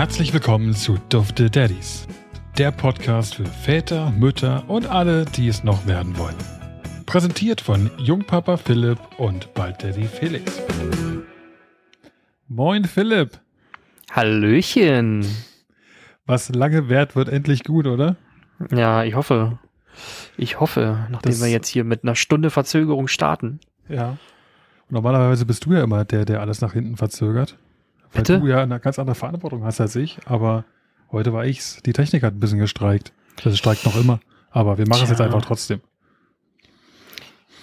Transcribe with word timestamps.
Herzlich 0.00 0.32
willkommen 0.32 0.72
zu 0.74 0.96
Dufte 1.10 1.50
Daddies, 1.50 2.08
der 2.56 2.70
Podcast 2.70 3.34
für 3.34 3.44
Väter, 3.44 4.10
Mütter 4.12 4.64
und 4.66 4.86
alle, 4.86 5.26
die 5.26 5.46
es 5.46 5.62
noch 5.62 5.86
werden 5.86 6.16
wollen. 6.16 6.36
Präsentiert 7.04 7.60
von 7.60 7.90
Jungpapa 7.98 8.56
Philipp 8.56 8.98
und 9.18 9.52
bald 9.52 9.82
Daddy 9.82 10.06
Felix. 10.06 10.58
Moin 12.48 12.86
Philipp. 12.86 13.40
Hallöchen. 14.10 15.26
Was 16.24 16.48
lange 16.48 16.88
währt, 16.88 17.14
wird 17.14 17.28
endlich 17.28 17.62
gut, 17.64 17.86
oder? 17.86 18.16
Ja, 18.74 19.04
ich 19.04 19.14
hoffe. 19.14 19.58
Ich 20.38 20.60
hoffe, 20.60 21.08
nachdem 21.10 21.32
Das- 21.32 21.42
wir 21.42 21.50
jetzt 21.50 21.68
hier 21.68 21.84
mit 21.84 22.04
einer 22.04 22.14
Stunde 22.14 22.48
Verzögerung 22.48 23.06
starten. 23.06 23.60
Ja. 23.86 24.16
Normalerweise 24.88 25.44
bist 25.44 25.66
du 25.66 25.74
ja 25.74 25.84
immer 25.84 26.06
der, 26.06 26.24
der 26.24 26.40
alles 26.40 26.62
nach 26.62 26.72
hinten 26.72 26.96
verzögert. 26.96 27.58
Weil 28.12 28.22
Bitte? 28.22 28.40
du 28.40 28.46
ja 28.48 28.62
eine 28.62 28.80
ganz 28.80 28.98
andere 28.98 29.14
Verantwortung 29.14 29.64
hast 29.64 29.80
als 29.80 29.94
ich, 29.96 30.18
aber 30.26 30.64
heute 31.12 31.32
war 31.32 31.44
ich's. 31.46 31.80
Die 31.86 31.92
Technik 31.92 32.22
hat 32.22 32.34
ein 32.34 32.40
bisschen 32.40 32.58
gestreikt. 32.58 33.12
Das 33.44 33.56
streikt 33.56 33.84
noch 33.84 33.96
immer. 33.96 34.20
Aber 34.50 34.78
wir 34.78 34.88
machen 34.88 35.04
es 35.04 35.10
jetzt 35.10 35.20
einfach 35.20 35.42
trotzdem. 35.42 35.80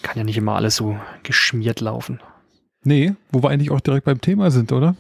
Kann 0.02 0.18
ja 0.18 0.24
nicht 0.24 0.38
immer 0.38 0.56
alles 0.56 0.78
so 0.78 0.98
geschmiert 1.24 1.82
laufen. 1.82 2.22
Nee, 2.84 3.14
wo 3.32 3.44
wir 3.44 3.50
eigentlich 3.50 3.72
auch 3.72 3.82
direkt 3.82 4.06
beim 4.06 4.22
Thema 4.22 4.52
sind, 4.52 4.72
oder? 4.72 4.96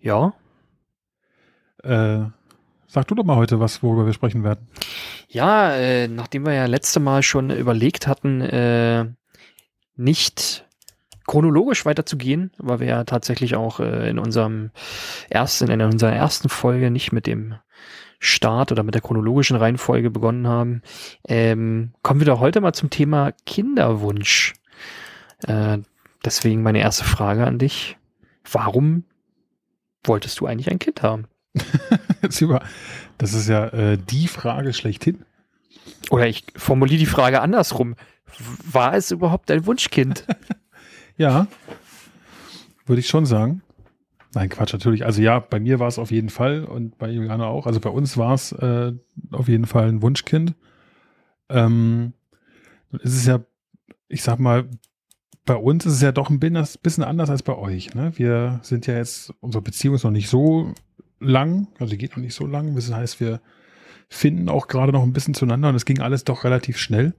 Ja, 0.00 0.32
Äh, 1.82 2.20
sag 2.86 3.08
du 3.08 3.14
doch 3.14 3.24
mal 3.24 3.36
heute 3.36 3.58
was, 3.58 3.82
worüber 3.82 4.04
wir 4.06 4.12
sprechen 4.12 4.44
werden. 4.44 4.68
ja, 5.28 5.72
äh, 5.74 6.08
nachdem 6.08 6.44
wir 6.46 6.52
ja 6.52 6.66
letzte 6.66 7.00
Mal 7.00 7.22
schon 7.22 7.50
überlegt 7.50 8.06
hatten, 8.06 8.40
äh, 8.42 9.06
nicht 9.96 10.66
chronologisch 11.30 11.86
weiterzugehen, 11.86 12.50
weil 12.58 12.80
wir 12.80 12.88
ja 12.88 13.04
tatsächlich 13.04 13.54
auch 13.54 13.78
äh, 13.78 14.10
in 14.10 14.18
unserem 14.18 14.72
ersten, 15.28 15.70
in 15.70 15.80
unserer 15.80 16.12
ersten 16.12 16.48
Folge 16.48 16.90
nicht 16.90 17.12
mit 17.12 17.28
dem 17.28 17.54
Start 18.18 18.72
oder 18.72 18.82
mit 18.82 18.96
der 18.96 19.00
chronologischen 19.00 19.56
Reihenfolge 19.56 20.10
begonnen 20.10 20.48
haben, 20.48 20.82
ähm, 21.28 21.92
kommen 22.02 22.18
wir 22.18 22.26
doch 22.26 22.40
heute 22.40 22.60
mal 22.60 22.72
zum 22.72 22.90
Thema 22.90 23.30
Kinderwunsch. 23.46 24.54
Äh, 25.46 25.78
deswegen 26.24 26.64
meine 26.64 26.80
erste 26.80 27.04
Frage 27.04 27.46
an 27.46 27.60
dich. 27.60 27.96
Warum 28.50 29.04
wolltest 30.02 30.40
du 30.40 30.46
eigentlich 30.46 30.68
ein 30.68 30.80
Kind 30.80 31.04
haben? 31.04 31.28
Das 33.18 33.34
ist 33.34 33.48
ja 33.48 33.68
äh, 33.68 33.98
die 33.98 34.26
Frage 34.26 34.72
schlechthin. 34.72 35.24
Oder 36.10 36.26
ich 36.26 36.44
formuliere 36.56 36.98
die 36.98 37.06
Frage 37.06 37.40
andersrum. 37.40 37.94
War 38.64 38.94
es 38.94 39.12
überhaupt 39.12 39.48
dein 39.48 39.64
Wunschkind? 39.66 40.26
Ja, 41.20 41.48
würde 42.86 43.00
ich 43.00 43.08
schon 43.08 43.26
sagen. 43.26 43.60
Nein, 44.32 44.48
Quatsch, 44.48 44.72
natürlich. 44.72 45.04
Also 45.04 45.20
ja, 45.20 45.38
bei 45.38 45.60
mir 45.60 45.78
war 45.78 45.86
es 45.86 45.98
auf 45.98 46.10
jeden 46.10 46.30
Fall 46.30 46.64
und 46.64 46.96
bei 46.96 47.10
Juliana 47.10 47.44
auch. 47.44 47.66
Also 47.66 47.78
bei 47.78 47.90
uns 47.90 48.16
war 48.16 48.32
es 48.32 48.52
äh, 48.52 48.94
auf 49.30 49.46
jeden 49.46 49.66
Fall 49.66 49.88
ein 49.88 50.00
Wunschkind. 50.00 50.54
Ähm, 51.50 52.14
ist 53.02 53.26
ja, 53.26 53.40
ich 54.08 54.22
sag 54.22 54.38
mal, 54.38 54.70
bei 55.44 55.56
uns 55.56 55.84
ist 55.84 55.92
es 55.92 56.00
ja 56.00 56.10
doch 56.10 56.30
ein 56.30 56.40
bisschen 56.40 57.04
anders 57.04 57.28
als 57.28 57.42
bei 57.42 57.54
euch. 57.54 57.94
Ne? 57.94 58.12
Wir 58.16 58.60
sind 58.62 58.86
ja 58.86 58.94
jetzt, 58.94 59.34
unsere 59.40 59.60
Beziehung 59.60 59.96
ist 59.96 60.04
noch 60.04 60.10
nicht 60.10 60.30
so 60.30 60.72
lang, 61.18 61.68
also 61.78 61.90
die 61.90 61.98
geht 61.98 62.12
noch 62.12 62.22
nicht 62.24 62.34
so 62.34 62.46
lang. 62.46 62.74
Das 62.74 62.90
heißt, 62.90 63.20
wir 63.20 63.42
finden 64.08 64.48
auch 64.48 64.68
gerade 64.68 64.92
noch 64.92 65.02
ein 65.02 65.12
bisschen 65.12 65.34
zueinander 65.34 65.68
und 65.68 65.74
es 65.74 65.84
ging 65.84 66.00
alles 66.00 66.24
doch 66.24 66.44
relativ 66.44 66.78
schnell. 66.78 67.12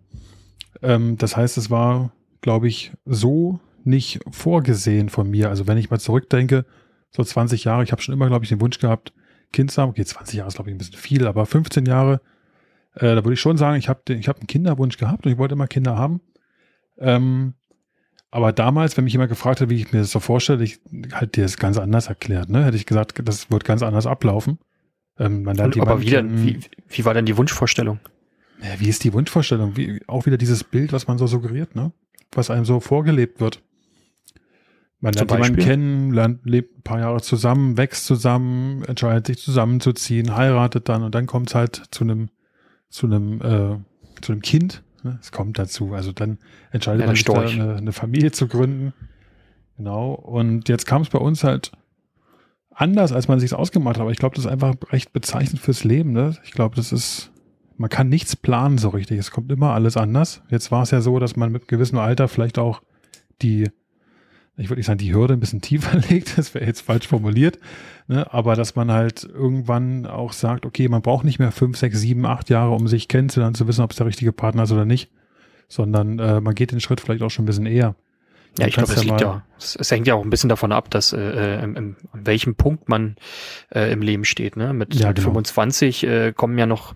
Ähm, 0.81 1.19
das 1.19 1.37
heißt, 1.37 1.59
es 1.59 1.69
war, 1.69 2.13
glaube 2.41 2.67
ich, 2.67 2.93
so 3.05 3.59
nicht 3.85 4.19
vorgesehen 4.29 5.09
von 5.09 5.29
mir. 5.29 5.49
Also 5.49 5.67
wenn 5.67 5.77
ich 5.77 5.89
mal 5.89 5.99
zurückdenke, 5.99 6.65
so 7.09 7.23
20 7.23 7.63
Jahre, 7.63 7.83
ich 7.83 7.91
habe 7.91 8.01
schon 8.01 8.13
immer, 8.13 8.27
glaube 8.27 8.45
ich, 8.45 8.49
den 8.49 8.61
Wunsch 8.61 8.79
gehabt, 8.79 9.13
Kind 9.51 9.71
zu 9.71 9.81
haben. 9.81 9.89
Okay, 9.89 10.05
20 10.05 10.37
Jahre 10.37 10.47
ist, 10.47 10.55
glaube 10.55 10.69
ich, 10.69 10.75
ein 10.75 10.77
bisschen 10.77 10.97
viel, 10.97 11.27
aber 11.27 11.45
15 11.45 11.85
Jahre, 11.85 12.21
äh, 12.95 13.15
da 13.15 13.23
würde 13.23 13.33
ich 13.33 13.41
schon 13.41 13.57
sagen, 13.57 13.77
ich 13.77 13.89
habe 13.89 14.01
ich 14.13 14.27
hab 14.27 14.37
einen 14.37 14.47
Kinderwunsch 14.47 14.97
gehabt 14.97 15.25
und 15.25 15.31
ich 15.31 15.37
wollte 15.37 15.53
immer 15.53 15.67
Kinder 15.67 15.97
haben. 15.97 16.21
Ähm, 16.97 17.53
aber 18.29 18.53
damals, 18.53 18.95
wenn 18.95 19.03
mich 19.03 19.13
jemand 19.13 19.29
gefragt 19.29 19.59
hat, 19.59 19.69
wie 19.69 19.75
ich 19.75 19.91
mir 19.91 19.99
das 19.99 20.11
so 20.11 20.21
vorstelle, 20.21 20.63
ich 20.63 20.79
halt 21.11 21.35
dir 21.35 21.43
das 21.43 21.57
ganz 21.57 21.77
anders 21.77 22.07
erklärt, 22.07 22.49
ne? 22.49 22.63
Hätte 22.63 22.77
ich 22.77 22.85
gesagt, 22.85 23.21
das 23.25 23.51
wird 23.51 23.65
ganz 23.65 23.83
anders 23.83 24.07
ablaufen. 24.07 24.59
Ähm, 25.19 25.43
man 25.43 25.57
lernt 25.57 25.75
Und, 25.75 25.81
aber 25.81 25.99
wie, 25.99 26.11
denn, 26.11 26.45
wie, 26.45 26.59
wie 26.87 27.05
war 27.05 27.13
denn 27.13 27.25
die 27.25 27.35
Wunschvorstellung? 27.35 27.99
ja, 28.61 28.79
wie 28.79 28.87
ist 28.89 29.03
die 29.03 29.13
Wunschvorstellung? 29.13 29.75
Wie, 29.75 30.01
auch 30.07 30.25
wieder 30.25 30.37
dieses 30.37 30.63
Bild, 30.63 30.93
was 30.93 31.07
man 31.07 31.17
so 31.17 31.27
suggeriert, 31.27 31.75
ne? 31.75 31.91
Was 32.31 32.49
einem 32.49 32.65
so 32.65 32.79
vorgelebt 32.79 33.39
wird. 33.39 33.61
Man 35.01 35.13
lernt 35.13 35.31
jemanden 35.31 35.57
kennen, 35.57 36.13
lernt, 36.13 36.45
lebt 36.45 36.77
ein 36.77 36.81
paar 36.83 36.99
Jahre 36.99 37.21
zusammen, 37.21 37.75
wächst 37.75 38.05
zusammen, 38.05 38.83
entscheidet 38.83 39.27
sich 39.27 39.39
zusammenzuziehen, 39.39 40.35
heiratet 40.35 40.89
dann 40.89 41.01
und 41.01 41.15
dann 41.15 41.25
kommt 41.25 41.49
es 41.49 41.55
halt 41.55 41.83
zu 41.89 42.03
einem, 42.03 42.29
zu 42.89 43.07
einem, 43.07 43.41
äh, 43.41 44.21
zu 44.21 44.31
einem 44.31 44.41
Kind. 44.43 44.83
Ne? 45.03 45.17
Es 45.19 45.31
kommt 45.31 45.57
dazu. 45.57 45.93
Also 45.93 46.11
dann 46.11 46.37
entscheidet 46.71 47.01
Ja, 47.01 47.07
man 47.07 47.15
sich 47.15 47.25
da 47.25 47.33
eine, 47.33 47.75
eine 47.77 47.93
Familie 47.93 48.31
zu 48.31 48.47
gründen. 48.47 48.93
Genau. 49.77 50.13
Und 50.13 50.69
jetzt 50.69 50.85
kam 50.85 51.01
es 51.01 51.09
bei 51.09 51.17
uns 51.17 51.43
halt 51.43 51.71
anders, 52.69 53.11
als 53.11 53.27
man 53.27 53.39
sich 53.39 53.53
ausgemacht 53.55 53.95
hat. 53.95 54.01
Aber 54.01 54.11
ich 54.11 54.19
glaube, 54.19 54.35
das 54.35 54.45
ist 54.45 54.51
einfach 54.51 54.75
recht 54.91 55.13
bezeichnend 55.13 55.59
fürs 55.59 55.83
Leben. 55.83 56.11
Ne? 56.11 56.35
Ich 56.43 56.51
glaube, 56.51 56.75
das 56.75 56.91
ist, 56.91 57.31
man 57.77 57.89
kann 57.89 58.07
nichts 58.07 58.35
planen 58.35 58.77
so 58.77 58.89
richtig. 58.89 59.17
Es 59.17 59.31
kommt 59.31 59.51
immer 59.51 59.73
alles 59.73 59.97
anders. 59.97 60.43
Jetzt 60.49 60.71
war 60.71 60.83
es 60.83 60.91
ja 60.91 61.01
so, 61.01 61.17
dass 61.17 61.35
man 61.35 61.51
mit 61.51 61.67
gewissem 61.67 61.97
Alter 61.97 62.27
vielleicht 62.27 62.59
auch 62.59 62.83
die, 63.41 63.69
ich 64.61 64.69
würde 64.69 64.79
nicht 64.79 64.87
sagen, 64.87 64.99
die 64.99 65.13
Hürde 65.13 65.33
ein 65.33 65.39
bisschen 65.39 65.61
tiefer 65.61 65.97
legt, 66.09 66.37
das 66.37 66.53
wäre 66.53 66.65
jetzt 66.65 66.81
falsch 66.81 67.07
formuliert, 67.07 67.59
ne? 68.07 68.31
aber 68.33 68.55
dass 68.55 68.75
man 68.75 68.91
halt 68.91 69.23
irgendwann 69.23 70.05
auch 70.05 70.33
sagt, 70.33 70.65
okay, 70.65 70.87
man 70.87 71.01
braucht 71.01 71.25
nicht 71.25 71.39
mehr 71.39 71.51
fünf, 71.51 71.77
sechs, 71.77 71.99
sieben, 71.99 72.25
acht 72.25 72.49
Jahre, 72.49 72.71
um 72.71 72.87
sich 72.87 73.07
kennenzulernen, 73.07 73.55
zu 73.55 73.67
wissen, 73.67 73.81
ob 73.81 73.91
es 73.91 73.97
der 73.97 74.07
richtige 74.07 74.31
Partner 74.31 74.63
ist 74.63 74.71
oder 74.71 74.85
nicht, 74.85 75.09
sondern 75.67 76.19
äh, 76.19 76.41
man 76.41 76.55
geht 76.55 76.71
den 76.71 76.79
Schritt 76.79 77.01
vielleicht 77.01 77.23
auch 77.23 77.31
schon 77.31 77.43
ein 77.43 77.47
bisschen 77.47 77.65
eher. 77.65 77.95
Ja, 78.59 78.67
ich 78.67 78.73
glaube, 78.73 78.91
es 78.91 78.95
ja 78.97 79.03
liegt 79.03 79.21
ja, 79.21 79.43
es, 79.57 79.91
hängt 79.91 80.07
ja 80.07 80.15
auch 80.15 80.23
ein 80.23 80.29
bisschen 80.29 80.49
davon 80.49 80.73
ab, 80.73 80.89
dass 80.89 81.13
äh, 81.13 81.19
äh, 81.19 81.63
im, 81.63 81.75
im, 81.77 81.95
an 82.11 82.25
welchem 82.25 82.55
Punkt 82.55 82.89
man 82.89 83.15
äh, 83.73 83.91
im 83.91 84.01
Leben 84.01 84.25
steht. 84.25 84.57
Ne? 84.57 84.73
Mit, 84.73 84.93
Ja, 84.93 85.13
genau. 85.13 85.29
25 85.29 86.03
äh, 86.03 86.33
kommen 86.33 86.57
ja 86.57 86.65
noch, 86.65 86.93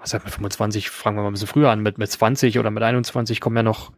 was 0.00 0.14
heißt 0.14 0.24
mit 0.24 0.32
25, 0.32 0.90
fragen 0.90 1.16
wir 1.16 1.22
mal 1.22 1.30
ein 1.30 1.32
bisschen 1.32 1.48
früher 1.48 1.70
an, 1.70 1.80
mit, 1.80 1.98
mit 1.98 2.08
20 2.08 2.58
oder 2.58 2.70
mit 2.70 2.82
21 2.84 3.40
kommen 3.40 3.56
ja 3.56 3.64
noch 3.64 3.90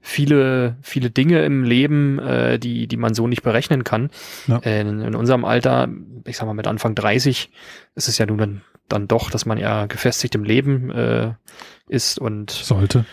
viele, 0.00 0.76
viele 0.82 1.10
Dinge 1.10 1.44
im 1.44 1.64
Leben, 1.64 2.18
äh, 2.18 2.58
die, 2.58 2.86
die 2.86 2.96
man 2.96 3.14
so 3.14 3.26
nicht 3.26 3.42
berechnen 3.42 3.84
kann. 3.84 4.10
Ja. 4.46 4.58
Äh, 4.58 4.80
in, 4.80 5.00
in 5.00 5.14
unserem 5.14 5.44
Alter, 5.44 5.88
ich 6.24 6.36
sag 6.36 6.46
mal 6.46 6.54
mit 6.54 6.66
Anfang 6.66 6.94
30, 6.94 7.50
ist 7.94 8.08
es 8.08 8.18
ja 8.18 8.26
nun 8.26 8.38
dann, 8.38 8.60
dann 8.88 9.08
doch, 9.08 9.30
dass 9.30 9.46
man 9.46 9.58
ja 9.58 9.86
gefestigt 9.86 10.34
im 10.34 10.44
Leben 10.44 10.90
äh, 10.90 11.32
ist 11.88 12.18
und 12.18 12.50
Sollte. 12.50 13.04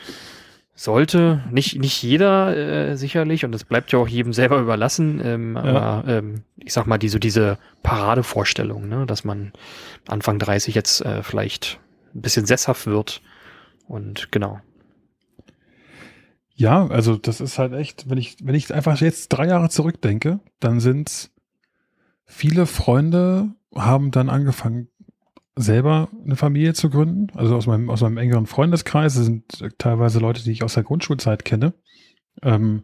sollte. 0.76 1.44
Nicht, 1.52 1.80
nicht 1.80 2.02
jeder 2.02 2.56
äh, 2.56 2.96
sicherlich 2.98 3.46
und 3.46 3.52
das 3.52 3.64
bleibt 3.64 3.92
ja 3.92 4.00
auch 4.00 4.08
jedem 4.08 4.34
selber 4.34 4.60
überlassen. 4.60 5.22
Ähm, 5.24 5.58
Aber 5.58 6.04
ähm, 6.08 6.44
ich 6.58 6.74
sag 6.74 6.88
mal, 6.88 6.98
die, 6.98 7.10
so 7.10 7.20
diese 7.20 7.58
Paradevorstellung, 7.84 8.88
ne, 8.88 9.06
dass 9.06 9.24
man 9.24 9.54
Anfang 10.08 10.40
30 10.40 10.76
jetzt 10.76 11.02
äh, 11.02 11.24
vielleicht 11.24 11.80
ein 12.14 12.22
bisschen 12.22 12.46
sesshaft 12.46 12.88
wird. 12.88 13.22
Und 13.88 14.32
genau. 14.32 14.62
Ja, 16.56 16.88
also 16.88 17.18
das 17.18 17.42
ist 17.42 17.60
halt 17.60 17.74
echt, 17.74 18.10
wenn 18.10 18.18
ich, 18.18 18.38
wenn 18.42 18.56
ich 18.56 18.74
einfach 18.74 19.00
jetzt 19.02 19.30
drei 19.30 19.48
Jahre 19.48 19.70
zurückdenke, 19.70 20.40
dann 20.60 20.80
sind 20.80 21.30
viele 22.26 22.66
Freunde 22.66 23.54
haben 23.76 24.12
dann 24.12 24.30
angefangen, 24.30 24.88
selber 25.58 26.10
eine 26.24 26.36
Familie 26.36 26.74
zu 26.74 26.90
gründen. 26.90 27.28
Also 27.36 27.56
aus 27.56 27.68
meinem, 27.68 27.90
aus 27.90 28.02
meinem 28.02 28.18
engeren 28.18 28.46
Freundeskreis, 28.46 29.16
das 29.16 29.26
sind 29.26 29.44
teilweise 29.78 30.20
Leute, 30.20 30.44
die 30.44 30.52
ich 30.52 30.64
aus 30.64 30.74
der 30.74 30.84
Grundschulzeit 30.84 31.46
kenne. 31.46 31.74
Ähm, 32.42 32.84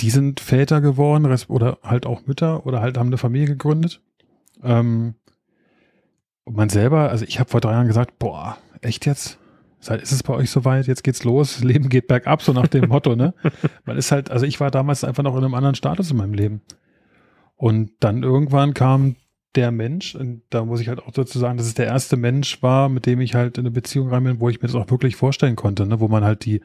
die 0.00 0.10
sind 0.10 0.40
Väter 0.40 0.80
geworden 0.80 1.26
oder 1.48 1.78
halt 1.82 2.06
auch 2.06 2.26
Mütter 2.26 2.66
oder 2.66 2.80
halt 2.80 2.96
haben 2.98 3.08
eine 3.08 3.18
Familie 3.18 3.48
gegründet. 3.48 4.00
Ähm, 4.62 5.14
und 6.44 6.56
man 6.56 6.68
selber, 6.68 7.10
also 7.10 7.24
ich 7.24 7.40
habe 7.40 7.50
vor 7.50 7.60
drei 7.60 7.72
Jahren 7.72 7.88
gesagt, 7.88 8.18
boah, 8.18 8.58
echt 8.80 9.06
jetzt? 9.06 9.37
Seit 9.80 10.02
ist 10.02 10.12
es 10.12 10.22
bei 10.22 10.34
euch 10.34 10.50
soweit, 10.50 10.86
jetzt 10.86 11.04
geht's 11.04 11.24
los, 11.24 11.60
Leben 11.64 11.88
geht 11.88 12.08
bergab, 12.08 12.42
so 12.42 12.52
nach 12.52 12.68
dem 12.68 12.88
Motto, 12.88 13.16
ne? 13.16 13.34
Man 13.84 13.96
ist 13.96 14.12
halt, 14.12 14.30
also 14.30 14.46
ich 14.46 14.60
war 14.60 14.70
damals 14.70 15.04
einfach 15.04 15.22
noch 15.22 15.36
in 15.36 15.44
einem 15.44 15.54
anderen 15.54 15.74
Status 15.74 16.10
in 16.10 16.16
meinem 16.16 16.34
Leben. 16.34 16.62
Und 17.56 17.90
dann 18.00 18.22
irgendwann 18.22 18.74
kam 18.74 19.16
der 19.54 19.70
Mensch, 19.70 20.14
und 20.14 20.42
da 20.50 20.64
muss 20.64 20.80
ich 20.80 20.88
halt 20.88 21.00
auch 21.00 21.10
dazu 21.10 21.38
sagen, 21.38 21.56
dass 21.56 21.66
es 21.66 21.74
der 21.74 21.86
erste 21.86 22.16
Mensch 22.16 22.62
war, 22.62 22.88
mit 22.88 23.06
dem 23.06 23.20
ich 23.20 23.34
halt 23.34 23.58
in 23.58 23.62
eine 23.62 23.70
Beziehung 23.70 24.08
rein 24.08 24.24
bin, 24.24 24.40
wo 24.40 24.48
ich 24.48 24.60
mir 24.60 24.68
das 24.68 24.76
auch 24.76 24.90
wirklich 24.90 25.16
vorstellen 25.16 25.56
konnte, 25.56 25.86
ne? 25.86 26.00
wo 26.00 26.08
man 26.08 26.22
halt 26.24 26.44
die, 26.44 26.60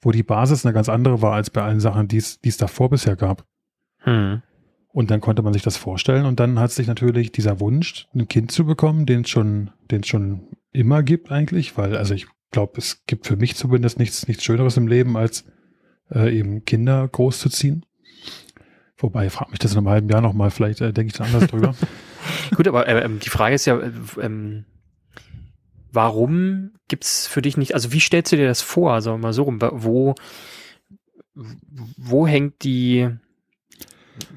wo 0.00 0.12
die 0.12 0.22
Basis 0.22 0.64
eine 0.64 0.72
ganz 0.72 0.88
andere 0.88 1.20
war 1.20 1.34
als 1.34 1.50
bei 1.50 1.62
allen 1.62 1.80
Sachen, 1.80 2.08
die 2.08 2.18
es 2.18 2.40
die 2.40 2.48
es 2.48 2.56
davor 2.56 2.90
bisher 2.90 3.16
gab. 3.16 3.44
Hm. 3.98 4.42
Und 4.90 5.10
dann 5.10 5.20
konnte 5.20 5.42
man 5.42 5.52
sich 5.52 5.62
das 5.62 5.76
vorstellen 5.76 6.24
und 6.24 6.40
dann 6.40 6.58
hat 6.58 6.70
sich 6.70 6.86
natürlich 6.86 7.30
dieser 7.32 7.60
Wunsch, 7.60 8.06
ein 8.14 8.28
Kind 8.28 8.50
zu 8.50 8.64
bekommen, 8.64 9.04
den 9.04 9.22
es 9.22 9.30
schon, 9.30 9.70
den 9.90 10.00
es 10.00 10.08
schon 10.08 10.48
immer 10.72 11.02
gibt 11.02 11.30
eigentlich, 11.30 11.76
weil, 11.76 11.96
also 11.96 12.14
ich 12.14 12.26
glaube, 12.50 12.78
es 12.78 13.04
gibt 13.06 13.26
für 13.26 13.36
mich 13.36 13.56
zumindest 13.56 13.98
nichts, 13.98 14.26
nichts 14.28 14.44
Schöneres 14.44 14.76
im 14.76 14.88
Leben, 14.88 15.16
als 15.16 15.44
äh, 16.10 16.36
eben 16.36 16.64
Kinder 16.64 17.06
großzuziehen. 17.08 17.84
Wobei, 18.96 19.30
frag 19.30 19.50
mich 19.50 19.58
das 19.60 19.72
in 19.72 19.78
einem 19.78 19.88
halben 19.88 20.08
Jahr 20.08 20.20
nochmal, 20.20 20.50
vielleicht 20.50 20.80
äh, 20.80 20.92
denke 20.92 21.12
ich 21.12 21.18
dann 21.18 21.28
anders 21.28 21.46
drüber. 21.50 21.74
Gut, 22.56 22.66
aber 22.66 22.88
äh, 22.88 23.08
die 23.08 23.30
Frage 23.30 23.54
ist 23.54 23.66
ja, 23.66 23.78
äh, 23.78 23.92
ähm, 24.20 24.64
warum 25.92 26.72
gibt's 26.88 27.26
für 27.26 27.42
dich 27.42 27.56
nicht, 27.56 27.74
also 27.74 27.92
wie 27.92 28.00
stellst 28.00 28.32
du 28.32 28.36
dir 28.36 28.48
das 28.48 28.62
vor, 28.62 29.00
sagen 29.00 29.18
wir 29.18 29.28
mal 29.28 29.32
so 29.32 29.44
rum, 29.44 29.60
wo, 29.60 30.14
wo 31.96 32.26
hängt 32.26 32.64
die, 32.64 33.08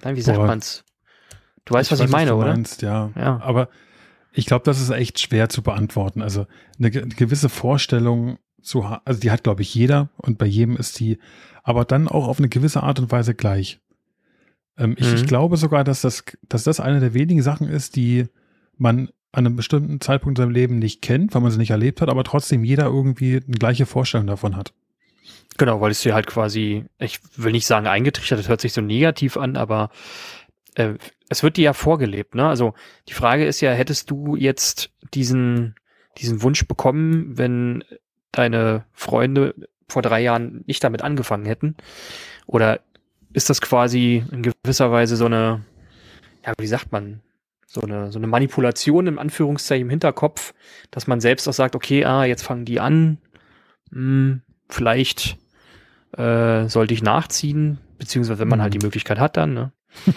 nein, 0.03 0.15
wie 0.15 0.21
sagt 0.21 0.37
Boah. 0.37 0.47
man's? 0.47 0.83
Du 1.65 1.73
weißt, 1.73 1.91
was 1.91 1.99
weiß, 1.99 2.05
ich 2.05 2.11
meine, 2.11 2.31
du 2.31 2.37
oder? 2.37 2.53
Meinst, 2.53 2.81
ja. 2.81 3.11
Ja. 3.15 3.39
Aber 3.41 3.69
ich 4.33 4.45
glaube, 4.45 4.63
das 4.65 4.79
ist 4.81 4.89
echt 4.89 5.19
schwer 5.19 5.49
zu 5.49 5.61
beantworten. 5.61 6.21
Also 6.21 6.45
eine, 6.79 6.91
ge- 6.91 7.01
eine 7.03 7.13
gewisse 7.15 7.49
Vorstellung 7.49 8.37
zu 8.61 8.87
ha- 8.89 9.01
also 9.05 9.19
die 9.19 9.31
hat, 9.31 9.43
glaube 9.43 9.61
ich, 9.61 9.73
jeder 9.73 10.09
und 10.17 10.37
bei 10.37 10.45
jedem 10.45 10.77
ist 10.77 10.99
die, 10.99 11.17
aber 11.63 11.85
dann 11.85 12.07
auch 12.07 12.27
auf 12.27 12.39
eine 12.39 12.49
gewisse 12.49 12.83
Art 12.83 12.99
und 12.99 13.11
Weise 13.11 13.33
gleich. 13.35 13.79
Ähm, 14.77 14.95
ich, 14.97 15.09
Mhm. 15.09 15.15
ich 15.15 15.25
glaube 15.25 15.57
sogar, 15.57 15.83
dass 15.83 16.01
das, 16.01 16.23
dass 16.47 16.63
das 16.63 16.79
eine 16.79 16.99
der 16.99 17.13
wenigen 17.13 17.41
Sachen 17.41 17.67
ist, 17.67 17.95
die 17.95 18.25
man 18.77 19.09
an 19.33 19.45
einem 19.45 19.55
bestimmten 19.55 20.01
Zeitpunkt 20.01 20.37
in 20.39 20.43
seinem 20.43 20.51
Leben 20.53 20.79
nicht 20.79 21.01
kennt, 21.01 21.33
weil 21.33 21.41
man 21.41 21.51
sie 21.51 21.57
nicht 21.57 21.71
erlebt 21.71 22.01
hat, 22.01 22.09
aber 22.09 22.23
trotzdem 22.23 22.63
jeder 22.63 22.85
irgendwie 22.85 23.35
eine 23.35 23.57
gleiche 23.57 23.85
Vorstellung 23.85 24.27
davon 24.27 24.55
hat. 24.55 24.73
Genau, 25.57 25.81
weil 25.81 25.91
es 25.91 26.01
dir 26.01 26.13
halt 26.13 26.27
quasi, 26.27 26.85
ich 26.99 27.19
will 27.37 27.51
nicht 27.51 27.65
sagen 27.65 27.87
eingetrichtert, 27.87 28.39
das 28.39 28.47
hört 28.49 28.61
sich 28.61 28.73
so 28.73 28.81
negativ 28.81 29.37
an, 29.37 29.55
aber 29.57 29.89
äh, 30.75 30.93
es 31.31 31.43
wird 31.43 31.55
dir 31.55 31.63
ja 31.63 31.73
vorgelebt, 31.73 32.35
ne? 32.35 32.47
Also 32.47 32.73
die 33.07 33.13
Frage 33.13 33.45
ist 33.45 33.61
ja, 33.61 33.71
hättest 33.71 34.11
du 34.11 34.35
jetzt 34.35 34.91
diesen, 35.13 35.75
diesen 36.17 36.43
Wunsch 36.43 36.67
bekommen, 36.67 37.37
wenn 37.37 37.85
deine 38.33 38.83
Freunde 38.91 39.55
vor 39.87 40.01
drei 40.01 40.21
Jahren 40.21 40.63
nicht 40.67 40.83
damit 40.83 41.01
angefangen 41.01 41.45
hätten? 41.45 41.75
Oder 42.47 42.81
ist 43.31 43.49
das 43.49 43.61
quasi 43.61 44.25
in 44.29 44.43
gewisser 44.43 44.91
Weise 44.91 45.15
so 45.15 45.25
eine, 45.25 45.63
ja, 46.45 46.51
wie 46.59 46.67
sagt 46.67 46.91
man, 46.91 47.21
so 47.65 47.79
eine, 47.79 48.11
so 48.11 48.19
eine 48.19 48.27
Manipulation 48.27 49.07
im 49.07 49.17
Anführungszeichen 49.17 49.83
im 49.87 49.89
Hinterkopf, 49.89 50.53
dass 50.91 51.07
man 51.07 51.21
selbst 51.21 51.47
auch 51.47 51.53
sagt, 51.53 51.75
okay, 51.75 52.03
ah, 52.03 52.25
jetzt 52.25 52.43
fangen 52.43 52.65
die 52.65 52.81
an, 52.81 53.19
hm, 53.93 54.41
vielleicht 54.67 55.37
äh, 56.17 56.67
sollte 56.67 56.93
ich 56.93 57.01
nachziehen, 57.03 57.77
beziehungsweise 57.97 58.39
wenn 58.39 58.49
man 58.49 58.59
Mhm. 58.59 58.63
halt 58.63 58.73
die 58.73 58.85
Möglichkeit 58.85 59.17
hat 59.19 59.37
dann, 59.37 59.53
ne? 59.53 59.71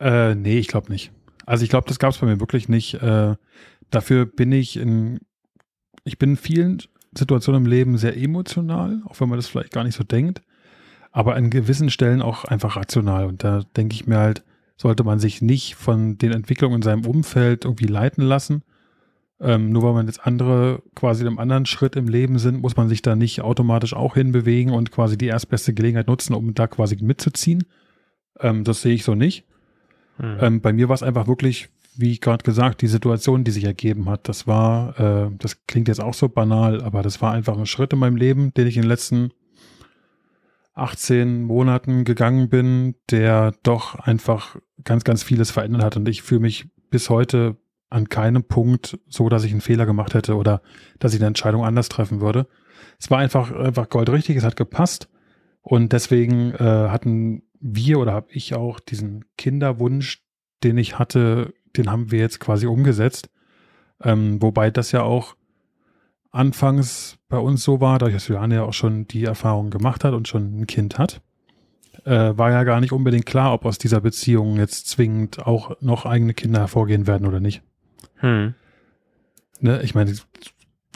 Äh, 0.00 0.34
nee, 0.34 0.58
ich 0.58 0.68
glaube 0.68 0.90
nicht. 0.90 1.12
Also 1.46 1.64
ich 1.64 1.70
glaube, 1.70 1.88
das 1.88 1.98
gab 1.98 2.10
es 2.12 2.18
bei 2.18 2.26
mir 2.26 2.40
wirklich 2.40 2.68
nicht. 2.68 2.94
Äh, 2.94 3.36
dafür 3.90 4.26
bin 4.26 4.52
ich 4.52 4.76
in, 4.76 5.20
ich 6.04 6.18
bin 6.18 6.30
in 6.30 6.36
vielen 6.36 6.82
Situationen 7.16 7.64
im 7.64 7.70
Leben 7.70 7.98
sehr 7.98 8.16
emotional, 8.16 9.02
auch 9.06 9.20
wenn 9.20 9.28
man 9.28 9.38
das 9.38 9.46
vielleicht 9.46 9.72
gar 9.72 9.84
nicht 9.84 9.96
so 9.96 10.04
denkt, 10.04 10.42
aber 11.12 11.34
an 11.34 11.50
gewissen 11.50 11.90
Stellen 11.90 12.20
auch 12.20 12.44
einfach 12.44 12.76
rational. 12.76 13.26
Und 13.26 13.44
da 13.44 13.62
denke 13.76 13.94
ich 13.94 14.06
mir 14.06 14.18
halt, 14.18 14.44
sollte 14.76 15.04
man 15.04 15.18
sich 15.18 15.40
nicht 15.40 15.74
von 15.74 16.18
den 16.18 16.32
Entwicklungen 16.32 16.76
in 16.76 16.82
seinem 16.82 17.06
Umfeld 17.06 17.64
irgendwie 17.64 17.86
leiten 17.86 18.22
lassen. 18.22 18.62
Ähm, 19.38 19.70
nur 19.70 19.82
weil 19.82 19.92
man 19.92 20.06
jetzt 20.06 20.26
andere 20.26 20.82
quasi 20.94 21.22
in 21.22 21.28
einem 21.28 21.38
anderen 21.38 21.66
Schritt 21.66 21.94
im 21.96 22.08
Leben 22.08 22.38
sind, 22.38 22.60
muss 22.60 22.76
man 22.76 22.88
sich 22.88 23.02
da 23.02 23.16
nicht 23.16 23.42
automatisch 23.42 23.94
auch 23.94 24.14
hinbewegen 24.14 24.72
und 24.72 24.90
quasi 24.90 25.18
die 25.18 25.26
erstbeste 25.26 25.74
Gelegenheit 25.74 26.06
nutzen, 26.06 26.34
um 26.34 26.54
da 26.54 26.66
quasi 26.66 26.96
mitzuziehen. 27.00 27.64
Ähm, 28.40 28.64
das 28.64 28.82
sehe 28.82 28.94
ich 28.94 29.04
so 29.04 29.14
nicht. 29.14 29.44
Hm. 30.18 30.36
Ähm, 30.40 30.60
bei 30.60 30.72
mir 30.72 30.88
war 30.88 30.94
es 30.94 31.02
einfach 31.02 31.26
wirklich, 31.26 31.68
wie 31.96 32.18
gerade 32.18 32.44
gesagt, 32.44 32.82
die 32.82 32.86
Situation, 32.86 33.44
die 33.44 33.50
sich 33.50 33.64
ergeben 33.64 34.08
hat. 34.08 34.28
Das 34.28 34.46
war, 34.46 34.98
äh, 34.98 35.30
das 35.38 35.66
klingt 35.66 35.88
jetzt 35.88 36.00
auch 36.00 36.14
so 36.14 36.28
banal, 36.28 36.82
aber 36.82 37.02
das 37.02 37.22
war 37.22 37.32
einfach 37.32 37.56
ein 37.56 37.66
Schritt 37.66 37.92
in 37.92 37.98
meinem 37.98 38.16
Leben, 38.16 38.52
den 38.54 38.66
ich 38.66 38.76
in 38.76 38.82
den 38.82 38.88
letzten 38.88 39.30
18 40.74 41.42
Monaten 41.42 42.04
gegangen 42.04 42.48
bin, 42.50 42.94
der 43.10 43.54
doch 43.62 43.94
einfach 43.94 44.56
ganz, 44.84 45.04
ganz 45.04 45.22
vieles 45.22 45.50
verändert 45.50 45.82
hat. 45.82 45.96
Und 45.96 46.08
ich 46.08 46.22
fühle 46.22 46.40
mich 46.40 46.68
bis 46.90 47.08
heute 47.08 47.56
an 47.88 48.08
keinem 48.08 48.44
Punkt 48.44 48.98
so, 49.08 49.28
dass 49.28 49.44
ich 49.44 49.52
einen 49.52 49.60
Fehler 49.62 49.86
gemacht 49.86 50.12
hätte 50.12 50.36
oder 50.36 50.60
dass 50.98 51.14
ich 51.14 51.20
eine 51.20 51.28
Entscheidung 51.28 51.64
anders 51.64 51.88
treffen 51.88 52.20
würde. 52.20 52.46
Es 52.98 53.10
war 53.10 53.18
einfach, 53.18 53.52
einfach 53.52 53.88
goldrichtig, 53.88 54.36
es 54.36 54.44
hat 54.44 54.56
gepasst. 54.56 55.08
Und 55.62 55.92
deswegen 55.92 56.52
äh, 56.52 56.58
hatten 56.58 57.42
wir 57.60 57.98
oder 57.98 58.12
habe 58.12 58.28
ich 58.30 58.54
auch 58.54 58.80
diesen 58.80 59.24
Kinderwunsch, 59.36 60.22
den 60.64 60.78
ich 60.78 60.98
hatte, 60.98 61.54
den 61.76 61.90
haben 61.90 62.10
wir 62.10 62.18
jetzt 62.18 62.40
quasi 62.40 62.66
umgesetzt. 62.66 63.30
Ähm, 64.02 64.40
wobei 64.42 64.70
das 64.70 64.92
ja 64.92 65.02
auch 65.02 65.36
anfangs 66.30 67.18
bei 67.28 67.38
uns 67.38 67.64
so 67.64 67.80
war, 67.80 67.98
dadurch, 67.98 68.14
dass 68.14 68.28
Juliane 68.28 68.56
ja 68.56 68.62
auch 68.64 68.74
schon 68.74 69.06
die 69.08 69.24
Erfahrung 69.24 69.70
gemacht 69.70 70.04
hat 70.04 70.12
und 70.12 70.28
schon 70.28 70.60
ein 70.60 70.66
Kind 70.66 70.98
hat, 70.98 71.22
äh, 72.04 72.36
war 72.36 72.50
ja 72.50 72.64
gar 72.64 72.80
nicht 72.80 72.92
unbedingt 72.92 73.26
klar, 73.26 73.52
ob 73.52 73.64
aus 73.64 73.78
dieser 73.78 74.00
Beziehung 74.00 74.56
jetzt 74.56 74.88
zwingend 74.88 75.46
auch 75.46 75.80
noch 75.80 76.04
eigene 76.04 76.34
Kinder 76.34 76.60
hervorgehen 76.60 77.06
werden 77.06 77.26
oder 77.26 77.40
nicht. 77.40 77.62
Hm. 78.16 78.54
Ne? 79.60 79.82
Ich 79.82 79.94
meine, 79.94 80.14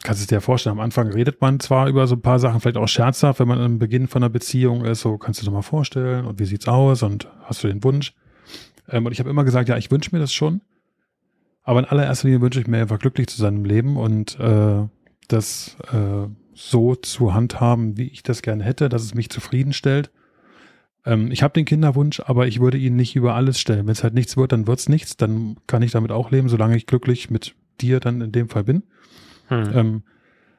kannst 0.03 0.21
es 0.21 0.27
dir 0.27 0.41
vorstellen, 0.41 0.79
am 0.79 0.81
Anfang 0.81 1.09
redet 1.09 1.41
man 1.41 1.61
zwar 1.61 1.89
über 1.89 2.07
so 2.07 2.15
ein 2.15 2.23
paar 2.23 2.39
Sachen, 2.39 2.61
vielleicht 2.61 2.77
auch 2.77 2.89
scherzhaft, 2.89 3.41
wenn 3.41 3.49
man 3.49 3.61
am 3.61 3.79
Beginn 3.79 4.09
von 4.09 4.23
einer 4.23 4.31
Beziehung 4.31 4.85
ist, 4.85 5.01
so 5.01 5.19
kannst 5.19 5.41
du 5.41 5.47
dir 5.47 5.53
mal 5.53 5.63
vorstellen 5.63 6.25
und 6.25 6.39
wie 6.39 6.45
sieht's 6.45 6.69
aus 6.69 7.03
und 7.03 7.29
hast 7.45 7.63
du 7.63 7.69
den 7.69 7.85
Wunsch? 7.85 8.15
Ähm, 8.89 9.07
und 9.07 9.13
ich 9.13 9.21
habe 9.21 9.31
immer 9.31 9.45
gesagt, 9.45 9.69
ja, 9.69 9.77
ich 9.77 9.91
wünsche 9.91 10.11
mir 10.13 10.21
das 10.21 10.33
schon, 10.33 10.63
aber 11.63 11.81
in 11.81 11.87
allererster 11.87 12.29
Linie 12.29 12.41
wünsche 12.41 12.61
ich 12.61 12.67
mir 12.67 12.79
einfach 12.79 12.99
glücklich 12.99 13.29
zu 13.29 13.37
sein 13.37 13.57
im 13.57 13.65
Leben 13.65 13.97
und 13.97 14.39
äh, 14.41 14.87
das 15.29 15.77
äh, 15.93 16.29
so 16.55 16.95
zu 16.95 17.35
handhaben, 17.35 17.97
wie 17.97 18.09
ich 18.09 18.23
das 18.23 18.43
gerne 18.43 18.65
hätte, 18.65 18.89
dass 18.89 19.03
es 19.03 19.15
mich 19.15 19.31
zufriedenstellt. 19.31 20.11
Ähm, 21.05 21.31
ich 21.31 21.43
habe 21.43 21.55
den 21.55 21.65
Kinderwunsch, 21.65 22.21
aber 22.21 22.47
ich 22.47 22.61
würde 22.61 22.79
ihn 22.79 22.97
nicht 22.97 23.17
über 23.17 23.35
alles 23.35 23.59
stellen. 23.59 23.87
Wenn 23.87 23.93
es 23.93 24.03
halt 24.03 24.15
nichts 24.15 24.37
wird, 24.37 24.53
dann 24.53 24.67
wird's 24.67 24.89
nichts. 24.89 25.17
Dann 25.17 25.57
kann 25.67 25.83
ich 25.83 25.93
damit 25.93 26.13
auch 26.13 26.31
leben, 26.31 26.49
solange 26.49 26.77
ich 26.77 26.87
glücklich 26.87 27.31
mit 27.31 27.55
dir 27.81 28.01
dann 28.01 28.21
in 28.21 28.33
dem 28.33 28.49
Fall 28.49 28.65
bin. 28.65 28.83
Hm. 29.51 29.71
Ähm, 29.75 30.03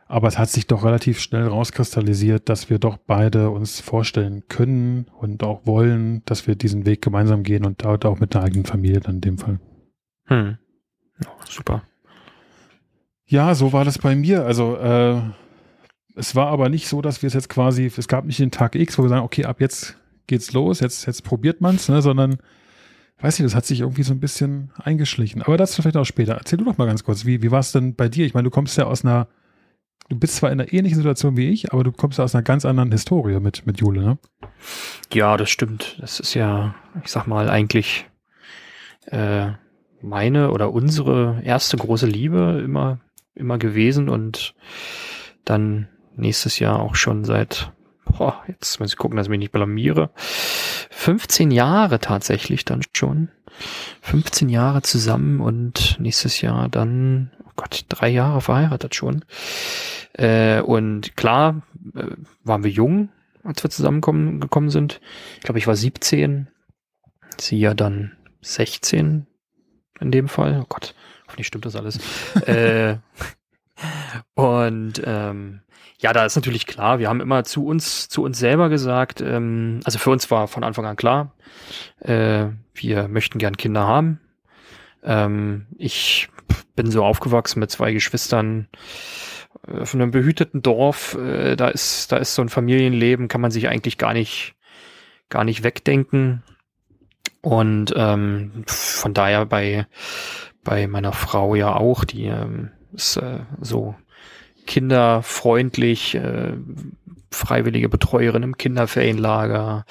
aber 0.07 0.27
es 0.27 0.38
hat 0.38 0.49
sich 0.49 0.67
doch 0.67 0.83
relativ 0.83 1.19
schnell 1.19 1.47
rauskristallisiert, 1.47 2.49
dass 2.49 2.69
wir 2.69 2.79
doch 2.79 2.97
beide 2.97 3.49
uns 3.49 3.79
vorstellen 3.79 4.43
können 4.49 5.05
und 5.17 5.41
auch 5.41 5.65
wollen, 5.65 6.21
dass 6.25 6.47
wir 6.47 6.55
diesen 6.55 6.85
Weg 6.85 7.01
gemeinsam 7.01 7.43
gehen 7.43 7.65
und 7.65 7.83
dort 7.83 8.05
auch 8.05 8.19
mit 8.19 8.33
der 8.33 8.43
eigenen 8.43 8.65
Familie 8.65 8.99
dann 8.99 9.15
in 9.15 9.21
dem 9.21 9.38
Fall. 9.38 9.59
Hm. 10.25 10.57
Ja, 11.23 11.29
super. 11.49 11.83
Ja, 13.25 13.55
so 13.55 13.71
war 13.71 13.85
das 13.85 13.97
bei 13.97 14.13
mir. 14.15 14.45
Also 14.45 14.75
äh, 14.75 15.21
es 16.15 16.35
war 16.35 16.47
aber 16.47 16.67
nicht 16.67 16.89
so, 16.89 17.01
dass 17.01 17.21
wir 17.21 17.27
es 17.27 17.33
jetzt 17.33 17.47
quasi, 17.47 17.85
es 17.85 18.09
gab 18.09 18.25
nicht 18.25 18.39
den 18.39 18.51
Tag 18.51 18.75
X, 18.75 18.97
wo 18.97 19.04
wir 19.04 19.09
sagen, 19.09 19.23
okay, 19.23 19.45
ab 19.45 19.61
jetzt 19.61 19.97
geht's 20.27 20.51
los, 20.51 20.81
jetzt, 20.81 21.06
jetzt 21.06 21.23
probiert 21.23 21.61
man's, 21.61 21.87
ne, 21.87 22.01
sondern 22.01 22.37
weiß 23.21 23.40
ich, 23.40 23.45
das 23.45 23.56
hat 23.56 23.66
sich 23.66 23.81
irgendwie 23.81 24.04
so 24.04 24.13
ein 24.13 24.19
bisschen 24.19 24.71
eingeschlichen. 24.78 25.42
Aber 25.42 25.57
das 25.57 25.75
vielleicht 25.75 25.97
auch 25.97 26.06
später. 26.06 26.33
Erzähl 26.33 26.57
du 26.57 26.66
doch 26.66 26.78
mal 26.78 26.87
ganz 26.87 27.04
kurz, 27.04 27.25
wie, 27.25 27.42
wie 27.42 27.51
war 27.51 27.59
es 27.59 27.71
denn 27.71 27.95
bei 27.95 28.09
dir? 28.09 28.25
Ich 28.25 28.33
meine, 28.33 28.45
du 28.45 28.49
kommst 28.51 28.78
ja 28.78 28.85
aus 28.85 29.06
einer, 29.06 29.28
du 30.09 30.18
bist 30.18 30.37
zwar 30.37 30.51
in 30.51 30.59
einer 30.59 30.73
ähnlichen 30.73 30.97
Situation 30.97 31.37
wie 31.37 31.49
ich, 31.49 31.71
aber 31.71 31.83
du 31.83 31.92
kommst 31.92 32.18
ja 32.18 32.23
aus 32.23 32.35
einer 32.35 32.44
ganz 32.44 32.66
anderen 32.66 32.92
Historie 32.92 33.40
mit, 33.40 33.66
mit 33.66 33.80
Jule, 33.80 34.01
ne? 34.01 34.18
Ja, 35.13 35.37
das 35.37 35.49
stimmt. 35.49 35.97
Das 36.01 36.19
ist 36.19 36.33
ja, 36.33 36.75
ich 37.04 37.11
sag 37.11 37.28
mal, 37.28 37.49
eigentlich 37.49 38.06
äh, 39.07 39.51
meine 40.01 40.51
oder 40.51 40.71
unsere 40.71 41.42
erste 41.44 41.78
große 41.78 42.07
Liebe 42.07 42.61
immer, 42.63 42.99
immer 43.35 43.57
gewesen 43.57 44.09
und 44.09 44.56
dann 45.45 45.87
nächstes 46.16 46.59
Jahr 46.59 46.80
auch 46.80 46.95
schon 46.95 47.23
seit, 47.23 47.71
boah, 48.06 48.42
jetzt 48.47 48.80
muss 48.80 48.92
ich 48.92 48.97
gucken, 48.97 49.18
dass 49.18 49.28
ich 49.28 49.31
mich 49.31 49.40
nicht 49.40 49.51
blamiere. 49.51 50.11
15 50.92 51.52
Jahre 51.52 52.00
tatsächlich 52.00 52.66
dann 52.66 52.81
schon. 52.94 53.30
15 54.02 54.50
Jahre 54.50 54.81
zusammen 54.81 55.40
und 55.40 55.98
nächstes 56.00 56.42
Jahr 56.42 56.69
dann, 56.69 57.31
oh 57.44 57.52
Gott, 57.56 57.86
drei 57.90 58.10
Jahre 58.10 58.42
verheiratet 58.42 58.94
schon. 58.94 59.24
Äh, 60.14 60.62
und 60.62 61.16
klar, 61.16 61.64
äh, 61.95 62.07
waren 62.44 62.64
wir 62.64 62.71
jung, 62.71 63.10
als 63.44 63.64
wir 63.64 63.69
zusammengekommen 63.69 64.40
gekommen 64.42 64.69
sind. 64.69 65.02
Ich 65.38 65.44
glaube, 65.44 65.60
ich 65.60 65.68
war 65.68 65.76
17, 65.76 66.48
sie 67.38 67.60
ja 67.60 67.74
dann 67.74 68.12
16 68.42 69.28
in 70.00 70.12
dem 70.12 70.28
Fall. 70.28 70.60
Oh 70.62 70.66
Gott, 70.68 70.94
hoffentlich 71.26 71.48
stimmt 71.48 71.66
das 71.66 71.76
alles. 71.76 72.00
äh, 72.45 72.98
und 74.36 75.02
ähm, 75.06 75.62
ja, 76.01 76.13
da 76.13 76.25
ist 76.25 76.35
natürlich 76.35 76.65
klar, 76.65 76.97
wir 76.97 77.09
haben 77.09 77.21
immer 77.21 77.43
zu 77.43 77.65
uns, 77.65 78.09
zu 78.09 78.23
uns 78.23 78.39
selber 78.39 78.69
gesagt, 78.69 79.21
ähm, 79.21 79.81
also 79.83 79.99
für 79.99 80.09
uns 80.09 80.31
war 80.31 80.47
von 80.47 80.63
Anfang 80.63 80.85
an 80.85 80.95
klar, 80.95 81.35
äh, 81.99 82.47
wir 82.73 83.07
möchten 83.07 83.37
gern 83.37 83.55
Kinder 83.55 83.85
haben. 83.85 84.19
Ähm, 85.03 85.67
ich 85.77 86.27
bin 86.75 86.89
so 86.89 87.05
aufgewachsen 87.05 87.59
mit 87.59 87.69
zwei 87.69 87.93
Geschwistern 87.93 88.67
äh, 89.67 89.85
von 89.85 90.01
einem 90.01 90.09
behüteten 90.09 90.63
Dorf. 90.63 91.13
Äh, 91.13 91.55
da 91.55 91.67
ist, 91.67 92.11
da 92.11 92.17
ist 92.17 92.33
so 92.33 92.41
ein 92.41 92.49
Familienleben, 92.49 93.27
kann 93.27 93.41
man 93.41 93.51
sich 93.51 93.67
eigentlich 93.67 93.99
gar 93.99 94.13
nicht, 94.13 94.55
gar 95.29 95.43
nicht 95.43 95.63
wegdenken. 95.63 96.41
Und 97.41 97.93
ähm, 97.95 98.63
von 98.65 99.13
daher 99.13 99.45
bei, 99.45 99.85
bei 100.63 100.87
meiner 100.87 101.13
Frau 101.13 101.53
ja 101.53 101.75
auch, 101.75 102.05
die 102.05 102.25
ähm, 102.25 102.71
ist 102.91 103.17
äh, 103.17 103.41
so 103.59 103.95
kinderfreundlich, 104.65 106.15
äh, 106.15 106.53
freiwillige 107.31 107.89
Betreuerin 107.89 108.44
im 108.44 108.57
Kinderferienlager, 108.57 109.85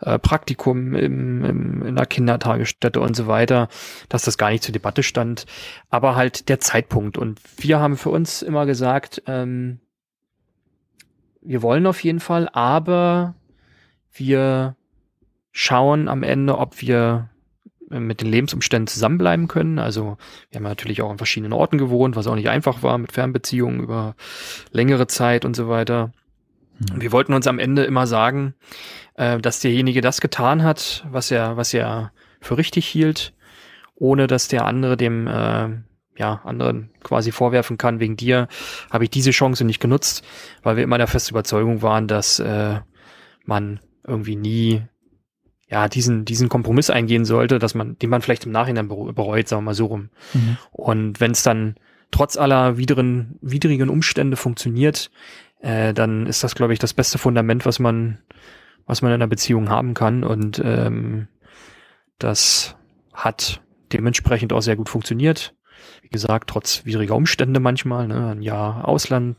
äh, 0.00 0.18
Praktikum 0.18 0.94
im, 0.94 1.44
im, 1.44 1.82
in 1.82 1.96
der 1.96 2.06
Kindertagesstätte 2.06 3.00
und 3.00 3.14
so 3.14 3.26
weiter, 3.28 3.68
dass 4.08 4.22
das 4.22 4.36
gar 4.36 4.50
nicht 4.50 4.64
zur 4.64 4.72
Debatte 4.72 5.02
stand. 5.02 5.46
Aber 5.90 6.16
halt 6.16 6.48
der 6.48 6.60
Zeitpunkt. 6.60 7.18
Und 7.18 7.40
wir 7.56 7.78
haben 7.78 7.96
für 7.96 8.10
uns 8.10 8.42
immer 8.42 8.66
gesagt, 8.66 9.22
ähm, 9.26 9.80
wir 11.40 11.62
wollen 11.62 11.86
auf 11.86 12.02
jeden 12.02 12.20
Fall, 12.20 12.48
aber 12.52 13.34
wir 14.12 14.76
schauen 15.52 16.08
am 16.08 16.22
Ende, 16.22 16.58
ob 16.58 16.80
wir 16.80 17.28
mit 17.92 18.20
den 18.20 18.28
Lebensumständen 18.28 18.86
zusammenbleiben 18.86 19.48
können. 19.48 19.78
Also 19.78 20.16
wir 20.50 20.56
haben 20.56 20.64
natürlich 20.64 21.02
auch 21.02 21.10
an 21.10 21.18
verschiedenen 21.18 21.52
Orten 21.52 21.78
gewohnt, 21.78 22.16
was 22.16 22.26
auch 22.26 22.34
nicht 22.34 22.48
einfach 22.48 22.82
war 22.82 22.98
mit 22.98 23.12
Fernbeziehungen 23.12 23.80
über 23.80 24.14
längere 24.70 25.06
Zeit 25.06 25.44
und 25.44 25.54
so 25.54 25.68
weiter. 25.68 26.12
Mhm. 26.78 27.00
Wir 27.00 27.12
wollten 27.12 27.34
uns 27.34 27.46
am 27.46 27.58
Ende 27.58 27.84
immer 27.84 28.06
sagen, 28.06 28.54
äh, 29.14 29.38
dass 29.38 29.60
derjenige 29.60 30.00
das 30.00 30.20
getan 30.20 30.62
hat, 30.62 31.06
was 31.10 31.30
er, 31.30 31.56
was 31.56 31.74
er 31.74 32.12
für 32.40 32.58
richtig 32.58 32.86
hielt, 32.86 33.34
ohne 33.94 34.26
dass 34.26 34.48
der 34.48 34.64
andere 34.64 34.96
dem 34.96 35.26
äh, 35.26 35.68
ja, 36.18 36.40
anderen 36.44 36.90
quasi 37.02 37.32
vorwerfen 37.32 37.78
kann, 37.78 38.00
wegen 38.00 38.16
dir 38.16 38.48
habe 38.90 39.04
ich 39.04 39.10
diese 39.10 39.30
Chance 39.30 39.64
nicht 39.64 39.80
genutzt, 39.80 40.24
weil 40.62 40.76
wir 40.76 40.84
immer 40.84 40.98
der 40.98 41.06
festen 41.06 41.32
Überzeugung 41.32 41.82
waren, 41.82 42.06
dass 42.06 42.38
äh, 42.38 42.80
man 43.44 43.80
irgendwie 44.06 44.36
nie 44.36 44.82
ja, 45.72 45.88
diesen, 45.88 46.26
diesen 46.26 46.50
Kompromiss 46.50 46.90
eingehen 46.90 47.24
sollte, 47.24 47.58
dass 47.58 47.74
man, 47.74 47.98
den 47.98 48.10
man 48.10 48.20
vielleicht 48.20 48.44
im 48.44 48.52
Nachhinein 48.52 48.88
bereut, 48.88 49.48
sagen 49.48 49.62
wir 49.62 49.70
mal 49.70 49.74
so 49.74 49.86
rum. 49.86 50.10
Mhm. 50.34 50.58
Und 50.70 51.18
wenn 51.18 51.30
es 51.30 51.42
dann 51.42 51.76
trotz 52.10 52.36
aller 52.36 52.76
wideren, 52.76 53.38
widrigen 53.40 53.88
Umstände 53.88 54.36
funktioniert, 54.36 55.10
äh, 55.60 55.94
dann 55.94 56.26
ist 56.26 56.44
das, 56.44 56.54
glaube 56.54 56.74
ich, 56.74 56.78
das 56.78 56.92
beste 56.92 57.16
Fundament, 57.16 57.64
was 57.64 57.78
man, 57.78 58.18
was 58.84 59.00
man 59.00 59.12
in 59.12 59.14
einer 59.14 59.28
Beziehung 59.28 59.70
haben 59.70 59.94
kann. 59.94 60.24
Und 60.24 60.60
ähm, 60.62 61.28
das 62.18 62.76
hat 63.14 63.62
dementsprechend 63.94 64.52
auch 64.52 64.60
sehr 64.60 64.76
gut 64.76 64.90
funktioniert. 64.90 65.54
Wie 66.02 66.10
gesagt, 66.10 66.50
trotz 66.50 66.84
widriger 66.84 67.16
Umstände 67.16 67.60
manchmal, 67.60 68.08
ne, 68.08 68.32
ein 68.32 68.42
Jahr 68.42 68.86
Ausland, 68.86 69.36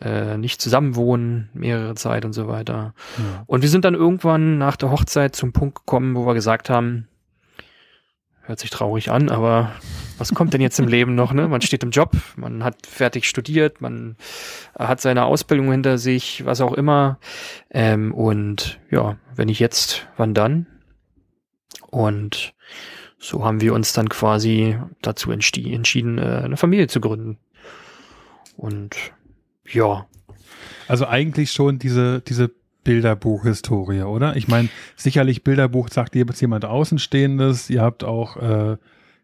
äh, 0.00 0.36
nicht 0.36 0.60
zusammenwohnen, 0.60 1.50
mehrere 1.54 1.94
Zeit 1.94 2.24
und 2.24 2.32
so 2.32 2.48
weiter. 2.48 2.94
Ja. 3.18 3.44
Und 3.46 3.62
wir 3.62 3.68
sind 3.68 3.84
dann 3.84 3.94
irgendwann 3.94 4.58
nach 4.58 4.76
der 4.76 4.90
Hochzeit 4.90 5.34
zum 5.34 5.52
Punkt 5.52 5.76
gekommen, 5.76 6.14
wo 6.14 6.26
wir 6.26 6.34
gesagt 6.34 6.70
haben, 6.70 7.08
hört 8.42 8.58
sich 8.58 8.70
traurig 8.70 9.10
an, 9.10 9.28
aber 9.28 9.72
was 10.16 10.34
kommt 10.34 10.54
denn 10.54 10.60
jetzt 10.60 10.78
im 10.78 10.88
Leben 10.88 11.14
noch? 11.14 11.32
Ne? 11.32 11.48
Man 11.48 11.60
steht 11.60 11.82
im 11.82 11.90
Job, 11.90 12.16
man 12.36 12.64
hat 12.64 12.86
fertig 12.86 13.28
studiert, 13.28 13.80
man 13.80 14.16
hat 14.76 15.00
seine 15.00 15.24
Ausbildung 15.26 15.70
hinter 15.70 15.98
sich, 15.98 16.44
was 16.44 16.60
auch 16.60 16.72
immer. 16.72 17.18
Ähm, 17.70 18.12
und 18.14 18.80
ja, 18.90 19.18
wenn 19.36 19.48
ich 19.48 19.60
jetzt, 19.60 20.06
wann 20.16 20.34
dann? 20.34 20.66
Und 21.90 22.54
so 23.18 23.44
haben 23.44 23.60
wir 23.60 23.74
uns 23.74 23.92
dann 23.92 24.08
quasi 24.08 24.78
dazu 25.02 25.30
entschieden, 25.30 26.18
äh, 26.18 26.42
eine 26.44 26.56
Familie 26.56 26.86
zu 26.86 27.00
gründen. 27.00 27.38
Und 28.56 28.96
ja. 29.72 30.06
Also 30.86 31.06
eigentlich 31.06 31.52
schon 31.52 31.78
diese, 31.78 32.20
diese 32.20 32.50
Bilderbuch-Historie, 32.84 34.02
oder? 34.02 34.36
Ich 34.36 34.48
meine, 34.48 34.68
sicherlich 34.96 35.44
Bilderbuch 35.44 35.88
sagt 35.90 36.14
jetzt 36.14 36.40
jemand 36.40 36.64
Außenstehendes. 36.64 37.68
Ihr 37.68 37.82
habt 37.82 38.04
auch, 38.04 38.36
äh, 38.36 38.76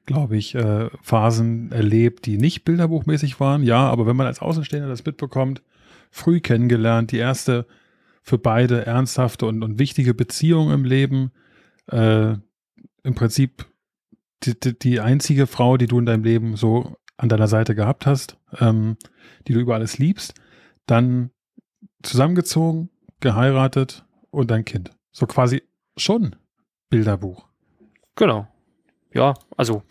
glaube 0.06 0.36
ich, 0.36 0.54
äh, 0.54 0.90
Phasen 1.02 1.72
erlebt, 1.72 2.26
die 2.26 2.36
nicht 2.36 2.64
bilderbuchmäßig 2.64 3.40
waren. 3.40 3.62
Ja, 3.62 3.88
aber 3.88 4.06
wenn 4.06 4.16
man 4.16 4.26
als 4.26 4.40
Außenstehender 4.40 4.88
das 4.88 5.04
mitbekommt, 5.06 5.62
früh 6.10 6.40
kennengelernt, 6.40 7.10
die 7.10 7.18
erste 7.18 7.66
für 8.22 8.38
beide 8.38 8.86
ernsthafte 8.86 9.46
und, 9.46 9.62
und 9.62 9.78
wichtige 9.78 10.14
Beziehung 10.14 10.70
im 10.70 10.84
Leben, 10.84 11.30
äh, 11.90 12.34
im 13.02 13.14
Prinzip 13.14 13.66
die, 14.42 14.58
die, 14.58 14.78
die 14.78 15.00
einzige 15.00 15.46
Frau, 15.46 15.76
die 15.76 15.86
du 15.86 15.98
in 15.98 16.06
deinem 16.06 16.24
Leben 16.24 16.56
so 16.56 16.96
an 17.16 17.28
deiner 17.28 17.48
Seite 17.48 17.74
gehabt 17.74 18.06
hast, 18.06 18.36
ähm, 18.58 18.96
die 19.46 19.52
du 19.52 19.60
über 19.60 19.74
alles 19.74 19.98
liebst, 19.98 20.34
dann 20.86 21.30
zusammengezogen, 22.02 22.90
geheiratet 23.20 24.04
und 24.30 24.50
ein 24.52 24.64
Kind. 24.64 24.90
So 25.12 25.26
quasi 25.26 25.62
schon 25.96 26.36
Bilderbuch. 26.90 27.46
Genau. 28.16 28.46
Ja, 29.12 29.34
also, 29.56 29.82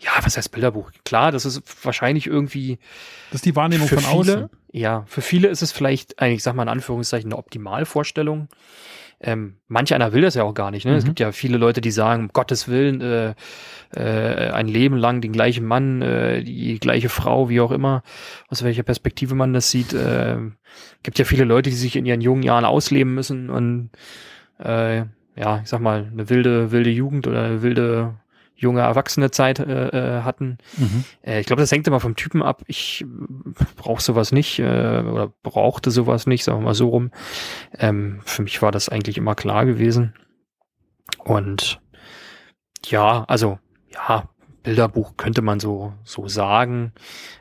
ja, 0.00 0.12
was 0.22 0.36
heißt 0.36 0.50
Bilderbuch? 0.50 0.90
Klar, 1.04 1.32
das 1.32 1.44
ist 1.44 1.62
wahrscheinlich 1.84 2.26
irgendwie. 2.26 2.78
Das 3.30 3.36
ist 3.36 3.46
die 3.46 3.56
Wahrnehmung 3.56 3.88
von 3.88 3.98
viele, 3.98 4.10
außen. 4.10 4.50
Ja, 4.72 5.04
für 5.06 5.22
viele 5.22 5.48
ist 5.48 5.62
es 5.62 5.72
vielleicht, 5.72 6.20
ich 6.22 6.42
sag 6.42 6.54
mal 6.54 6.62
in 6.62 6.68
Anführungszeichen, 6.68 7.30
eine 7.30 7.38
Optimalvorstellung. 7.38 8.48
Ähm, 9.22 9.56
manch 9.68 9.92
einer 9.92 10.14
will 10.14 10.22
das 10.22 10.34
ja 10.34 10.44
auch 10.44 10.54
gar 10.54 10.70
nicht. 10.70 10.86
Ne? 10.86 10.92
Mhm. 10.92 10.98
Es 10.98 11.04
gibt 11.04 11.20
ja 11.20 11.30
viele 11.32 11.58
Leute, 11.58 11.82
die 11.82 11.90
sagen, 11.90 12.22
um 12.24 12.28
Gottes 12.28 12.68
Willen, 12.68 13.02
äh, 13.02 13.34
äh, 13.94 14.50
ein 14.50 14.66
Leben 14.66 14.96
lang 14.96 15.20
den 15.20 15.32
gleichen 15.32 15.66
Mann, 15.66 16.00
äh, 16.00 16.42
die 16.42 16.78
gleiche 16.78 17.10
Frau, 17.10 17.50
wie 17.50 17.60
auch 17.60 17.70
immer, 17.70 18.02
aus 18.48 18.64
welcher 18.64 18.82
Perspektive 18.82 19.34
man 19.34 19.52
das 19.52 19.70
sieht. 19.70 19.92
Äh, 19.92 20.38
gibt 21.02 21.18
ja 21.18 21.26
viele 21.26 21.44
Leute, 21.44 21.68
die 21.68 21.76
sich 21.76 21.96
in 21.96 22.06
ihren 22.06 22.22
jungen 22.22 22.42
Jahren 22.42 22.64
ausleben 22.64 23.14
müssen 23.14 23.50
und 23.50 23.90
äh, 24.58 25.04
ja, 25.36 25.60
ich 25.62 25.68
sag 25.68 25.80
mal, 25.80 26.08
eine 26.12 26.28
wilde, 26.28 26.70
wilde 26.70 26.90
Jugend 26.90 27.26
oder 27.26 27.42
eine 27.42 27.62
wilde 27.62 28.14
junge 28.60 28.82
erwachsene 28.82 29.30
Zeit 29.30 29.58
äh, 29.58 30.18
äh, 30.18 30.22
hatten. 30.22 30.58
Mhm. 30.76 31.04
Äh, 31.22 31.40
ich 31.40 31.46
glaube, 31.46 31.62
das 31.62 31.72
hängt 31.72 31.86
immer 31.88 32.00
vom 32.00 32.14
Typen 32.14 32.42
ab. 32.42 32.62
Ich 32.66 33.04
brauche 33.76 34.02
sowas 34.02 34.32
nicht 34.32 34.58
äh, 34.58 34.62
oder 34.62 35.32
brauchte 35.42 35.90
sowas 35.90 36.26
nicht, 36.26 36.44
sagen 36.44 36.58
wir 36.58 36.64
mal 36.66 36.74
so 36.74 36.88
rum. 36.88 37.10
Ähm, 37.78 38.20
für 38.24 38.42
mich 38.42 38.60
war 38.60 38.70
das 38.70 38.88
eigentlich 38.88 39.16
immer 39.16 39.34
klar 39.34 39.64
gewesen. 39.64 40.14
Und 41.18 41.80
ja, 42.84 43.24
also 43.28 43.58
ja, 43.92 44.28
Bilderbuch 44.62 45.16
könnte 45.16 45.42
man 45.42 45.60
so, 45.60 45.92
so 46.04 46.28
sagen, 46.28 46.92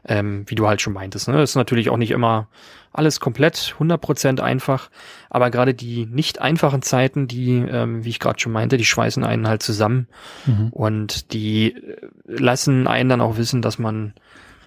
ähm, 0.08 0.44
wie 0.48 0.56
du 0.56 0.68
halt 0.68 0.82
schon 0.82 0.94
meintest. 0.94 1.28
Ne? 1.28 1.42
Ist 1.42 1.56
natürlich 1.56 1.90
auch 1.90 1.98
nicht 1.98 2.12
immer 2.12 2.48
alles 2.92 3.20
komplett 3.20 3.76
100% 3.80 4.40
einfach, 4.42 4.90
aber 5.30 5.52
gerade 5.52 5.74
die 5.74 6.06
nicht 6.06 6.42
einfachen 6.42 6.82
Zeiten, 6.82 7.28
die, 7.28 7.58
ähm, 7.58 8.04
wie 8.04 8.10
ich 8.10 8.20
gerade 8.20 8.40
schon 8.40 8.52
meinte, 8.52 8.78
die 8.78 8.86
schweißen 8.86 9.24
einen 9.24 9.48
halt 9.48 9.62
zusammen 9.62 10.08
mhm. 10.46 10.70
und 10.70 11.34
die 11.34 11.74
äh, 11.74 11.98
lassen 12.26 12.88
einen 12.88 13.10
dann 13.10 13.22
auch 13.22 13.38
wissen, 13.38 13.62
dass 13.62 13.78
man 13.78 14.14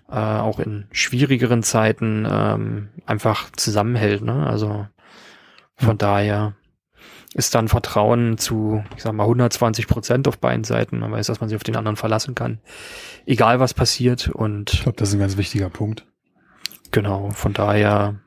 äh, 0.09 0.15
auch 0.15 0.61
in 0.61 0.85
schwierigeren 0.93 1.63
Zeiten 1.63 2.27
ähm, 2.31 2.89
einfach 3.07 3.51
zusammenhält. 3.57 4.23
Ne? 4.23 4.47
Also 4.47 4.87
von 5.77 5.95
mhm. 5.95 5.99
daher 5.99 6.55
ist 7.35 7.55
dann 7.55 7.69
Vertrauen 7.69 8.39
zu, 8.39 8.85
ich 8.97 9.03
sag 9.03 9.13
mal, 9.13 9.25
120 9.25 9.87
Prozent 9.87 10.29
auf 10.29 10.39
beiden 10.39 10.65
Seiten. 10.65 10.99
Man 10.99 11.13
weiß, 11.13 11.27
dass 11.27 11.41
man 11.41 11.49
sich 11.49 11.57
auf 11.57 11.65
den 11.65 11.77
anderen 11.77 11.97
verlassen 11.97 12.35
kann. 12.35 12.61
Egal 13.27 13.61
was 13.61 13.75
passiert 13.75 14.29
und. 14.29 14.73
Ich 14.73 14.83
glaube, 14.83 14.97
das 14.97 15.09
ist 15.09 15.15
ein 15.15 15.21
ganz 15.21 15.37
wichtiger 15.37 15.71
Punkt. 15.71 16.07
Genau, 16.91 17.31
von 17.31 17.53
daher. 17.53 18.21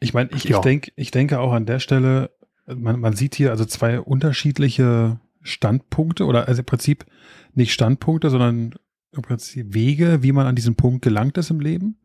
Ich 0.00 0.14
meine, 0.14 0.30
ich, 0.34 0.44
ja. 0.44 0.56
ich, 0.56 0.62
denk, 0.62 0.92
ich 0.96 1.10
denke 1.10 1.38
auch 1.38 1.52
an 1.52 1.66
der 1.66 1.80
Stelle, 1.80 2.30
man, 2.66 3.00
man 3.00 3.14
sieht 3.14 3.34
hier 3.34 3.50
also 3.50 3.64
zwei 3.64 4.00
unterschiedliche 4.00 5.20
Standpunkte 5.42 6.24
oder 6.24 6.48
also 6.48 6.60
im 6.60 6.66
Prinzip 6.66 7.04
nicht 7.52 7.72
Standpunkte, 7.72 8.30
sondern 8.30 8.74
im 9.12 9.22
Prinzip 9.22 9.74
Wege, 9.74 10.22
wie 10.22 10.32
man 10.32 10.46
an 10.46 10.56
diesen 10.56 10.74
Punkt 10.74 11.02
gelangt 11.02 11.38
ist 11.38 11.50
im 11.50 11.60
Leben. 11.60 11.98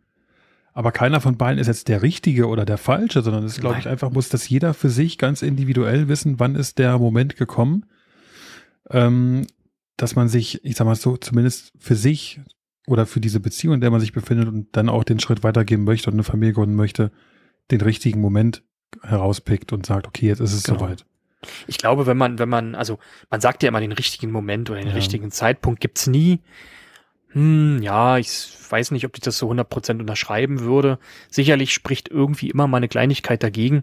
Aber 0.73 0.91
keiner 0.91 1.19
von 1.19 1.37
beiden 1.37 1.59
ist 1.59 1.67
jetzt 1.67 1.87
der 1.87 2.01
Richtige 2.01 2.47
oder 2.47 2.65
der 2.65 2.77
Falsche, 2.77 3.21
sondern 3.21 3.43
es 3.43 3.59
glaube 3.59 3.79
ich 3.79 3.87
einfach 3.87 4.11
muss, 4.11 4.29
dass 4.29 4.47
jeder 4.47 4.73
für 4.73 4.89
sich 4.89 5.17
ganz 5.17 5.41
individuell 5.41 6.07
wissen, 6.07 6.39
wann 6.39 6.55
ist 6.55 6.77
der 6.77 6.97
Moment 6.97 7.35
gekommen, 7.35 7.85
ähm, 8.89 9.47
dass 9.97 10.15
man 10.15 10.29
sich, 10.29 10.63
ich 10.63 10.75
sag 10.75 10.85
mal 10.85 10.95
so, 10.95 11.17
zumindest 11.17 11.73
für 11.77 11.95
sich 11.95 12.39
oder 12.87 13.05
für 13.05 13.19
diese 13.19 13.39
Beziehung, 13.39 13.75
in 13.75 13.81
der 13.81 13.91
man 13.91 13.99
sich 13.99 14.13
befindet 14.13 14.47
und 14.47 14.67
dann 14.71 14.89
auch 14.89 15.03
den 15.03 15.19
Schritt 15.19 15.43
weitergehen 15.43 15.83
möchte 15.83 16.09
und 16.09 16.15
eine 16.15 16.23
Familie 16.23 16.53
gründen 16.53 16.75
möchte, 16.75 17.11
den 17.71 17.81
richtigen 17.81 18.21
Moment 18.21 18.63
herauspickt 19.03 19.73
und 19.73 19.85
sagt, 19.85 20.07
okay, 20.07 20.27
jetzt 20.27 20.39
ist 20.39 20.53
es 20.53 20.63
genau. 20.63 20.79
soweit. 20.79 21.05
Ich 21.67 21.77
glaube, 21.77 22.05
wenn 22.05 22.17
man, 22.17 22.39
wenn 22.39 22.49
man, 22.49 22.75
also 22.75 22.99
man 23.29 23.41
sagt 23.41 23.63
ja 23.63 23.69
immer 23.69 23.79
den 23.79 23.91
richtigen 23.91 24.31
Moment 24.31 24.69
oder 24.69 24.79
den 24.79 24.89
ja. 24.89 24.95
richtigen 24.95 25.31
Zeitpunkt 25.31 25.79
gibt's 25.79 26.07
nie. 26.07 26.39
Hm, 27.31 27.81
ja, 27.83 28.17
ich 28.17 28.49
weiß 28.69 28.91
nicht, 28.91 29.05
ob 29.05 29.15
ich 29.15 29.21
das 29.21 29.37
so 29.37 29.51
100% 29.51 29.99
unterschreiben 29.99 30.61
würde. 30.61 30.97
Sicherlich 31.29 31.73
spricht 31.73 32.09
irgendwie 32.09 32.49
immer 32.49 32.67
mal 32.67 32.77
eine 32.77 32.87
Kleinigkeit 32.87 33.43
dagegen, 33.43 33.81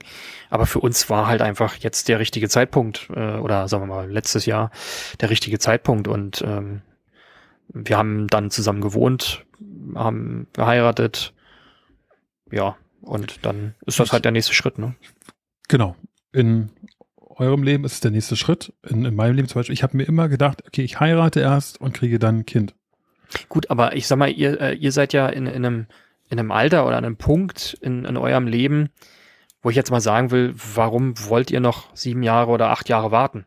aber 0.51 0.67
für 0.67 0.81
uns 0.81 1.09
war 1.11 1.27
halt 1.27 1.43
einfach 1.43 1.77
jetzt 1.77 2.09
der 2.09 2.19
richtige 2.19 2.49
Zeitpunkt 2.49 3.09
äh, 3.15 3.37
oder 3.37 3.69
sagen 3.69 3.85
wir 3.85 3.95
mal 3.95 4.11
letztes 4.11 4.47
Jahr 4.47 4.71
der 5.21 5.31
richtige 5.31 5.59
Zeitpunkt 5.59 6.09
und 6.09 6.43
ähm, 6.47 6.83
wir 7.69 7.97
haben 7.97 8.27
dann 8.29 8.51
zusammen 8.51 8.81
gewohnt, 8.81 9.45
haben 9.95 10.47
geheiratet, 10.53 11.33
ja, 12.51 12.77
und 13.01 13.45
dann 13.45 13.75
ist 13.87 14.01
das 14.01 14.13
halt 14.13 14.25
der 14.25 14.33
nächste 14.33 14.55
Schritt, 14.55 14.79
ne? 14.79 14.95
Genau. 15.69 15.97
In 16.33 16.71
eurem 17.19 17.63
Leben 17.63 17.85
ist 17.85 17.95
es 17.95 18.01
der 18.01 18.11
nächste 18.11 18.37
Schritt. 18.37 18.73
In, 18.89 19.05
in 19.05 19.15
meinem 19.15 19.35
Leben 19.35 19.49
zum 19.49 19.61
Beispiel, 19.61 19.75
ich 19.75 19.83
habe 19.83 19.97
mir 19.97 20.05
immer 20.05 20.29
gedacht, 20.29 20.63
okay, 20.67 20.83
ich 20.83 21.01
heirate 21.01 21.41
erst 21.41 21.81
und 21.81 21.93
kriege 21.93 22.19
dann 22.19 22.41
ein 22.41 22.47
Kind. 22.47 22.75
Gut, 23.49 23.71
aber 23.71 23.97
ich 23.97 24.07
sag 24.07 24.19
mal, 24.19 24.31
ihr, 24.31 24.61
äh, 24.61 24.75
ihr 24.75 24.93
seid 24.93 25.13
ja 25.13 25.29
in, 25.29 25.47
in, 25.47 25.65
einem, 25.65 25.87
in 26.29 26.39
einem 26.39 26.51
Alter 26.51 26.87
oder 26.87 26.97
an 26.97 27.05
einem 27.05 27.17
Punkt 27.17 27.77
in, 27.81 28.05
in 28.05 28.17
eurem 28.17 28.47
Leben, 28.47 28.91
wo 29.63 29.71
ich 29.71 29.77
jetzt 29.77 29.91
mal 29.91 30.01
sagen 30.01 30.31
will, 30.31 30.55
warum 30.75 31.15
wollt 31.29 31.51
ihr 31.51 31.61
noch 31.61 31.95
sieben 31.95 32.23
Jahre 32.23 32.51
oder 32.51 32.71
acht 32.71 32.89
Jahre 32.89 33.11
warten? 33.11 33.47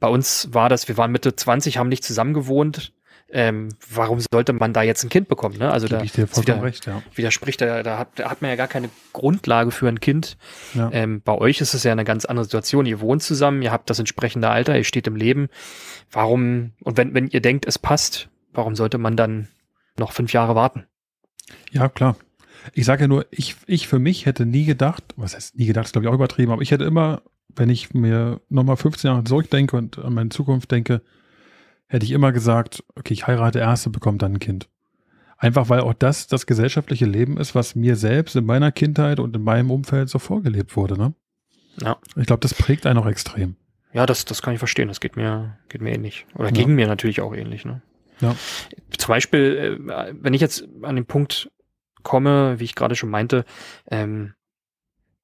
Bei 0.00 0.08
uns 0.08 0.48
war 0.52 0.68
das, 0.68 0.88
wir 0.88 0.96
waren 0.96 1.12
Mitte 1.12 1.34
20, 1.34 1.78
haben 1.78 1.88
nicht 1.88 2.04
zusammen 2.04 2.34
gewohnt. 2.34 2.92
Ähm, 3.30 3.70
warum 3.90 4.20
sollte 4.20 4.52
man 4.52 4.72
da 4.72 4.82
jetzt 4.82 5.02
ein 5.02 5.08
Kind 5.08 5.28
bekommen? 5.28 5.56
Ne? 5.58 5.70
Also 5.70 5.88
da 5.88 6.02
wieder, 6.02 6.62
recht, 6.62 6.86
ja. 6.86 7.02
widerspricht, 7.14 7.60
da, 7.60 7.82
da, 7.82 7.98
hat, 7.98 8.08
da 8.16 8.30
hat 8.30 8.42
man 8.42 8.50
ja 8.50 8.56
gar 8.56 8.68
keine 8.68 8.90
Grundlage 9.12 9.70
für 9.70 9.88
ein 9.88 9.98
Kind. 9.98 10.36
Ja. 10.74 10.90
Ähm, 10.92 11.20
bei 11.22 11.32
euch 11.32 11.60
ist 11.60 11.74
es 11.74 11.84
ja 11.84 11.92
eine 11.92 12.04
ganz 12.04 12.26
andere 12.26 12.44
Situation. 12.44 12.86
Ihr 12.86 13.00
wohnt 13.00 13.22
zusammen, 13.22 13.62
ihr 13.62 13.72
habt 13.72 13.90
das 13.90 13.98
entsprechende 13.98 14.50
Alter, 14.50 14.76
ihr 14.76 14.84
steht 14.84 15.06
im 15.06 15.16
Leben. 15.16 15.48
Warum, 16.12 16.72
und 16.82 16.96
wenn, 16.96 17.14
wenn 17.14 17.28
ihr 17.28 17.40
denkt, 17.40 17.66
es 17.66 17.78
passt, 17.78 18.28
warum 18.54 18.74
sollte 18.76 18.98
man 18.98 19.16
dann 19.16 19.48
noch 19.98 20.12
fünf 20.12 20.32
Jahre 20.32 20.54
warten? 20.54 20.86
Ja, 21.70 21.88
klar. 21.88 22.16
Ich 22.72 22.86
sage 22.86 23.02
ja 23.02 23.08
nur, 23.08 23.26
ich, 23.30 23.56
ich 23.66 23.86
für 23.88 23.98
mich 23.98 24.24
hätte 24.24 24.46
nie 24.46 24.64
gedacht, 24.64 25.04
was 25.16 25.34
heißt 25.34 25.56
nie 25.56 25.66
gedacht, 25.66 25.86
ist 25.86 25.92
glaube 25.92 26.06
ich 26.06 26.10
auch 26.10 26.14
übertrieben, 26.14 26.52
aber 26.52 26.62
ich 26.62 26.70
hätte 26.70 26.84
immer, 26.84 27.22
wenn 27.54 27.68
ich 27.68 27.92
mir 27.92 28.40
nochmal 28.48 28.76
15 28.76 29.10
Jahre 29.10 29.24
zurückdenke 29.24 29.76
und 29.76 29.98
an 29.98 30.14
meine 30.14 30.30
Zukunft 30.30 30.70
denke, 30.70 31.02
hätte 31.86 32.06
ich 32.06 32.12
immer 32.12 32.32
gesagt, 32.32 32.82
okay, 32.96 33.12
ich 33.12 33.26
heirate 33.26 33.58
erst 33.58 33.86
und 33.86 33.92
bekomme 33.92 34.16
dann 34.18 34.32
ein 34.34 34.38
Kind. 34.38 34.68
Einfach 35.36 35.68
weil 35.68 35.80
auch 35.80 35.92
das 35.92 36.26
das 36.26 36.46
gesellschaftliche 36.46 37.04
Leben 37.04 37.36
ist, 37.36 37.54
was 37.54 37.74
mir 37.74 37.96
selbst 37.96 38.34
in 38.34 38.46
meiner 38.46 38.72
Kindheit 38.72 39.20
und 39.20 39.36
in 39.36 39.42
meinem 39.42 39.70
Umfeld 39.70 40.08
so 40.08 40.18
vorgelebt 40.18 40.74
wurde. 40.76 40.96
Ne? 40.96 41.12
Ja. 41.82 41.98
Ich 42.16 42.26
glaube, 42.26 42.40
das 42.40 42.54
prägt 42.54 42.86
einen 42.86 42.98
auch 42.98 43.06
extrem. 43.06 43.56
Ja, 43.92 44.06
das, 44.06 44.24
das 44.24 44.40
kann 44.42 44.54
ich 44.54 44.58
verstehen. 44.58 44.88
Das 44.88 45.00
geht 45.00 45.16
mir, 45.16 45.58
geht 45.68 45.82
mir 45.82 45.92
ähnlich. 45.94 46.24
Oder 46.34 46.46
Ja. 46.46 46.52
ging 46.52 46.74
mir 46.74 46.86
natürlich 46.86 47.20
auch 47.20 47.34
ähnlich. 47.34 47.64
Ne? 47.64 47.82
Ja. 48.20 48.34
Zum 48.96 49.08
Beispiel, 49.08 49.78
äh, 49.88 50.14
wenn 50.20 50.34
ich 50.34 50.40
jetzt 50.40 50.66
an 50.82 50.96
den 50.96 51.06
Punkt 51.06 51.50
komme, 52.02 52.60
wie 52.60 52.64
ich 52.64 52.74
gerade 52.74 52.96
schon 52.96 53.10
meinte, 53.10 53.44
ähm, 53.90 54.34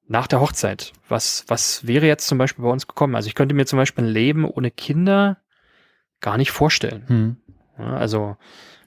nach 0.09 0.27
der 0.27 0.41
Hochzeit, 0.41 0.93
was, 1.09 1.45
was 1.47 1.87
wäre 1.87 2.07
jetzt 2.07 2.27
zum 2.27 2.39
Beispiel 2.39 2.65
bei 2.65 2.71
uns 2.71 2.89
gekommen? 2.89 3.15
Also 3.15 3.29
ich 3.29 3.37
könnte 3.37 3.55
mir 3.55 3.67
zum 3.67 3.77
Beispiel 3.77 4.05
ein 4.05 4.11
Leben 4.11 4.45
ohne 4.45 4.73
Kinder 4.73 5.39
gar 6.21 6.37
nicht 6.37 6.51
vorstellen. 6.51 7.05
Hm. 7.07 7.37
Ja, 7.79 7.97
also 7.97 8.37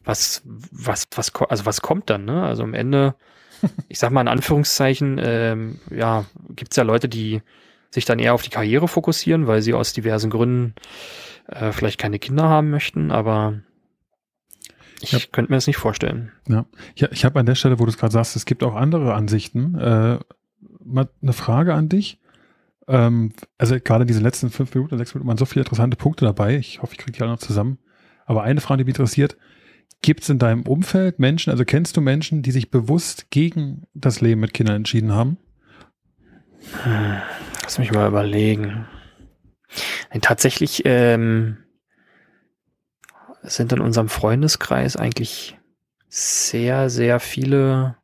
was, 0.04 0.42
was, 0.46 1.08
was, 1.16 1.34
also 1.50 1.66
was 1.66 1.82
kommt 1.82 2.10
dann? 2.10 2.26
Ne? 2.26 2.44
Also 2.44 2.64
am 2.64 2.74
Ende, 2.74 3.16
ich 3.88 4.00
sag 4.00 4.12
mal 4.12 4.22
in 4.22 4.28
Anführungszeichen, 4.28 5.20
ähm, 5.24 5.80
ja, 5.90 6.26
gibt's 6.50 6.76
ja 6.76 6.84
Leute, 6.84 7.08
die 7.08 7.42
sich 7.90 8.06
dann 8.06 8.20
eher 8.20 8.34
auf 8.34 8.42
die 8.42 8.50
Karriere 8.50 8.88
fokussieren, 8.88 9.48
weil 9.48 9.62
sie 9.62 9.74
aus 9.74 9.94
diversen 9.94 10.30
Gründen 10.30 10.74
äh, 11.48 11.72
vielleicht 11.72 12.00
keine 12.00 12.20
Kinder 12.20 12.50
haben 12.50 12.70
möchten, 12.70 13.12
aber 13.12 13.62
ich 15.04 15.12
Ja. 15.12 15.20
könnte 15.32 15.52
mir 15.52 15.58
das 15.58 15.68
nicht 15.68 15.78
vorstellen. 15.78 16.32
Ja, 16.48 16.66
ich, 16.96 17.04
ich 17.04 17.26
habe 17.26 17.40
an 17.40 17.46
der 17.46 17.56
Stelle, 17.56 17.80
wo 17.80 17.86
du 17.86 17.92
es 17.92 17.98
gerade 17.98 18.14
sagst, 18.14 18.36
es 18.36 18.46
gibt 18.46 18.64
auch 18.64 18.76
andere 18.76 19.14
Ansichten. 19.14 19.76
Äh, 19.76 20.20
mal 20.84 21.10
eine 21.22 21.34
Frage 21.34 21.74
an 21.74 21.90
dich. 21.90 22.20
Ähm, 22.88 23.34
also 23.58 23.76
gerade 23.80 24.06
diese 24.06 24.22
letzten 24.22 24.50
fünf 24.50 24.74
Minuten, 24.74 24.98
sechs 24.98 25.14
Minuten 25.14 25.28
waren 25.28 25.38
so 25.38 25.46
viele 25.46 25.64
interessante 25.64 25.98
Punkte 25.98 26.26
dabei. 26.26 26.58
Ich 26.58 26.82
hoffe, 26.82 26.94
ich 26.94 27.00
kriege 27.00 27.12
die 27.14 27.22
alle 27.22 27.32
noch 27.32 27.40
zusammen. 27.40 27.78
Aber 28.26 28.44
eine 28.44 28.62
Frage, 28.62 28.80
die 28.80 28.86
mich 28.86 28.96
interessiert, 28.96 29.38
gibt 30.02 30.24
es 30.24 30.30
in 30.30 30.40
deinem 30.40 30.64
Umfeld 30.64 31.20
Menschen, 31.20 31.52
also 31.52 31.64
kennst 31.64 31.96
du 31.96 32.02
Menschen, 32.02 32.42
die 32.42 32.52
sich 32.52 32.72
bewusst 32.72 33.30
gegen 33.32 33.84
das 33.94 34.20
Leben 34.22 34.42
mit 34.42 34.54
Kindern 34.54 34.78
entschieden 34.78 35.14
haben? 35.14 35.38
Hm, 36.84 37.18
Lass 37.64 37.78
mich 37.80 37.92
mal 37.92 38.08
überlegen. 38.08 38.86
Tatsächlich 40.22 40.84
ähm, 40.86 41.58
sind 43.44 43.74
in 43.74 43.82
unserem 43.82 44.10
Freundeskreis 44.10 44.96
eigentlich 44.96 45.58
sehr, 46.10 46.90
sehr 46.90 47.20
viele, 47.20 47.98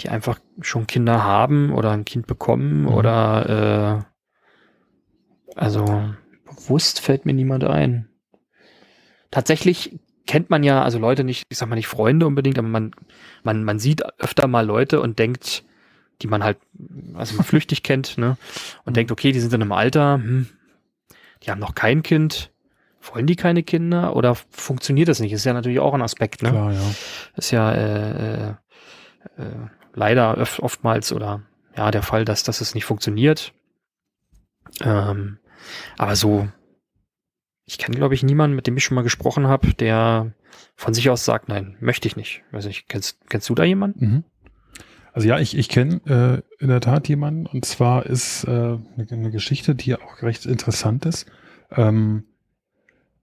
die 0.00 0.08
einfach 0.08 0.38
schon 0.60 0.86
Kinder 0.86 1.22
haben 1.24 1.72
oder 1.72 1.90
ein 1.90 2.04
Kind 2.04 2.26
bekommen 2.26 2.82
Mhm. 2.82 2.88
oder 2.88 4.04
äh, 5.54 5.54
also 5.56 6.04
bewusst 6.44 7.00
fällt 7.00 7.26
mir 7.26 7.32
niemand 7.32 7.64
ein. 7.64 8.08
Tatsächlich 9.30 9.98
kennt 10.26 10.50
man 10.50 10.62
ja, 10.62 10.82
also 10.82 10.98
Leute 10.98 11.24
nicht, 11.24 11.44
ich 11.48 11.58
sag 11.58 11.68
mal 11.68 11.76
nicht 11.76 11.86
Freunde 11.86 12.26
unbedingt, 12.26 12.58
aber 12.58 12.68
man, 12.68 12.92
man, 13.42 13.64
man 13.64 13.78
sieht 13.78 14.02
öfter 14.20 14.46
mal 14.46 14.64
Leute 14.66 15.00
und 15.00 15.18
denkt, 15.18 15.64
die 16.22 16.26
man 16.26 16.44
halt, 16.44 16.58
also 17.14 17.36
mal 17.36 17.42
flüchtig 17.44 17.82
kennt, 17.82 18.18
ne? 18.18 18.36
Und 18.84 18.92
Mhm. 18.92 18.94
denkt, 18.94 19.12
okay, 19.12 19.32
die 19.32 19.40
sind 19.40 19.52
in 19.52 19.62
einem 19.62 19.72
Alter, 19.72 20.14
hm, 20.14 20.48
die 21.42 21.50
haben 21.50 21.60
noch 21.60 21.74
kein 21.74 22.02
Kind. 22.02 22.50
Wollen 23.12 23.26
die 23.26 23.36
keine 23.36 23.62
Kinder 23.62 24.16
oder 24.16 24.34
funktioniert 24.34 25.08
das 25.08 25.20
nicht? 25.20 25.32
Ist 25.32 25.44
ja 25.44 25.52
natürlich 25.52 25.80
auch 25.80 25.94
ein 25.94 26.02
Aspekt, 26.02 26.42
ne? 26.42 26.50
Klar, 26.50 26.72
ja. 26.72 26.80
Ist 27.36 27.50
ja 27.50 27.72
äh, 27.72 28.48
äh, 28.48 28.54
äh, 29.36 29.66
leider 29.94 30.36
öf 30.36 30.58
oftmals 30.58 31.12
oder 31.12 31.42
ja 31.76 31.90
der 31.90 32.02
Fall, 32.02 32.24
dass, 32.24 32.42
dass 32.42 32.60
es 32.60 32.74
nicht 32.74 32.84
funktioniert. 32.84 33.52
Ähm, 34.80 35.38
aber 35.96 36.16
so, 36.16 36.48
ich 37.64 37.78
kenne, 37.78 37.96
glaube 37.96 38.14
ich, 38.14 38.22
niemanden, 38.22 38.56
mit 38.56 38.66
dem 38.66 38.76
ich 38.76 38.84
schon 38.84 38.94
mal 38.94 39.02
gesprochen 39.02 39.46
habe, 39.46 39.74
der 39.74 40.32
von 40.74 40.94
sich 40.94 41.10
aus 41.10 41.24
sagt, 41.24 41.48
nein, 41.48 41.76
möchte 41.80 42.08
ich 42.08 42.16
nicht. 42.16 42.42
Weiß 42.50 42.66
nicht, 42.66 42.88
kennst, 42.88 43.18
kennst 43.28 43.48
du 43.48 43.54
da 43.54 43.64
jemanden? 43.64 44.04
Mhm. 44.04 44.24
Also 45.12 45.28
ja, 45.28 45.38
ich, 45.38 45.56
ich 45.56 45.68
kenne 45.68 46.00
äh, 46.06 46.62
in 46.62 46.68
der 46.68 46.80
Tat 46.80 47.08
jemanden 47.08 47.46
und 47.46 47.64
zwar 47.64 48.06
ist 48.06 48.44
äh, 48.44 48.50
eine, 48.50 49.06
eine 49.10 49.30
Geschichte, 49.30 49.74
die 49.74 49.94
auch 49.94 50.22
recht 50.22 50.46
interessant 50.46 51.06
ist. 51.06 51.26
Ähm, 51.70 52.24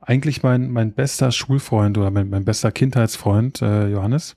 eigentlich 0.05 0.43
mein, 0.43 0.71
mein 0.71 0.93
bester 0.93 1.31
Schulfreund 1.31 1.97
oder 1.97 2.11
mein, 2.11 2.29
mein 2.29 2.45
bester 2.45 2.71
Kindheitsfreund, 2.71 3.61
äh, 3.61 3.87
Johannes, 3.89 4.35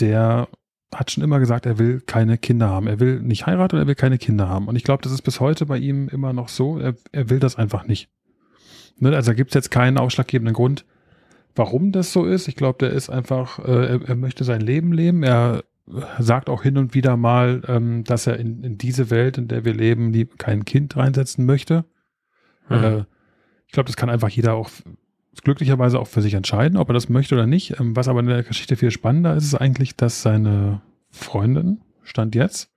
der 0.00 0.48
hat 0.94 1.10
schon 1.10 1.24
immer 1.24 1.38
gesagt, 1.38 1.66
er 1.66 1.78
will 1.78 2.00
keine 2.00 2.36
Kinder 2.36 2.68
haben. 2.68 2.86
Er 2.86 3.00
will 3.00 3.20
nicht 3.20 3.46
heiraten 3.46 3.76
und 3.76 3.82
er 3.82 3.86
will 3.86 3.94
keine 3.94 4.18
Kinder 4.18 4.48
haben. 4.48 4.68
Und 4.68 4.76
ich 4.76 4.84
glaube, 4.84 5.02
das 5.02 5.12
ist 5.12 5.22
bis 5.22 5.40
heute 5.40 5.66
bei 5.66 5.78
ihm 5.78 6.08
immer 6.08 6.32
noch 6.32 6.48
so. 6.48 6.78
Er, 6.78 6.94
er 7.12 7.30
will 7.30 7.38
das 7.38 7.56
einfach 7.56 7.86
nicht. 7.86 8.10
Ne? 8.98 9.14
Also 9.14 9.30
da 9.30 9.34
gibt 9.34 9.50
es 9.50 9.54
jetzt 9.54 9.70
keinen 9.70 9.96
ausschlaggebenden 9.96 10.54
Grund, 10.54 10.84
warum 11.54 11.92
das 11.92 12.12
so 12.12 12.26
ist. 12.26 12.48
Ich 12.48 12.56
glaube, 12.56 12.78
der 12.80 12.90
ist 12.90 13.08
einfach, 13.08 13.58
äh, 13.60 13.86
er, 13.86 14.08
er 14.08 14.16
möchte 14.16 14.44
sein 14.44 14.60
Leben 14.60 14.92
leben. 14.92 15.22
Er 15.22 15.62
sagt 16.18 16.50
auch 16.50 16.62
hin 16.62 16.76
und 16.76 16.94
wieder 16.94 17.16
mal, 17.16 17.62
ähm, 17.68 18.04
dass 18.04 18.26
er 18.26 18.38
in, 18.38 18.62
in 18.62 18.78
diese 18.78 19.10
Welt, 19.10 19.38
in 19.38 19.48
der 19.48 19.64
wir 19.64 19.74
leben, 19.74 20.12
lieb, 20.12 20.38
kein 20.38 20.64
Kind 20.64 20.96
reinsetzen 20.96 21.46
möchte. 21.46 21.84
Hm. 22.66 22.84
Äh, 22.84 23.04
ich 23.72 23.74
glaube, 23.74 23.86
das 23.86 23.96
kann 23.96 24.10
einfach 24.10 24.28
jeder 24.28 24.52
auch 24.52 24.68
glücklicherweise 25.44 25.98
auch 25.98 26.06
für 26.06 26.20
sich 26.20 26.34
entscheiden, 26.34 26.76
ob 26.76 26.90
er 26.90 26.92
das 26.92 27.08
möchte 27.08 27.34
oder 27.34 27.46
nicht. 27.46 27.80
Ähm, 27.80 27.96
was 27.96 28.06
aber 28.06 28.20
in 28.20 28.26
der 28.26 28.42
Geschichte 28.42 28.76
viel 28.76 28.90
spannender 28.90 29.34
ist, 29.34 29.44
ist 29.44 29.54
eigentlich, 29.54 29.96
dass 29.96 30.20
seine 30.20 30.82
Freundin, 31.08 31.80
stand 32.02 32.34
jetzt, 32.34 32.70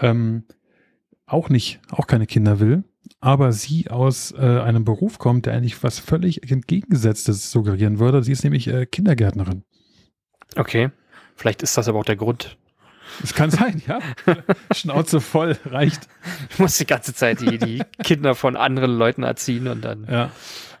ähm, 0.00 0.44
auch 1.26 1.50
nicht, 1.50 1.78
auch 1.90 2.06
keine 2.06 2.26
Kinder 2.26 2.58
will, 2.58 2.84
aber 3.20 3.52
sie 3.52 3.90
aus 3.90 4.32
äh, 4.32 4.60
einem 4.60 4.86
Beruf 4.86 5.18
kommt, 5.18 5.44
der 5.44 5.52
eigentlich 5.52 5.82
was 5.82 5.98
völlig 5.98 6.50
entgegengesetztes 6.50 7.50
suggerieren 7.50 7.98
würde. 7.98 8.22
Sie 8.22 8.32
ist 8.32 8.44
nämlich 8.44 8.66
äh, 8.68 8.86
Kindergärtnerin. 8.86 9.62
Okay. 10.56 10.88
Vielleicht 11.36 11.62
ist 11.62 11.76
das 11.76 11.86
aber 11.86 11.98
auch 11.98 12.04
der 12.06 12.16
Grund. 12.16 12.56
Es 13.22 13.34
kann 13.34 13.50
sein, 13.50 13.82
ja. 13.86 13.98
Schnauze 14.74 15.20
voll, 15.20 15.56
reicht. 15.66 16.08
Ich 16.50 16.58
muss 16.58 16.76
die 16.78 16.86
ganze 16.86 17.14
Zeit 17.14 17.40
die, 17.40 17.58
die 17.58 17.82
Kinder 18.02 18.34
von 18.34 18.56
anderen 18.56 18.96
Leuten 18.96 19.22
erziehen 19.22 19.68
und 19.68 19.84
dann 19.84 20.06
Ja. 20.10 20.30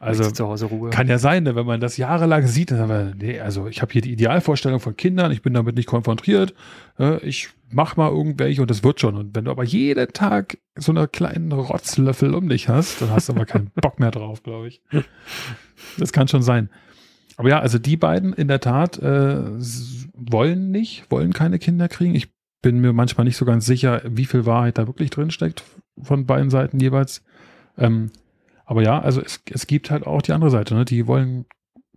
also 0.00 0.30
zu 0.30 0.46
Hause 0.46 0.66
Ruhe. 0.66 0.90
kann 0.90 1.08
ja 1.08 1.18
sein, 1.18 1.44
ne, 1.44 1.54
wenn 1.54 1.66
man 1.66 1.80
das 1.80 1.96
jahrelang 1.96 2.46
sieht, 2.46 2.70
dann 2.70 2.80
aber, 2.80 3.12
nee, 3.16 3.40
also 3.40 3.68
ich 3.68 3.82
habe 3.82 3.92
hier 3.92 4.02
die 4.02 4.12
Idealvorstellung 4.12 4.80
von 4.80 4.96
Kindern, 4.96 5.32
ich 5.32 5.42
bin 5.42 5.54
damit 5.54 5.76
nicht 5.76 5.86
konfrontiert, 5.86 6.54
äh, 6.98 7.18
ich 7.18 7.48
mach 7.70 7.96
mal 7.96 8.10
irgendwelche 8.10 8.60
und 8.62 8.70
das 8.70 8.84
wird 8.84 9.00
schon. 9.00 9.16
Und 9.16 9.34
wenn 9.34 9.46
du 9.46 9.50
aber 9.50 9.64
jeden 9.64 10.12
Tag 10.12 10.58
so 10.76 10.92
einen 10.92 11.10
kleinen 11.10 11.50
Rotzlöffel 11.52 12.34
um 12.34 12.48
dich 12.48 12.68
hast, 12.68 13.00
dann 13.02 13.10
hast 13.10 13.28
du 13.28 13.32
aber 13.32 13.46
keinen 13.46 13.70
Bock 13.80 13.98
mehr 13.98 14.10
drauf, 14.10 14.42
glaube 14.42 14.68
ich. 14.68 14.80
Das 15.98 16.12
kann 16.12 16.28
schon 16.28 16.42
sein. 16.42 16.68
Aber 17.36 17.48
ja, 17.48 17.60
also 17.60 17.78
die 17.78 17.96
beiden 17.96 18.32
in 18.32 18.48
der 18.48 18.60
Tat 18.60 18.98
äh, 18.98 19.42
wollen 20.14 20.70
nicht, 20.70 21.10
wollen 21.10 21.32
keine 21.32 21.58
Kinder 21.58 21.88
kriegen. 21.88 22.14
Ich 22.14 22.28
bin 22.62 22.80
mir 22.80 22.92
manchmal 22.92 23.24
nicht 23.24 23.36
so 23.36 23.44
ganz 23.44 23.66
sicher, 23.66 24.02
wie 24.04 24.24
viel 24.24 24.46
Wahrheit 24.46 24.78
da 24.78 24.86
wirklich 24.86 25.10
drin 25.10 25.30
steckt 25.30 25.64
von 26.00 26.26
beiden 26.26 26.50
Seiten 26.50 26.80
jeweils. 26.80 27.22
Ähm, 27.76 28.10
aber 28.64 28.82
ja, 28.82 29.00
also 29.00 29.20
es, 29.20 29.42
es 29.50 29.66
gibt 29.66 29.90
halt 29.90 30.06
auch 30.06 30.22
die 30.22 30.32
andere 30.32 30.50
Seite, 30.50 30.74
ne? 30.74 30.84
die 30.84 31.06
wollen, 31.06 31.44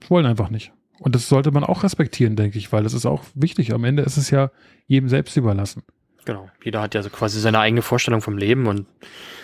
wollen 0.08 0.26
einfach 0.26 0.50
nicht. 0.50 0.74
Und 1.00 1.16
das 1.16 1.30
sollte 1.30 1.52
man 1.52 1.64
auch 1.64 1.84
respektieren, 1.84 2.36
denke 2.36 2.58
ich, 2.58 2.72
weil 2.74 2.84
das 2.84 2.94
ist 2.94 3.06
auch 3.06 3.24
wichtig. 3.36 3.74
Am 3.74 3.84
Ende 3.84 4.04
ist 4.04 4.18
es 4.18 4.32
ja 4.32 4.52
jedem 4.88 5.10
selbst 5.10 5.38
überlassen. 5.38 5.84
Genau. 6.26 6.50
Jeder 6.64 6.82
hat 6.82 6.96
ja 6.96 7.04
so 7.04 7.10
quasi 7.10 7.40
seine 7.40 7.60
eigene 7.60 7.82
Vorstellung 7.82 8.22
vom 8.22 8.38
Leben 8.38 8.68
und 8.68 8.88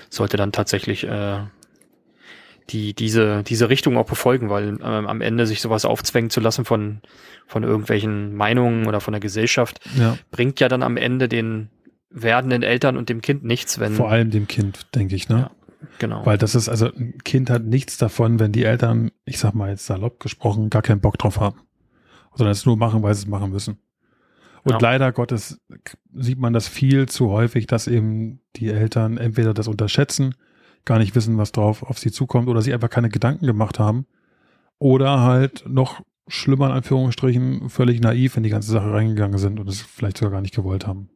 sollte 0.10 0.36
dann 0.36 0.52
tatsächlich 0.52 1.06
äh, 1.06 1.40
die, 2.70 2.94
diese, 2.94 3.44
diese 3.44 3.70
Richtung 3.70 3.98
auch 3.98 4.06
befolgen, 4.06 4.50
weil 4.50 4.70
ähm, 4.70 4.82
am 4.82 5.22
Ende 5.22 5.46
sich 5.46 5.62
sowas 5.62 5.86
aufzwängen 5.86 6.30
zu 6.30 6.40
lassen 6.40 6.66
von, 6.66 7.02
von 7.48 7.64
irgendwelchen 7.64 8.36
Meinungen 8.36 8.88
oder 8.88 9.02
von 9.02 9.12
der 9.12 9.20
Gesellschaft, 9.22 9.80
Ja. 9.98 10.18
bringt 10.32 10.60
ja 10.60 10.68
dann 10.70 10.84
am 10.84 10.98
Ende 10.98 11.28
den 11.28 11.70
werdenden 12.10 12.64
Eltern 12.64 12.96
und 12.98 13.10
dem 13.10 13.22
Kind 13.22 13.44
nichts, 13.44 13.80
wenn. 13.80 13.94
Vor 13.94 14.10
allem 14.12 14.30
dem 14.32 14.48
Kind, 14.48 14.88
denke 14.96 15.16
ich, 15.16 15.30
ne? 15.30 15.38
Ja. 15.38 15.52
Genau. 16.00 16.26
Weil 16.26 16.38
das 16.38 16.56
ist, 16.56 16.70
also 16.70 16.86
ein 16.94 17.18
Kind 17.26 17.50
hat 17.50 17.64
nichts 17.66 17.98
davon, 17.98 18.40
wenn 18.40 18.54
die 18.54 18.64
Eltern, 18.64 19.12
ich 19.26 19.38
sag 19.40 19.54
mal 19.54 19.70
jetzt 19.70 19.86
salopp 19.86 20.20
gesprochen, 20.22 20.70
gar 20.70 20.82
keinen 20.82 21.02
Bock 21.02 21.18
drauf 21.18 21.40
haben. 21.42 21.60
Sondern 22.36 22.54
es 22.54 22.66
nur 22.66 22.78
machen, 22.78 23.04
weil 23.04 23.14
sie 23.14 23.24
es 23.24 23.28
machen 23.28 23.52
müssen. 23.52 23.78
Und 24.64 24.72
Ja. 24.72 24.78
leider 24.80 25.12
Gottes 25.12 25.60
sieht 26.16 26.40
man 26.40 26.54
das 26.54 26.70
viel 26.70 27.08
zu 27.10 27.30
häufig, 27.30 27.68
dass 27.68 27.88
eben 27.88 28.40
die 28.56 28.70
Eltern 28.70 29.18
entweder 29.18 29.54
das 29.54 29.68
unterschätzen, 29.68 30.36
gar 30.86 31.00
nicht 31.00 31.16
wissen, 31.16 31.38
was 31.38 31.52
drauf 31.52 31.84
auf 31.84 32.00
sie 32.00 32.12
zukommt, 32.12 32.48
oder 32.48 32.62
sie 32.62 32.74
einfach 32.74 32.90
keine 32.90 33.10
Gedanken 33.10 33.46
gemacht 33.46 33.80
haben. 33.80 34.06
Oder 34.80 35.22
halt 35.22 35.64
noch 35.68 36.02
schlimmer 36.28 36.68
in 36.68 36.72
Anführungsstrichen 36.74 37.70
völlig 37.70 38.02
naiv 38.02 38.38
in 38.38 38.44
die 38.44 38.50
ganze 38.50 38.72
Sache 38.72 38.94
reingegangen 38.94 39.38
sind 39.38 39.60
und 39.60 39.68
es 39.68 39.82
vielleicht 39.82 40.18
sogar 40.18 40.32
gar 40.32 40.42
nicht 40.42 40.56
gewollt 40.56 40.88
haben. 40.88 41.10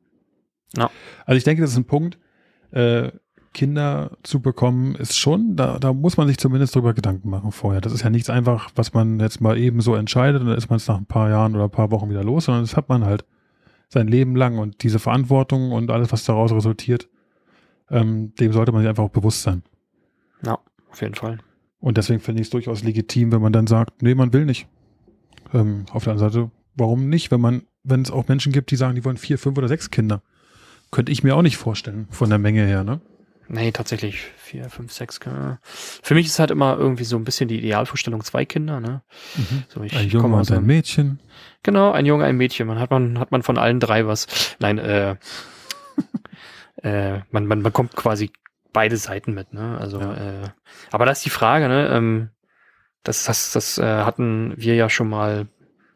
Ja. 0.75 0.89
Also 1.25 1.38
ich 1.38 1.43
denke, 1.43 1.62
das 1.62 1.71
ist 1.71 1.77
ein 1.77 1.86
Punkt, 1.86 2.17
äh, 2.71 3.12
Kinder 3.53 4.12
zu 4.23 4.41
bekommen, 4.41 4.95
ist 4.95 5.17
schon, 5.17 5.56
da, 5.56 5.80
da 5.80 5.91
muss 5.93 6.17
man 6.17 6.27
sich 6.27 6.38
zumindest 6.38 6.75
drüber 6.75 6.93
Gedanken 6.93 7.30
machen 7.30 7.51
vorher. 7.51 7.82
Das 7.82 7.93
ist 7.93 8.03
ja 8.03 8.10
nichts 8.10 8.30
einfach, 8.30 8.69
was 8.75 8.93
man 8.93 9.19
jetzt 9.19 9.41
mal 9.41 9.58
eben 9.58 9.82
so 9.82 9.95
entscheidet 9.95 10.41
und 10.41 10.47
dann 10.47 10.58
ist 10.58 10.69
man 10.69 10.77
es 10.77 10.88
nach 10.88 10.97
ein 10.97 11.06
paar 11.06 11.30
Jahren 11.30 11.56
oder 11.56 11.63
ein 11.63 11.71
paar 11.71 11.89
Wochen 11.91 12.10
wieder 12.10 12.23
los, 12.23 12.45
sondern 12.45 12.63
das 12.63 12.77
hat 12.77 12.89
man 12.89 13.06
halt 13.06 13.25
sein 13.89 14.08
Leben 14.08 14.36
lang 14.36 14.60
und 14.60 14.84
diese 14.84 14.99
Verantwortung 14.99 15.71
und 15.71 15.89
alles, 15.89 16.12
was 16.12 16.25
daraus 16.25 16.51
resultiert, 16.51 17.10
ähm, 17.89 18.34
dem 18.36 18.54
sollte 18.54 18.71
man 18.71 18.82
sich 18.82 18.89
einfach 18.89 19.04
auch 19.04 19.10
bewusst 19.10 19.43
sein. 19.43 19.63
Ja, 20.45 20.60
auf 20.91 21.02
jeden 21.02 21.15
Fall. 21.15 21.39
Und 21.80 21.97
deswegen 21.97 22.19
finde 22.19 22.41
ich 22.41 22.47
es 22.47 22.52
durchaus 22.52 22.84
legitim, 22.84 23.32
wenn 23.32 23.41
man 23.41 23.54
dann 23.54 23.67
sagt, 23.67 24.02
nee, 24.02 24.15
man 24.15 24.34
will 24.34 24.45
nicht. 24.45 24.67
Ähm, 25.54 25.86
auf 25.91 26.04
der 26.04 26.13
anderen 26.13 26.32
Seite, 26.32 26.52
warum 26.76 27.10
nicht, 27.10 27.32
wenn 27.32 27.41
man, 27.41 27.63
wenn 27.84 28.02
es 28.02 28.12
auch 28.12 28.28
Menschen 28.28 28.52
gibt, 28.52 28.71
die 28.71 28.76
sagen, 28.76 28.95
die 28.95 29.06
wollen 29.06 29.17
vier, 29.17 29.38
fünf 29.38 29.58
oder 29.58 29.67
sechs 29.67 29.91
Kinder. 29.91 30.21
Könnte 30.91 31.12
ich 31.12 31.23
mir 31.23 31.36
auch 31.36 31.41
nicht 31.41 31.58
vorstellen, 31.58 32.08
von 32.10 32.30
der 32.30 32.39
Menge 32.39 32.65
her, 32.65 32.84
ne? 32.84 33.02
Nee, 33.50 33.71
tatsächlich 33.71 34.26
vier, 34.38 34.69
fünf, 34.69 34.91
sechs. 34.91 35.19
Kinder. 35.19 35.60
Für 35.63 36.15
mich 36.15 36.26
ist 36.26 36.39
halt 36.39 36.52
immer 36.52 36.78
irgendwie 36.78 37.06
so 37.06 37.15
ein 37.15 37.23
bisschen 37.23 37.47
die 37.47 37.58
Idealvorstellung 37.58 38.23
zwei 38.23 38.43
Kinder, 38.43 38.80
ne? 38.82 39.02
So, 39.69 39.82
ich 39.84 39.95
Ein 39.95 40.10
Junge 40.10 40.36
und 40.36 40.52
ein 40.52 40.65
Mädchen. 40.65 41.21
Genau, 41.63 41.91
ein 41.91 42.06
Junge, 42.06 42.26
ein 42.26 42.36
Mädchen. 42.36 42.67
Man 42.67 42.80
hat 42.80 42.91
man 42.91 43.19
hat 43.19 43.32
man 43.32 43.43
von 43.43 43.58
allen 43.58 43.80
drei 43.80 44.06
was. 44.06 44.28
Nein, 44.60 44.78
äh, 44.80 45.15
äh, 46.84 47.20
man 47.32 47.46
man 47.48 47.63
bekommt 47.63 47.96
quasi 47.96 48.32
beide 48.74 48.98
Seiten 48.98 49.34
mit, 49.34 49.54
ne? 49.54 49.78
Also, 49.80 50.00
Ja. 50.00 50.13
äh, 50.44 50.50
aber 50.92 51.06
das 51.06 51.20
ist 51.20 51.26
die 51.26 51.30
Frage, 51.32 51.68
ne? 51.68 51.90
Ähm, 51.90 52.30
das 53.04 53.24
das 53.26 53.52
das 53.54 53.78
äh, 53.78 53.84
hatten 54.04 54.54
wir 54.58 54.76
ja 54.76 54.90
schon 54.90 55.10
mal 55.10 55.48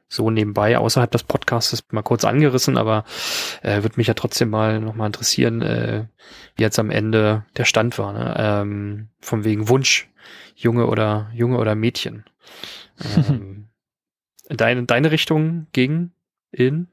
so 0.08 0.30
nebenbei 0.30 0.78
außerhalb 0.78 1.10
des 1.10 1.24
Podcasts 1.24 1.84
mal 1.92 2.02
kurz 2.02 2.26
angerissen, 2.26 2.78
aber 2.78 3.06
äh, 3.62 3.82
würde 3.84 3.96
mich 3.98 4.08
ja 4.08 4.14
trotzdem 4.14 4.50
mal 4.50 4.80
noch 4.82 4.94
mal 4.94 5.06
interessieren, 5.08 5.62
äh, 5.62 6.06
wie 6.56 6.64
jetzt 6.64 6.80
am 6.80 6.90
Ende 6.90 7.46
der 7.56 7.66
Stand 7.66 7.98
war, 7.98 8.12
ne? 8.14 8.36
Ähm, 8.38 9.08
von 9.22 9.44
wegen 9.46 9.70
Wunsch, 9.70 10.10
Junge 10.56 10.88
oder 10.88 11.30
Junge 11.34 11.58
oder 11.58 11.76
Mädchen. 11.76 12.26
Ähm, 13.30 13.68
deine 14.50 14.84
deine 14.84 15.12
Richtung 15.12 15.66
ging 15.74 16.12
in 16.52 16.88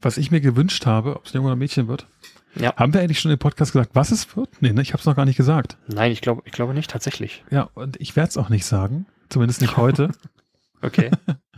Was 0.00 0.18
ich 0.18 0.30
mir 0.30 0.40
gewünscht 0.40 0.86
habe, 0.86 1.16
ob 1.16 1.26
es 1.26 1.32
ein 1.32 1.36
Junge 1.36 1.48
oder 1.48 1.56
ein 1.56 1.58
Mädchen 1.58 1.88
wird. 1.88 2.06
Ja. 2.54 2.74
Haben 2.76 2.92
wir 2.92 3.00
eigentlich 3.00 3.20
schon 3.20 3.30
im 3.30 3.38
Podcast 3.38 3.72
gesagt, 3.72 3.94
was 3.94 4.10
es 4.10 4.36
wird? 4.36 4.50
Nee, 4.60 4.72
ne? 4.72 4.82
ich 4.82 4.92
habe 4.92 5.00
es 5.00 5.06
noch 5.06 5.16
gar 5.16 5.24
nicht 5.24 5.36
gesagt. 5.36 5.78
Nein, 5.86 6.12
ich 6.12 6.20
glaube, 6.20 6.42
ich 6.44 6.52
glaube 6.52 6.74
nicht 6.74 6.90
tatsächlich. 6.90 7.44
Ja, 7.50 7.70
und 7.74 8.00
ich 8.00 8.14
werde 8.16 8.28
es 8.28 8.36
auch 8.36 8.48
nicht 8.48 8.66
sagen. 8.66 9.06
Zumindest 9.28 9.60
nicht 9.60 9.76
heute. 9.76 10.10
Okay. 10.84 11.12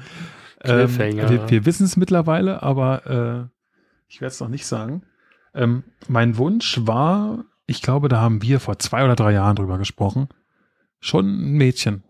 ähm, 0.65 0.99
wir 0.99 1.49
wir 1.49 1.65
wissen 1.65 1.85
es 1.85 1.97
mittlerweile, 1.97 2.63
aber 2.63 3.07
äh, 3.07 3.63
ich 4.07 4.21
werde 4.21 4.33
es 4.33 4.41
noch 4.41 4.51
nicht 4.51 4.67
sagen. 4.67 5.03
Ähm, 5.55 5.83
mein 6.09 6.37
Wunsch 6.37 6.79
war, 6.83 7.47
ich 7.67 7.81
glaube, 7.81 8.11
da 8.11 8.21
haben 8.21 8.43
wir 8.43 8.61
vor 8.61 8.79
zwei 8.79 9.03
oder 9.03 9.17
drei 9.17 9.33
Jahren 9.33 9.57
drüber 9.57 9.79
gesprochen, 9.79 10.29
schon 11.01 11.27
ein 11.27 11.53
Mädchen. 11.53 12.03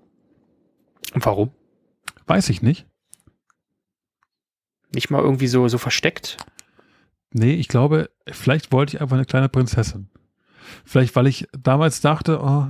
Und 1.14 1.24
warum? 1.24 1.52
Weiß 2.26 2.48
ich 2.48 2.62
nicht. 2.62 2.84
Nicht 4.94 5.10
mal 5.10 5.20
irgendwie 5.22 5.46
so 5.48 5.68
so 5.68 5.78
versteckt? 5.78 6.38
Nee, 7.32 7.54
ich 7.54 7.68
glaube, 7.68 8.10
vielleicht 8.30 8.72
wollte 8.72 8.96
ich 8.96 9.02
einfach 9.02 9.16
eine 9.16 9.24
kleine 9.26 9.48
Prinzessin. 9.48 10.08
Vielleicht, 10.84 11.14
weil 11.16 11.26
ich 11.26 11.46
damals 11.58 12.00
dachte, 12.00 12.40
oh, 12.40 12.66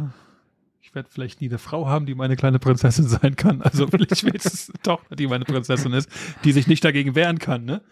ich 0.81 0.95
werde 0.95 1.09
vielleicht 1.13 1.41
nie 1.41 1.49
eine 1.49 1.59
Frau 1.59 1.87
haben, 1.87 2.07
die 2.07 2.15
meine 2.15 2.35
kleine 2.37 2.59
Prinzessin 2.59 3.07
sein 3.09 3.37
kann. 3.37 3.61
Also 3.63 3.87
vielleicht 3.87 4.25
wenigstens 4.25 4.71
eine 4.71 4.81
Tochter, 4.83 5.17
die 5.17 5.27
meine 5.27 5.45
Prinzessin 5.45 5.93
ist, 5.93 6.09
die 6.45 6.53
sich 6.53 6.67
nicht 6.67 6.85
dagegen 6.85 7.15
wehren 7.15 7.39
kann, 7.39 7.65
ne? 7.65 7.83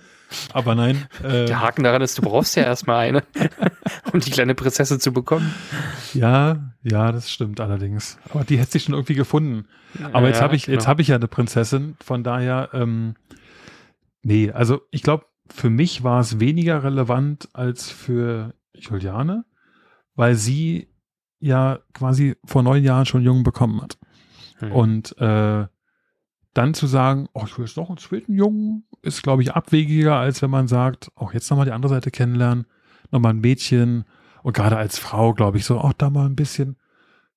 Aber 0.54 0.74
nein. 0.74 1.06
Äh, 1.22 1.44
Der 1.44 1.60
Haken 1.60 1.84
daran 1.84 2.00
ist, 2.00 2.16
du 2.16 2.22
brauchst 2.22 2.56
ja 2.56 2.62
erstmal 2.62 3.06
eine, 3.06 3.22
um 4.14 4.20
die 4.20 4.30
kleine 4.30 4.54
Prinzessin 4.54 4.98
zu 4.98 5.12
bekommen. 5.12 5.54
ja, 6.14 6.72
ja, 6.82 7.12
das 7.12 7.30
stimmt 7.30 7.60
allerdings. 7.60 8.18
Aber 8.30 8.42
die 8.44 8.56
hätte 8.58 8.72
sich 8.72 8.84
schon 8.84 8.94
irgendwie 8.94 9.14
gefunden. 9.14 9.66
Aber 10.12 10.28
jetzt 10.28 10.38
Ja, 10.38 10.44
habe 10.44 10.56
ich, 10.56 10.66
jetzt 10.68 10.78
genau. 10.80 10.86
habe 10.86 11.02
ich 11.02 11.08
ja 11.08 11.16
eine 11.16 11.28
Prinzessin, 11.28 11.96
von 12.02 12.24
daher, 12.24 12.70
ähm, 12.72 13.14
nee, 14.22 14.50
also 14.50 14.80
ich 14.90 15.02
glaube, 15.02 15.26
für 15.48 15.70
mich 15.70 16.02
war 16.02 16.20
es 16.20 16.40
weniger 16.40 16.82
relevant 16.82 17.48
als 17.52 17.90
für 17.90 18.54
Juliane, 18.74 19.44
weil 20.14 20.34
sie 20.34 20.88
ja 21.40 21.80
quasi 21.92 22.36
vor 22.44 22.62
neun 22.62 22.84
Jahren 22.84 23.06
schon 23.06 23.22
Jungen 23.22 23.42
bekommen 23.42 23.82
hat. 23.82 23.98
Hm. 24.58 24.72
Und 24.72 25.18
äh, 25.18 25.66
dann 26.54 26.74
zu 26.74 26.86
sagen, 26.86 27.28
oh, 27.32 27.42
ich 27.46 27.56
will 27.58 27.64
jetzt 27.64 27.76
noch 27.76 27.88
einen 27.88 27.98
zweiten 27.98 28.34
Jungen, 28.34 28.84
ist, 29.02 29.22
glaube 29.22 29.42
ich, 29.42 29.52
abwegiger, 29.52 30.16
als 30.16 30.42
wenn 30.42 30.50
man 30.50 30.68
sagt, 30.68 31.10
auch 31.16 31.32
jetzt 31.32 31.50
nochmal 31.50 31.66
die 31.66 31.72
andere 31.72 31.92
Seite 31.94 32.10
kennenlernen, 32.10 32.66
nochmal 33.10 33.32
ein 33.32 33.40
Mädchen. 33.40 34.04
Und 34.42 34.54
gerade 34.54 34.76
als 34.76 34.98
Frau, 34.98 35.34
glaube 35.34 35.58
ich, 35.58 35.64
so, 35.64 35.78
auch 35.78 35.92
da 35.92 36.10
mal 36.10 36.26
ein 36.26 36.36
bisschen, 36.36 36.76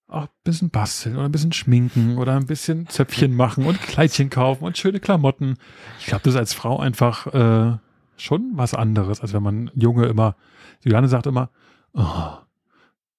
auch 0.07 0.23
ein 0.23 0.29
bisschen 0.43 0.69
basteln 0.69 1.15
oder 1.15 1.25
ein 1.25 1.31
bisschen 1.31 1.51
schminken 1.51 2.17
oder 2.17 2.35
ein 2.35 2.45
bisschen 2.45 2.87
Zöpfchen 2.87 3.35
machen 3.35 3.65
und 3.65 3.81
Kleidchen 3.81 4.29
kaufen 4.29 4.63
und 4.63 4.77
schöne 4.77 4.99
Klamotten. 4.99 5.57
Ich 5.99 6.05
glaube, 6.05 6.23
das 6.23 6.35
ist 6.35 6.39
als 6.39 6.53
Frau 6.53 6.79
einfach 6.79 7.27
äh, 7.33 7.77
schon 8.17 8.51
was 8.53 8.73
anderes, 8.73 9.21
als 9.21 9.33
wenn 9.33 9.43
man 9.43 9.71
Junge 9.73 10.05
immer, 10.05 10.35
Juliane 10.83 11.07
sagt 11.07 11.25
immer, 11.25 11.49
oh, 11.93 12.33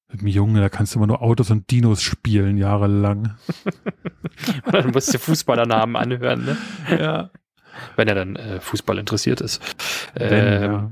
mit 0.08 0.20
dem 0.20 0.28
Junge, 0.28 0.60
da 0.60 0.68
kannst 0.68 0.94
du 0.94 0.98
immer 0.98 1.08
nur 1.08 1.22
Autos 1.22 1.50
und 1.50 1.70
Dinos 1.70 2.02
spielen, 2.02 2.56
jahrelang. 2.56 3.34
dann 4.70 4.90
musst 4.92 5.12
du 5.12 5.18
Fußballernamen 5.18 5.96
anhören, 5.96 6.44
ne? 6.44 6.56
ja. 6.90 7.30
Wenn 7.96 8.08
er 8.08 8.14
dann 8.14 8.36
äh, 8.36 8.60
Fußball 8.60 8.98
interessiert 8.98 9.40
ist. 9.40 9.60
Wenn, 10.14 10.32
Ähm, 10.32 10.62
ja. 10.62 10.90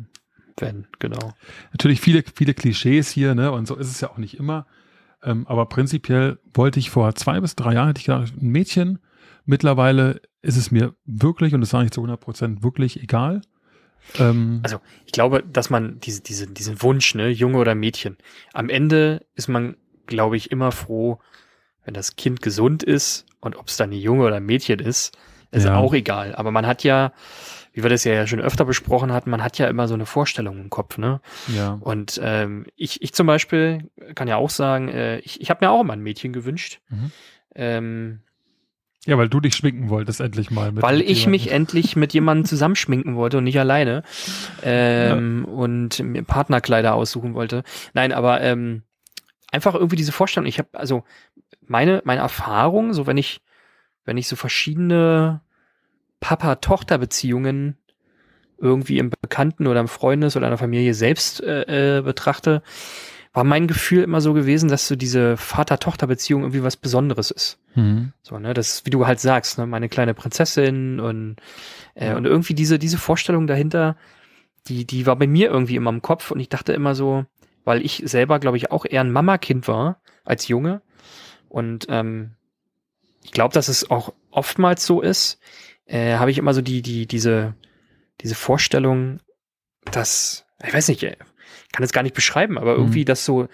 wenn, 0.59 0.87
genau. 0.99 1.33
Natürlich 1.73 2.01
viele, 2.01 2.23
viele 2.35 2.53
Klischees 2.53 3.09
hier, 3.09 3.35
ne? 3.35 3.53
Und 3.53 3.67
so 3.67 3.75
ist 3.77 3.89
es 3.89 4.03
ja 4.03 4.11
auch 4.11 4.19
nicht 4.19 4.39
immer. 4.39 4.67
Ähm, 5.25 5.47
aber 5.49 5.67
prinzipiell 5.67 6.39
wollte 6.53 6.79
ich 6.79 6.91
vor 6.91 7.15
zwei 7.15 7.41
bis 7.41 7.57
drei 7.57 7.75
Jahren, 7.75 7.89
hätte 7.89 8.01
ich 8.01 8.07
gedacht, 8.07 8.33
ein 8.41 8.49
Mädchen. 8.49 8.99
Mittlerweile 9.47 10.21
ist 10.43 10.57
es 10.57 10.71
mir 10.71 10.95
wirklich, 11.05 11.55
und 11.55 11.61
das 11.61 11.71
sage 11.71 11.87
ich 11.87 11.91
zu 11.91 12.01
100 12.01 12.21
Prozent, 12.21 12.63
wirklich 12.63 13.03
egal. 13.03 13.43
Ähm, 14.19 14.61
Also 14.63 14.81
ich 15.07 15.13
glaube, 15.13 15.43
dass 15.43 15.71
man 15.71 15.99
diese, 16.01 16.23
diese, 16.23 16.47
diesen 16.47 16.83
Wunsch, 16.83 17.15
ne, 17.15 17.29
Junge 17.31 17.59
oder 17.59 17.75
Mädchen, 17.75 18.17
am 18.53 18.69
Ende 18.69 19.25
ist 19.35 19.49
man, 19.49 19.77
glaube 20.07 20.37
ich, 20.37 20.51
immer 20.51 20.73
froh, 20.73 21.19
wenn 21.85 21.95
das 21.95 22.17
Kind 22.17 22.43
gesund 22.43 22.83
ist 22.83 23.27
und 23.41 23.57
ob 23.57 23.69
es 23.69 23.77
dann 23.77 23.91
ein 23.91 23.99
Junge 23.99 24.25
oder 24.25 24.37
ein 24.37 24.47
Mädchen 24.47 24.79
ist, 24.79 25.17
ist 25.51 25.65
Ja. 25.67 25.77
auch 25.77 25.95
egal. 25.95 26.35
Aber 26.35 26.51
man 26.51 26.67
hat 26.67 26.83
ja, 26.85 27.13
wie 27.75 27.83
wir 27.83 27.91
das 27.91 28.05
ja 28.05 28.27
schon 28.27 28.41
öfter 28.41 28.65
besprochen 28.65 29.13
hatten, 29.13 29.31
man 29.31 29.43
hat 29.43 29.59
ja 29.59 29.67
immer 29.67 29.89
so 29.89 29.95
eine 29.95 30.07
Vorstellung 30.07 30.61
im 30.61 30.71
Kopf, 30.71 30.97
ne? 30.97 31.21
ja. 31.49 31.77
Und 31.81 32.21
ähm, 32.23 32.67
ich, 32.77 33.03
ich 33.03 33.13
zum 33.13 33.27
Beispiel 33.27 33.91
kann 34.15 34.29
ja 34.29 34.37
auch 34.37 34.51
sagen, 34.51 34.89
äh, 34.89 35.19
ich, 35.19 35.41
ich 35.41 35.51
habe 35.51 35.65
mir 35.65 35.71
auch 35.71 35.81
immer 35.81 35.93
ein 35.93 36.01
Mädchen 36.01 36.33
gewünscht. 36.33 36.81
Mhm. 36.89 37.11
Ähm, 37.57 38.21
ja, 39.07 39.19
weil 39.19 39.29
du 39.29 39.41
dich 39.41 39.55
schminken 39.55 39.91
wolltest, 39.91 40.21
endlich 40.21 40.51
mal. 40.51 40.73
Mit 40.73 40.83
weil 40.83 40.99
mit 40.99 41.11
ich 41.11 41.27
mich 41.27 41.47
jemandem. 41.47 41.63
endlich 41.63 41.97
mit 41.97 42.15
jemandem 42.15 42.47
zusammenschminken 42.47 43.17
wollte 43.17 43.39
und 43.39 43.45
nicht 43.45 43.59
alleine 43.59 44.03
ähm, 44.63 45.45
und 45.45 45.99
mir 46.03 46.23
Partnerkleider 46.23 46.95
aussuchen 46.95 47.35
wollte. 47.35 47.65
Nein, 47.93 48.13
aber 48.13 48.41
ähm, 48.41 48.83
einfach 49.51 49.75
irgendwie 49.75 49.97
diese 49.97 50.13
Vorstellung. 50.13 50.47
Ich 50.47 50.59
habe 50.59 50.69
also 50.73 51.05
meine 51.67 52.01
meine 52.05 52.23
Erfahrung, 52.23 52.95
so 52.95 53.07
wenn 53.07 53.19
ich 53.19 53.43
wenn 54.05 54.17
ich 54.17 54.27
so 54.27 54.37
verschiedene 54.37 55.43
Papa-Tochter-Beziehungen 56.25 57.77
irgendwie 58.57 58.97
im 58.99 59.11
Bekannten 59.11 59.67
oder 59.67 59.81
im 59.81 59.89
Freundes 59.89 60.37
oder 60.37 60.47
in 60.47 60.53
der 60.53 60.59
Familie 60.59 60.95
selbst 60.95 61.43
äh, 61.43 61.99
äh, 61.99 62.03
betrachte, 62.03 62.63
war 63.35 63.45
mein 63.45 63.67
Gefühl 63.67 64.03
immer 64.05 64.23
so 64.23 64.33
gewesen, 64.33 64.71
dass 64.71 64.89
so 64.89 64.97
diese 64.97 65.37
Vater-Tochter-Beziehung 65.37 66.41
irgendwie 66.43 66.63
was 66.63 66.79
Besonderes 66.79 67.31
ist. 67.31 67.59
Mhm. 67.75 68.13
So, 68.23 68.39
ne, 68.39 68.55
das, 68.55 68.87
wie 68.87 68.91
du 68.91 69.07
halt 69.07 69.21
sagst, 69.21 69.59
ne, 69.59 69.67
meine 69.67 69.91
kleine 69.91 70.15
Prinzessin 70.15 70.99
und, 70.99 71.37
äh, 71.95 72.07
Ja. 72.09 72.17
und 72.17 72.25
irgendwie 72.25 72.55
diese, 72.55 72.79
diese 72.79 72.97
Vorstellung 72.97 73.47
dahinter, 73.47 73.97
die, 74.67 74.87
die 74.87 75.05
war 75.05 75.17
bei 75.17 75.27
mir 75.27 75.51
irgendwie 75.51 75.77
immer 75.77 75.91
im 75.91 76.01
Kopf 76.01 76.31
und 76.31 76.41
ich 76.41 76.49
dachte 76.49 76.73
immer 76.73 76.95
so, 76.95 77.27
weil 77.67 77.85
ich 77.85 78.03
selber, 78.07 78.39
glaube 78.39 78.57
ich, 78.57 78.71
auch 78.71 78.87
eher 78.89 79.03
ein 79.03 79.13
Mama-Kind 79.13 79.69
war 79.69 80.01
als 80.25 80.49
Junge 80.49 80.81
und 81.51 81.85
ähm, 81.91 82.31
ich 83.23 83.33
glaube, 83.33 83.53
dass 83.53 83.69
es 83.69 83.91
auch 83.91 84.15
oftmals 84.31 84.87
so 84.87 85.03
ist, 85.03 85.39
äh, 85.87 86.17
habe 86.17 86.31
ich 86.31 86.39
immer 86.39 86.55
so 86.55 86.61
die, 86.63 86.83
die, 86.83 87.07
diese, 87.07 87.55
diese 88.21 88.35
Vorstellung, 88.35 89.21
dass, 89.91 90.47
ich 90.67 90.73
weiß 90.73 90.89
nicht, 90.89 91.03
äh, 91.03 91.17
kann 91.73 91.83
es 91.85 91.93
gar 91.93 92.03
nicht 92.03 92.15
beschreiben, 92.15 92.59
aber 92.59 92.75
irgendwie, 92.75 93.01
Mhm. 93.01 93.07
dass 93.07 93.25
so 93.25 93.49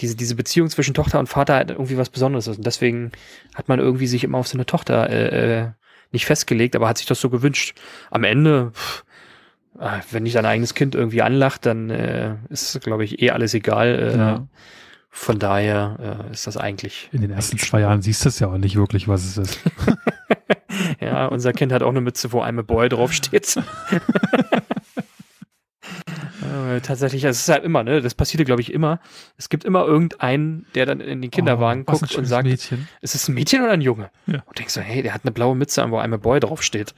diese, 0.00 0.16
diese 0.16 0.34
Beziehung 0.36 0.70
zwischen 0.70 0.94
Tochter 0.94 1.18
und 1.18 1.28
Vater 1.28 1.54
halt 1.54 1.70
irgendwie 1.70 1.96
was 1.98 2.08
Besonderes 2.10 2.46
ist. 2.46 2.58
Und 2.58 2.66
deswegen 2.66 3.10
hat 3.54 3.68
man 3.68 3.78
irgendwie 3.80 4.06
sich 4.06 4.24
immer 4.24 4.38
auf 4.38 4.48
so 4.48 4.56
eine 4.56 4.66
Tochter 4.66 5.10
äh, 5.10 5.60
äh, 5.60 5.68
nicht 6.12 6.24
festgelegt, 6.26 6.74
aber 6.76 6.88
hat 6.88 6.98
sich 6.98 7.06
das 7.06 7.20
so 7.20 7.30
gewünscht. 7.30 7.76
Am 8.10 8.24
Ende, 8.24 8.70
pff, 8.74 9.04
Ah, 9.80 10.00
wenn 10.10 10.24
dich 10.24 10.32
dein 10.34 10.46
eigenes 10.46 10.74
Kind 10.74 10.96
irgendwie 10.96 11.22
anlacht, 11.22 11.64
dann 11.64 11.88
äh, 11.90 12.34
ist, 12.48 12.80
glaube 12.80 13.04
ich, 13.04 13.22
eh 13.22 13.30
alles 13.30 13.54
egal. 13.54 13.86
Äh, 14.12 14.16
Ja. 14.18 14.48
Von 15.08 15.38
daher 15.38 16.26
äh, 16.28 16.32
ist 16.32 16.48
das 16.48 16.56
eigentlich. 16.56 17.08
In 17.12 17.20
den 17.20 17.30
ersten 17.30 17.58
zwei 17.58 17.80
Jahren 17.82 18.02
siehst 18.02 18.24
du 18.24 18.28
es 18.28 18.40
ja 18.40 18.48
auch 18.48 18.58
nicht 18.58 18.74
wirklich, 18.74 19.06
was 19.06 19.24
es 19.24 19.36
ist. 19.38 19.60
Ja, 21.18 21.26
unser 21.26 21.52
Kind 21.52 21.72
hat 21.72 21.82
auch 21.82 21.88
eine 21.88 22.00
Mütze, 22.00 22.30
wo 22.30 22.42
I'm 22.44 22.60
a 22.60 22.62
Boy 22.62 22.88
draufsteht. 22.88 23.56
Äh, 26.40 26.80
Tatsächlich, 26.80 27.26
also 27.26 27.36
es 27.36 27.42
ist 27.42 27.48
halt 27.52 27.64
immer, 27.64 27.82
ne? 27.82 28.00
Das 28.00 28.14
passiert, 28.14 28.44
glaube 28.46 28.60
ich, 28.60 28.72
immer. 28.72 29.00
Es 29.36 29.48
gibt 29.48 29.64
immer 29.64 29.84
irgendeinen, 29.84 30.66
der 30.74 30.86
dann 30.86 31.00
in 31.00 31.20
den 31.20 31.30
Kinderwagen 31.30 31.84
Oh, 31.86 31.92
guckt 31.92 32.14
und 32.14 32.24
sagt, 32.26 32.46
Mädchen. 32.46 32.88
ist 33.00 33.14
es 33.16 33.28
ein 33.28 33.34
Mädchen 33.34 33.62
oder 33.62 33.72
ein 33.72 33.80
Junge? 33.80 34.10
Ja. 34.26 34.42
Und 34.46 34.58
denkst 34.58 34.72
so, 34.74 34.80
hey, 34.80 35.02
der 35.02 35.12
hat 35.14 35.24
eine 35.24 35.32
blaue 35.32 35.56
Mütze 35.56 35.82
an, 35.82 35.90
wo 35.90 35.98
I'm 35.98 36.14
a 36.14 36.16
Boy 36.16 36.38
draufsteht. 36.40 36.94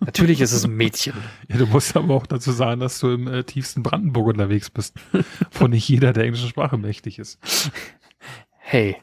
Natürlich 0.00 0.40
ist 0.42 0.52
es 0.52 0.64
ein 0.64 0.76
Mädchen. 0.76 1.14
Ja, 1.48 1.56
du 1.56 1.66
musst 1.66 1.96
aber 1.96 2.14
auch 2.14 2.26
dazu 2.26 2.52
sagen, 2.52 2.80
dass 2.80 2.98
du 3.00 3.10
im 3.12 3.26
äh, 3.26 3.44
tiefsten 3.44 3.82
Brandenburg 3.82 4.26
unterwegs 4.28 4.68
bist, 4.70 4.94
wo 5.52 5.66
nicht 5.66 5.88
jeder 5.88 6.12
der 6.12 6.24
englischen 6.24 6.48
Sprache 6.48 6.76
mächtig 6.76 7.18
ist. 7.18 7.38
Hey, 8.58 8.96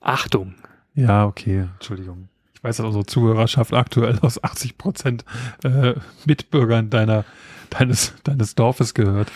Achtung. 0.00 0.54
Ja, 0.94 1.24
okay, 1.24 1.68
Entschuldigung. 1.74 2.28
Ich 2.62 2.64
weiß, 2.68 2.76
dass 2.76 2.86
unsere 2.86 3.06
Zuhörerschaft 3.06 3.72
aktuell 3.72 4.20
aus 4.20 4.44
80 4.44 4.78
Prozent 4.78 5.24
äh, 5.64 5.94
Mitbürgern 6.26 6.90
deiner, 6.90 7.24
deines, 7.70 8.14
deines 8.22 8.54
Dorfes 8.54 8.94
gehört. 8.94 9.32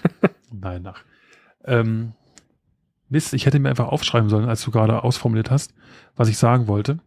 Nein, 0.50 0.86
ach. 0.86 1.02
Ähm, 1.66 2.14
Mist, 3.10 3.34
ich 3.34 3.44
hätte 3.44 3.58
mir 3.58 3.68
einfach 3.68 3.88
aufschreiben 3.88 4.30
sollen, 4.30 4.48
als 4.48 4.62
du 4.62 4.70
gerade 4.70 5.04
ausformuliert 5.04 5.50
hast, 5.50 5.74
was 6.16 6.30
ich 6.30 6.38
sagen 6.38 6.66
wollte. 6.66 6.98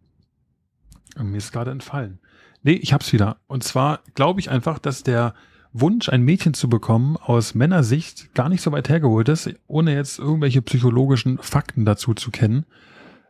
Mir 1.18 1.38
ist 1.38 1.52
gerade 1.52 1.72
entfallen. 1.72 2.20
Nee, 2.62 2.74
ich 2.74 2.94
hab's 2.94 3.12
wieder. 3.12 3.38
Und 3.48 3.64
zwar 3.64 4.02
glaube 4.14 4.42
ich 4.42 4.52
einfach, 4.52 4.78
dass 4.78 5.02
der 5.02 5.34
Wunsch, 5.74 6.10
ein 6.10 6.22
Mädchen 6.22 6.54
zu 6.54 6.70
bekommen, 6.70 7.18
aus 7.18 7.56
Männersicht 7.56 8.36
gar 8.36 8.50
nicht 8.50 8.62
so 8.62 8.72
weit 8.72 8.88
hergeholt 8.88 9.30
ist, 9.30 9.50
ohne 9.66 9.96
jetzt 9.96 10.20
irgendwelche 10.20 10.62
psychologischen 10.62 11.40
Fakten 11.40 11.86
dazu 11.86 12.14
zu 12.14 12.30
kennen. 12.30 12.68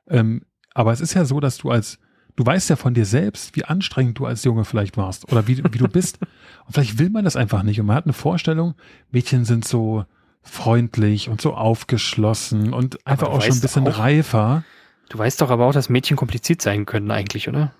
Ähm, 0.10 0.41
aber 0.74 0.91
es 0.91 1.00
ist 1.00 1.13
ja 1.13 1.24
so, 1.24 1.39
dass 1.39 1.58
du 1.58 1.71
als, 1.71 1.98
du 2.36 2.45
weißt 2.45 2.69
ja 2.69 2.76
von 2.76 2.93
dir 2.93 3.06
selbst, 3.06 3.56
wie 3.56 3.65
anstrengend 3.65 4.19
du 4.19 4.26
als 4.26 4.43
Junge 4.43 4.65
vielleicht 4.65 4.98
warst 4.98 5.32
oder 5.32 5.48
wie, 5.48 5.58
wie 5.63 5.78
du 5.78 5.88
bist. 5.88 6.19
Und 6.65 6.74
vielleicht 6.74 6.98
will 7.00 7.10
man 7.10 7.24
das 7.26 7.36
einfach 7.36 7.63
nicht. 7.63 7.80
Und 7.80 7.86
man 7.88 7.95
hat 7.95 8.06
eine 8.06 8.13
Vorstellung, 8.13 8.76
Mädchen 9.12 9.45
sind 9.45 9.65
so 9.65 10.06
freundlich 10.41 11.30
und 11.30 11.41
so 11.41 11.54
aufgeschlossen 11.56 12.74
und 12.74 13.06
einfach 13.08 13.30
auch 13.30 13.41
schon 13.41 13.56
ein 13.56 13.62
bisschen 13.62 13.88
auch- 13.88 13.98
reifer. 14.00 14.63
Du 15.10 15.17
weißt 15.17 15.39
doch 15.41 15.50
aber 15.52 15.65
auch, 15.65 15.74
dass 15.74 15.89
Mädchen 15.89 16.17
kompliziert 16.17 16.62
sein 16.62 16.86
können 16.86 17.12
eigentlich, 17.12 17.48
oder? 17.48 17.74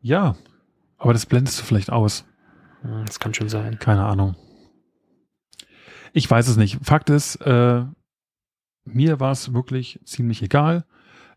Ja, 0.00 0.36
aber 0.98 1.12
das 1.12 1.26
blendest 1.26 1.58
du 1.60 1.64
vielleicht 1.64 1.90
aus. 1.90 2.24
Hm, 2.82 3.04
Das 3.06 3.18
kann 3.20 3.34
schon 3.34 3.48
sein. 3.48 3.78
Keine 3.78 4.04
Ahnung. 4.04 4.36
Ich 6.12 6.30
weiß 6.30 6.48
es 6.48 6.56
nicht. 6.56 6.78
Fakt 6.82 7.10
ist, 7.10 7.36
äh, 7.36 7.84
mir 8.84 9.20
war 9.20 9.32
es 9.32 9.52
wirklich 9.52 10.00
ziemlich 10.04 10.42
egal. 10.42 10.84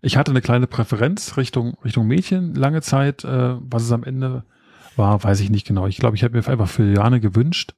Ich 0.01 0.17
hatte 0.17 0.31
eine 0.31 0.41
kleine 0.41 0.67
Präferenz 0.67 1.37
Richtung, 1.37 1.77
Richtung 1.83 2.07
Mädchen 2.07 2.55
lange 2.55 2.81
Zeit. 2.81 3.23
Äh, 3.23 3.55
was 3.59 3.83
es 3.83 3.91
am 3.91 4.03
Ende 4.03 4.43
war, 4.95 5.23
weiß 5.23 5.39
ich 5.41 5.49
nicht 5.49 5.67
genau. 5.67 5.87
Ich 5.87 5.97
glaube, 5.97 6.15
ich 6.15 6.23
habe 6.23 6.37
mir 6.37 6.47
einfach 6.47 6.69
für 6.69 6.83
Juliane 6.83 7.19
gewünscht, 7.19 7.73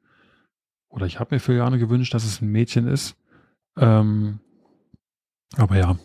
oder 0.89 1.05
ich 1.05 1.19
habe 1.19 1.35
mir 1.35 1.39
für 1.39 1.53
Juliane 1.53 1.79
gewünscht, 1.79 2.13
dass 2.13 2.25
es 2.25 2.41
ein 2.41 2.51
Mädchen 2.51 2.87
ist. 2.87 3.15
Ähm, 3.77 4.39
aber 5.57 5.77
ja, 5.77 5.97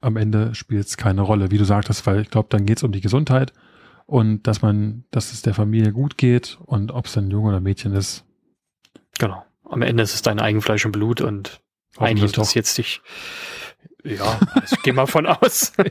am 0.00 0.16
Ende 0.16 0.54
spielt 0.54 0.86
es 0.86 0.96
keine 0.96 1.22
Rolle, 1.22 1.50
wie 1.50 1.58
du 1.58 1.64
sagtest, 1.64 2.06
weil 2.06 2.20
ich 2.20 2.30
glaube, 2.30 2.48
dann 2.50 2.66
geht 2.66 2.78
es 2.78 2.82
um 2.82 2.92
die 2.92 3.00
Gesundheit 3.00 3.52
und 4.06 4.46
dass 4.46 4.60
man, 4.60 5.04
dass 5.10 5.32
es 5.32 5.42
der 5.42 5.54
Familie 5.54 5.92
gut 5.92 6.18
geht 6.18 6.58
und 6.66 6.92
ob 6.92 7.06
es 7.06 7.16
ein 7.16 7.30
Junge 7.30 7.48
oder 7.48 7.60
Mädchen 7.60 7.94
ist. 7.94 8.24
Genau. 9.18 9.44
Am 9.64 9.80
Ende 9.80 10.02
ist 10.02 10.14
es 10.14 10.22
dein 10.22 10.40
Eigenfleisch 10.40 10.84
und 10.84 10.92
Blut 10.92 11.22
und 11.22 11.60
eigentlich 11.96 12.24
interessiert 12.24 12.66
es 12.66 12.74
dich. 12.74 13.00
Ja, 14.04 14.38
ich 14.70 14.82
gehe 14.82 14.92
mal 14.92 15.06
von 15.06 15.26
aus. 15.26 15.72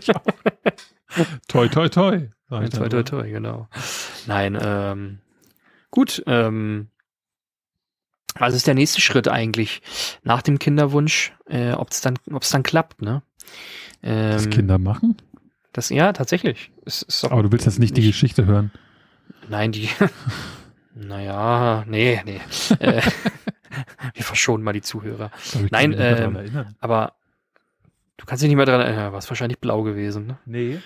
Toi, 1.47 1.67
toi, 1.67 1.89
toi. 1.89 2.29
toi, 2.49 2.67
toi, 2.69 2.89
nur. 2.89 3.05
toi, 3.05 3.29
genau. 3.29 3.67
Nein, 4.25 4.57
ähm, 4.59 5.19
gut. 5.91 6.23
Ähm, 6.25 6.89
was 8.35 8.55
ist 8.55 8.65
der 8.65 8.73
nächste 8.73 8.99
Schritt 8.99 9.27
eigentlich 9.27 9.81
nach 10.23 10.41
dem 10.41 10.57
Kinderwunsch, 10.57 11.33
äh, 11.45 11.73
ob 11.73 11.91
es 11.91 12.01
dann, 12.01 12.17
ob's 12.31 12.49
dann 12.49 12.63
klappt, 12.63 13.01
ne? 13.01 13.21
Das 14.01 14.45
Ähm, 14.45 14.49
Kinder 14.49 14.79
machen? 14.79 15.17
Das, 15.71 15.89
ja, 15.89 16.13
tatsächlich. 16.13 16.71
Es 16.85 17.03
ist 17.03 17.23
doch 17.23 17.31
Aber 17.31 17.43
du 17.43 17.51
willst 17.51 17.65
jetzt 17.65 17.79
nicht 17.79 17.95
die 17.95 18.05
Geschichte 18.05 18.45
hören. 18.45 18.71
Nein, 19.49 19.71
die. 19.71 19.89
naja, 20.95 21.83
nee, 21.87 22.21
nee. 22.25 22.41
äh, 22.79 23.01
wir 24.13 24.23
verschonen 24.23 24.63
mal 24.63 24.73
die 24.73 24.81
Zuhörer. 24.81 25.31
Nein, 25.71 25.91
nicht 25.91 25.99
ähm. 25.99 26.65
Aber 26.79 27.13
du 28.17 28.25
kannst 28.25 28.43
dich 28.43 28.49
nicht 28.49 28.57
mehr 28.57 28.65
dran 28.65 28.81
erinnern. 28.81 29.11
War 29.11 29.19
es 29.19 29.29
wahrscheinlich 29.29 29.59
blau 29.59 29.83
gewesen, 29.83 30.27
ne? 30.27 30.37
Nee. 30.45 30.79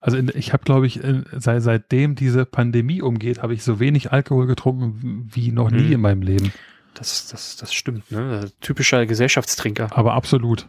Also 0.00 0.16
in, 0.18 0.30
ich 0.34 0.52
habe, 0.52 0.62
glaube 0.64 0.86
ich, 0.86 1.02
in, 1.02 1.24
seit, 1.36 1.62
seitdem 1.62 2.14
diese 2.14 2.44
Pandemie 2.44 3.02
umgeht, 3.02 3.42
habe 3.42 3.54
ich 3.54 3.64
so 3.64 3.80
wenig 3.80 4.12
Alkohol 4.12 4.46
getrunken 4.46 5.28
wie 5.32 5.50
noch 5.52 5.70
nie 5.70 5.84
Mhm. 5.84 5.92
in 5.92 6.00
meinem 6.00 6.22
Leben. 6.22 6.52
Das, 6.94 7.28
das, 7.28 7.56
das 7.56 7.74
stimmt, 7.74 8.10
ne? 8.10 8.50
Typischer 8.60 9.04
Gesellschaftstrinker. 9.06 9.88
Aber 9.96 10.14
absolut. 10.14 10.68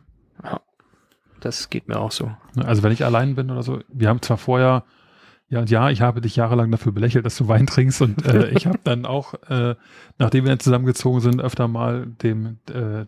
Das 1.40 1.70
geht 1.70 1.88
mir 1.88 2.00
auch 2.00 2.12
so. 2.12 2.32
Also 2.56 2.84
wenn 2.84 2.92
ich 2.92 3.06
allein 3.06 3.36
bin 3.36 3.52
oder 3.52 3.64
so, 3.64 3.80
wir 3.90 4.10
haben 4.10 4.22
zwar 4.22 4.38
vorher, 4.38 4.86
ja 5.50 5.60
und 5.60 5.70
ja, 5.70 5.90
ich 5.92 6.02
habe 6.02 6.20
dich 6.20 6.36
jahrelang 6.36 6.72
dafür 6.72 6.92
belächelt, 6.92 7.26
dass 7.26 7.38
du 7.38 7.48
Wein 7.48 7.68
trinkst 7.68 8.02
und 8.02 8.26
äh, 8.26 8.50
ich 8.50 8.66
habe 8.66 8.80
dann 8.84 9.06
auch, 9.06 9.36
äh, 9.50 9.76
nachdem 10.18 10.46
wir 10.46 10.50
dann 10.50 10.60
zusammengezogen 10.60 11.22
sind, 11.22 11.40
öfter 11.42 11.68
mal 11.68 12.08
dem 12.08 12.58
äh, 12.74 13.06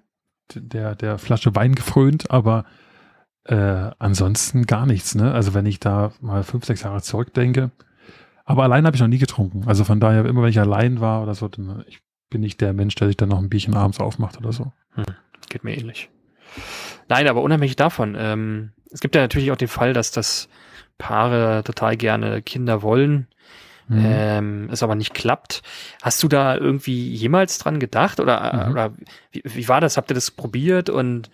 der 0.55 0.95
der 0.95 1.17
Flasche 1.17 1.55
Wein 1.55 1.75
gefrönt, 1.75 2.31
aber 2.31 2.65
äh, 3.45 3.91
ansonsten 3.99 4.65
gar 4.65 4.85
nichts. 4.85 5.15
Ne? 5.15 5.31
Also 5.33 5.53
wenn 5.53 5.65
ich 5.65 5.79
da 5.79 6.11
mal 6.21 6.43
fünf, 6.43 6.65
sechs 6.65 6.83
Jahre 6.83 7.01
zurückdenke, 7.01 7.71
aber 8.45 8.63
allein 8.63 8.85
habe 8.85 8.95
ich 8.95 9.01
noch 9.01 9.07
nie 9.07 9.17
getrunken. 9.17 9.63
Also 9.67 9.83
von 9.83 9.99
daher 9.99 10.25
immer, 10.25 10.41
wenn 10.41 10.49
ich 10.49 10.59
allein 10.59 10.99
war 10.99 11.21
oder 11.23 11.35
so, 11.35 11.47
dann 11.47 11.83
ich 11.87 11.99
bin 12.29 12.41
nicht 12.41 12.61
der 12.61 12.73
Mensch, 12.73 12.95
der 12.95 13.07
sich 13.07 13.17
dann 13.17 13.29
noch 13.29 13.39
ein 13.39 13.49
Bierchen 13.49 13.75
abends 13.75 13.99
aufmacht 13.99 14.37
oder 14.37 14.51
so. 14.51 14.71
Geht 15.49 15.63
mir 15.63 15.75
ähnlich. 15.75 16.09
Nein, 17.07 17.27
aber 17.27 17.41
unabhängig 17.41 17.75
davon, 17.75 18.15
ähm, 18.17 18.71
es 18.91 18.99
gibt 19.01 19.15
ja 19.15 19.21
natürlich 19.21 19.51
auch 19.51 19.57
den 19.57 19.67
Fall, 19.67 19.93
dass 19.93 20.11
das 20.11 20.47
Paare 20.97 21.63
total 21.63 21.97
gerne 21.97 22.41
Kinder 22.41 22.81
wollen, 22.81 23.27
Mhm. 23.89 24.05
ähm, 24.05 24.69
es 24.71 24.83
aber 24.83 24.95
nicht 24.95 25.13
klappt. 25.13 25.61
Hast 26.01 26.21
du 26.23 26.27
da 26.27 26.55
irgendwie 26.55 27.09
jemals 27.13 27.57
dran 27.57 27.79
gedacht 27.79 28.19
oder, 28.19 28.65
Mhm. 28.67 28.71
oder 28.71 28.93
wie, 29.31 29.41
wie 29.43 29.67
war 29.67 29.81
das? 29.81 29.97
Habt 29.97 30.11
ihr 30.11 30.15
das 30.15 30.31
probiert 30.31 30.89
und 30.89 31.29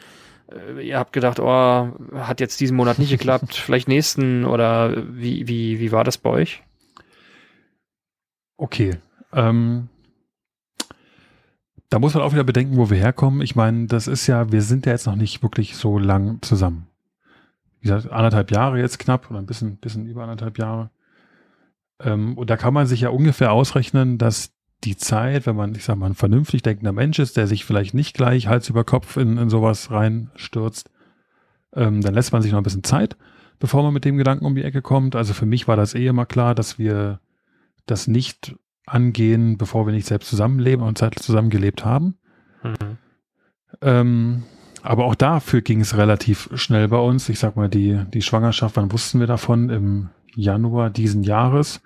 äh, 0.52 0.88
ihr 0.88 0.98
habt 0.98 1.13
gedacht, 1.13 1.39
oh, 1.39 1.89
hat 2.15 2.39
jetzt 2.39 2.60
diesen 2.60 2.78
Monat 2.78 2.98
nicht 2.98 3.10
geklappt, 3.12 3.54
vielleicht 3.56 3.88
nächsten 3.88 4.46
oder 4.46 4.94
wie, 5.13 5.48
wie, 5.48 5.80
wie 5.80 5.91
war 5.91 6.04
das 6.04 6.18
bei 6.18 6.30
euch? 6.30 6.63
Okay. 8.58 8.98
Ähm, 9.34 9.89
da 11.89 12.00
muss 12.00 12.13
man 12.13 12.24
auch 12.24 12.34
wieder 12.34 12.44
bedenken, 12.44 12.78
wo 12.78 12.89
wir 12.89 12.98
herkommen. 12.98 13.41
Ich 13.41 13.56
meine, 13.56 13.88
das 13.88 14.08
ist 14.08 14.28
ja, 14.28 14.52
wir 14.52 14.62
sind 14.62 14.86
ja 14.86 14.94
jetzt 14.94 15.08
noch 15.08 15.15
nicht 15.15 15.44
wirklich 15.44 15.76
so 15.76 16.00
lang 16.00 16.41
zusammen. 16.41 16.88
Wie 17.82 17.89
gesagt, 17.89 18.12
anderthalb 18.12 18.52
Jahre 18.52 18.80
jetzt 18.80 18.98
knapp 18.98 19.30
oder 19.30 19.39
ein 19.39 19.46
bisschen, 19.46 19.78
bisschen 19.78 20.08
über 20.08 20.24
anderthalb 20.24 20.58
Jahre. 20.58 20.89
Ähm, 21.99 22.38
und 22.38 22.49
da 22.49 22.58
kann 22.58 22.73
man 22.73 22.88
sich 22.88 23.01
ja 23.01 23.10
ungefähr 23.10 23.51
ausrechnen, 23.51 24.17
dass 24.17 24.51
die 24.84 24.97
Zeit, 24.97 25.45
wenn 25.45 25.55
man, 25.55 25.73
ich 25.75 25.84
sag 25.84 25.97
mal, 25.97 26.08
ein 26.08 26.15
vernünftig 26.15 26.62
denkender 26.62 26.91
Mensch 26.91 27.19
ist, 27.19 27.38
der 27.38 27.47
sich 27.47 27.65
vielleicht 27.65 27.93
nicht 27.93 28.15
gleich 28.15 28.47
Hals 28.47 28.69
über 28.69 28.84
Kopf 28.84 29.17
in, 29.17 29.38
in 29.38 29.49
sowas 29.49 29.89
reinstürzt, 29.91 30.91
ähm, 31.73 32.01
dann 32.01 32.13
lässt 32.13 32.31
man 32.34 32.41
sich 32.41 32.51
noch 32.51 32.60
ein 32.60 32.63
bisschen 32.63 32.84
Zeit, 32.84 33.17
bevor 33.60 33.84
man 33.84 33.93
mit 33.93 34.05
dem 34.05 34.17
Gedanken 34.17 34.45
um 34.45 34.55
die 34.55 34.63
Ecke 34.63 34.81
kommt. 34.81 35.15
Also 35.15 35.34
für 35.34 35.45
mich 35.45 35.67
war 35.67 35.75
das 35.75 35.95
eh 35.95 36.08
immer 36.08 36.25
klar, 36.25 36.55
dass 36.55 36.77
wir 36.77 37.19
das 37.86 38.08
nicht 38.08 38.55
angehen, 38.86 39.58
bevor 39.58 39.88
wir 39.88 39.93
nicht 39.93 40.08
selbst 40.08 40.29
zusammenleben 40.29 40.86
und 40.86 40.97
Zeit 40.97 41.17
zusammengelebt 41.19 41.86
haben. 41.86 42.17
Mhm. 42.63 42.97
Ähm, 43.81 44.43
aber 44.84 45.05
auch 45.05 45.15
dafür 45.15 45.62
ging 45.62 45.81
es 45.81 45.97
relativ 45.97 46.49
schnell 46.53 46.88
bei 46.88 46.99
uns. 46.99 47.27
Ich 47.29 47.39
sag 47.39 47.55
mal, 47.55 47.69
die, 47.69 47.99
die 48.13 48.21
Schwangerschaft, 48.21 48.77
wann 48.77 48.91
wussten 48.91 49.19
wir 49.19 49.27
davon? 49.27 49.69
Im 49.69 50.10
Januar 50.36 50.89
diesen 50.89 51.24
Jahres. 51.24 51.82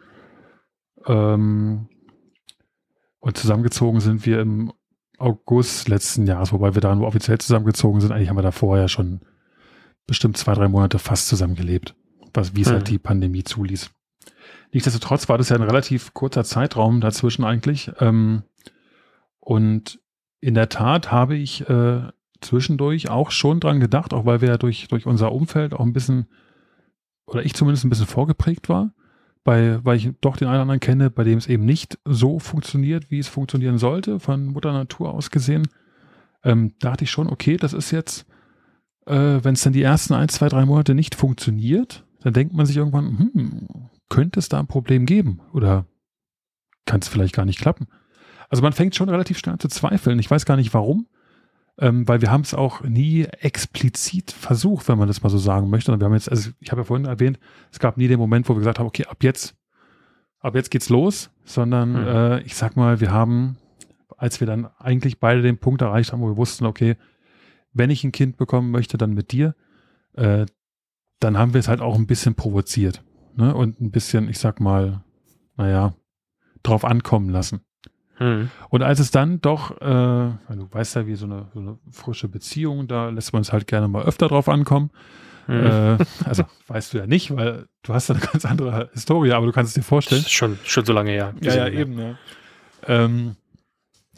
Ähm, 1.05 1.87
und 3.19 3.37
zusammengezogen 3.37 3.99
sind 3.99 4.25
wir 4.25 4.39
im 4.41 4.71
August 5.17 5.89
letzten 5.89 6.25
Jahres, 6.25 6.53
wobei 6.53 6.73
wir 6.75 6.81
da 6.81 6.95
nur 6.95 7.07
offiziell 7.07 7.37
zusammengezogen 7.37 7.99
sind. 8.01 8.11
Eigentlich 8.11 8.29
haben 8.29 8.37
wir 8.37 8.41
da 8.41 8.51
vorher 8.51 8.87
schon 8.87 9.21
bestimmt 10.07 10.37
zwei, 10.37 10.53
drei 10.53 10.67
Monate 10.69 10.97
fast 10.99 11.27
zusammengelebt, 11.27 11.95
was, 12.33 12.55
wie 12.55 12.61
es 12.61 12.69
Mhm. 12.69 12.73
halt 12.73 12.89
die 12.89 12.99
Pandemie 12.99 13.43
zuließ. 13.43 13.91
Nichtsdestotrotz 14.71 15.27
war 15.29 15.37
das 15.37 15.49
ja 15.49 15.55
ein 15.55 15.63
relativ 15.63 16.13
kurzer 16.13 16.43
Zeitraum 16.43 17.01
dazwischen 17.01 17.43
eigentlich. 17.43 17.91
Ähm, 17.99 18.43
und 19.39 19.99
in 20.41 20.53
der 20.53 20.69
Tat 20.69 21.11
habe 21.11 21.35
ich 21.35 21.67
äh, 21.69 22.03
zwischendurch 22.39 23.09
auch 23.09 23.31
schon 23.31 23.59
dran 23.59 23.79
gedacht, 23.79 24.13
auch 24.13 24.25
weil 24.25 24.41
wir 24.41 24.49
ja 24.49 24.57
durch, 24.57 24.87
durch 24.87 25.05
unser 25.05 25.31
Umfeld 25.33 25.73
auch 25.73 25.85
ein 25.85 25.91
bisschen, 25.93 26.27
oder 27.29 27.45
ich 27.45 27.53
zumindest 27.53 27.85
ein 27.85 27.89
bisschen 27.89 28.07
vorgeprägt 28.07 28.69
war, 28.69 28.93
bei, 29.43 29.83
weil 29.83 29.97
ich 29.97 30.11
doch 30.21 30.35
den 30.35 30.47
einen 30.47 30.55
oder 30.55 30.61
anderen 30.63 30.79
kenne, 30.79 31.09
bei 31.09 31.23
dem 31.23 31.37
es 31.37 31.47
eben 31.47 31.65
nicht 31.65 31.97
so 32.05 32.39
funktioniert, 32.39 33.09
wie 33.09 33.19
es 33.19 33.27
funktionieren 33.27 33.77
sollte, 33.77 34.19
von 34.19 34.47
Mutter 34.47 34.73
Natur 34.73 35.13
aus 35.13 35.31
gesehen, 35.31 35.67
ähm, 36.43 36.73
dachte 36.79 37.03
ich 37.03 37.11
schon, 37.11 37.27
okay, 37.29 37.57
das 37.57 37.73
ist 37.73 37.91
jetzt, 37.91 38.25
äh, 39.05 39.39
wenn 39.41 39.53
es 39.53 39.61
dann 39.61 39.73
die 39.73 39.81
ersten 39.81 40.13
ein, 40.13 40.29
zwei, 40.29 40.49
drei 40.49 40.65
Monate 40.65 40.93
nicht 40.93 41.15
funktioniert, 41.15 42.05
dann 42.21 42.33
denkt 42.33 42.53
man 42.53 42.65
sich 42.65 42.77
irgendwann, 42.77 43.17
hm, 43.17 43.67
könnte 44.09 44.39
es 44.39 44.49
da 44.49 44.59
ein 44.59 44.67
Problem 44.67 45.05
geben 45.05 45.41
oder 45.53 45.85
kann 46.85 46.99
es 47.01 47.07
vielleicht 47.07 47.35
gar 47.35 47.45
nicht 47.45 47.59
klappen. 47.59 47.87
Also 48.49 48.63
man 48.63 48.73
fängt 48.73 48.95
schon 48.95 49.09
relativ 49.09 49.37
schnell 49.37 49.53
an 49.53 49.59
zu 49.59 49.67
zweifeln. 49.67 50.17
Ich 50.19 50.29
weiß 50.29 50.45
gar 50.45 50.57
nicht 50.57 50.73
warum, 50.73 51.07
ähm, 51.79 52.07
weil 52.07 52.21
wir 52.21 52.31
haben 52.31 52.41
es 52.41 52.53
auch 52.53 52.83
nie 52.83 53.23
explizit 53.23 54.31
versucht, 54.31 54.87
wenn 54.89 54.97
man 54.97 55.07
das 55.07 55.23
mal 55.23 55.29
so 55.29 55.37
sagen 55.37 55.69
möchte. 55.69 55.91
Und 55.91 55.99
wir 55.99 56.05
haben 56.05 56.13
jetzt, 56.13 56.29
also 56.29 56.51
ich 56.59 56.71
habe 56.71 56.81
ja 56.81 56.85
vorhin 56.85 57.05
erwähnt, 57.05 57.39
es 57.71 57.79
gab 57.79 57.97
nie 57.97 58.07
den 58.07 58.19
Moment, 58.19 58.49
wo 58.49 58.53
wir 58.53 58.59
gesagt 58.59 58.79
haben, 58.79 58.87
okay, 58.87 59.05
ab 59.05 59.23
jetzt, 59.23 59.55
ab 60.39 60.55
jetzt 60.55 60.71
geht's 60.71 60.89
los, 60.89 61.31
sondern 61.45 61.91
mhm. 61.91 62.07
äh, 62.07 62.41
ich 62.41 62.55
sag 62.55 62.75
mal, 62.75 62.99
wir 62.99 63.11
haben, 63.11 63.57
als 64.17 64.41
wir 64.41 64.47
dann 64.47 64.67
eigentlich 64.77 65.19
beide 65.19 65.41
den 65.41 65.57
Punkt 65.57 65.81
erreicht 65.81 66.11
haben, 66.11 66.21
wo 66.21 66.27
wir 66.27 66.37
wussten, 66.37 66.65
okay, 66.65 66.97
wenn 67.71 67.89
ich 67.89 68.03
ein 68.03 68.11
Kind 68.11 68.35
bekommen 68.35 68.71
möchte, 68.71 68.97
dann 68.97 69.13
mit 69.13 69.31
dir, 69.31 69.55
äh, 70.13 70.45
dann 71.19 71.37
haben 71.37 71.53
wir 71.53 71.59
es 71.59 71.69
halt 71.69 71.79
auch 71.79 71.95
ein 71.95 72.07
bisschen 72.07 72.35
provoziert. 72.35 73.03
Ne? 73.35 73.55
Und 73.55 73.79
ein 73.79 73.91
bisschen, 73.91 74.27
ich 74.27 74.39
sag 74.39 74.59
mal, 74.59 75.03
naja, 75.55 75.93
drauf 76.61 76.83
ankommen 76.83 77.29
lassen. 77.29 77.61
Hm. 78.19 78.51
Und 78.69 78.83
als 78.83 78.99
es 78.99 79.11
dann 79.11 79.39
doch, 79.39 79.71
äh, 79.81 79.85
du 79.85 80.67
weißt 80.69 80.97
ja, 80.97 81.07
wie 81.07 81.15
so 81.15 81.25
eine, 81.25 81.47
so 81.53 81.59
eine, 81.59 81.77
frische 81.89 82.27
Beziehung, 82.27 82.87
da 82.87 83.09
lässt 83.09 83.31
man 83.31 83.41
es 83.41 83.53
halt 83.53 83.65
gerne 83.65 83.87
mal 83.87 84.03
öfter 84.03 84.27
drauf 84.27 84.49
ankommen. 84.49 84.91
Hm. 85.45 85.65
Äh, 85.65 86.05
also 86.25 86.43
weißt 86.67 86.93
du 86.93 86.97
ja 86.99 87.07
nicht, 87.07 87.35
weil 87.35 87.67
du 87.81 87.93
hast 87.93 88.09
ja 88.09 88.15
eine 88.15 88.25
ganz 88.31 88.45
andere 88.45 88.89
Historie, 88.93 89.31
aber 89.31 89.45
du 89.45 89.53
kannst 89.53 89.69
es 89.69 89.75
dir 89.75 89.87
vorstellen. 89.87 90.23
Schon, 90.27 90.59
schon 90.63 90.85
so 90.85 90.93
lange 90.93 91.11
her. 91.11 91.33
Ja, 91.41 91.55
ja, 91.55 91.67
eben, 91.69 91.97
ja. 91.97 92.15
Ähm, 92.87 93.35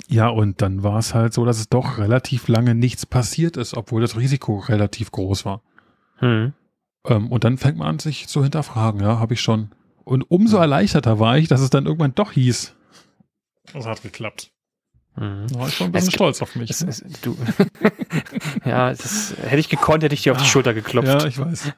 ja, 0.08 0.30
und 0.30 0.62
dann 0.62 0.84
war 0.84 0.98
es 0.98 1.14
halt 1.14 1.34
so, 1.34 1.46
dass 1.46 1.60
es 1.60 1.70
doch 1.70 2.00
relativ 2.00 2.48
lange 2.48 2.74
nichts 2.74 3.06
passiert 3.06 3.56
ist, 3.56 3.78
obwohl 3.78 4.02
das 4.02 4.18
Risiko 4.18 4.58
relativ 4.58 5.12
groß 5.12 5.46
war. 5.46 5.62
Hm. 6.18 6.54
Ähm, 7.06 7.32
und 7.32 7.44
dann 7.44 7.58
fängt 7.58 7.78
man 7.78 7.88
an, 7.88 8.00
sich 8.00 8.28
zu 8.28 8.42
hinterfragen, 8.42 9.02
ja, 9.02 9.20
habe 9.20 9.36
ich 9.36 9.42
schon. 9.42 9.70
Und 10.04 10.24
umso 10.24 10.58
erleichterter 10.58 11.20
war 11.20 11.38
ich, 11.38 11.48
dass 11.48 11.62
es 11.62 11.70
dann 11.70 11.86
irgendwann 11.86 12.16
doch 12.16 12.32
hieß, 12.32 12.76
es 13.74 13.86
hat 13.86 14.02
geklappt. 14.02 14.52
Mhm. 15.16 15.48
Da 15.52 15.60
war 15.60 15.68
ich 15.68 15.76
schon 15.76 15.88
ein 15.88 15.92
bisschen 15.92 16.10
es, 16.10 16.14
stolz 16.16 16.42
auf 16.42 16.56
mich. 16.56 16.70
Es, 16.70 16.82
es, 16.82 17.04
du. 17.22 17.38
ja, 18.66 18.90
das, 18.90 19.36
hätte 19.42 19.60
ich 19.60 19.70
gekonnt, 19.70 20.04
hätte 20.04 20.16
ich 20.16 20.24
dir 20.24 20.32
auf 20.32 20.38
die 20.38 20.46
ah, 20.46 20.48
Schulter 20.48 20.74
geklopft. 20.74 21.08
Ja, 21.08 21.26
ich 21.26 21.38
weiß. 21.38 21.74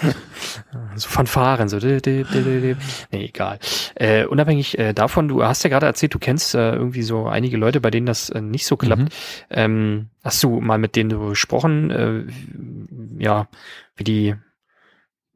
so 0.96 1.08
Fanfaren, 1.08 1.68
so. 1.68 1.78
Nee, 1.78 2.76
egal. 3.10 3.58
Äh, 3.96 4.24
unabhängig 4.26 4.78
äh, 4.78 4.92
davon, 4.92 5.28
du 5.28 5.42
hast 5.42 5.64
ja 5.64 5.70
gerade 5.70 5.86
erzählt, 5.86 6.14
du 6.14 6.18
kennst 6.18 6.54
äh, 6.54 6.74
irgendwie 6.74 7.02
so 7.02 7.26
einige 7.26 7.56
Leute, 7.56 7.80
bei 7.80 7.90
denen 7.90 8.06
das 8.06 8.30
äh, 8.30 8.40
nicht 8.40 8.66
so 8.66 8.76
klappt. 8.76 9.02
Mhm. 9.02 9.08
Ähm, 9.50 10.10
hast 10.22 10.42
du 10.42 10.60
mal 10.60 10.78
mit 10.78 10.94
denen 10.94 11.28
gesprochen, 11.28 11.90
äh, 11.90 13.22
ja, 13.22 13.48
wie 13.96 14.04
die 14.04 14.34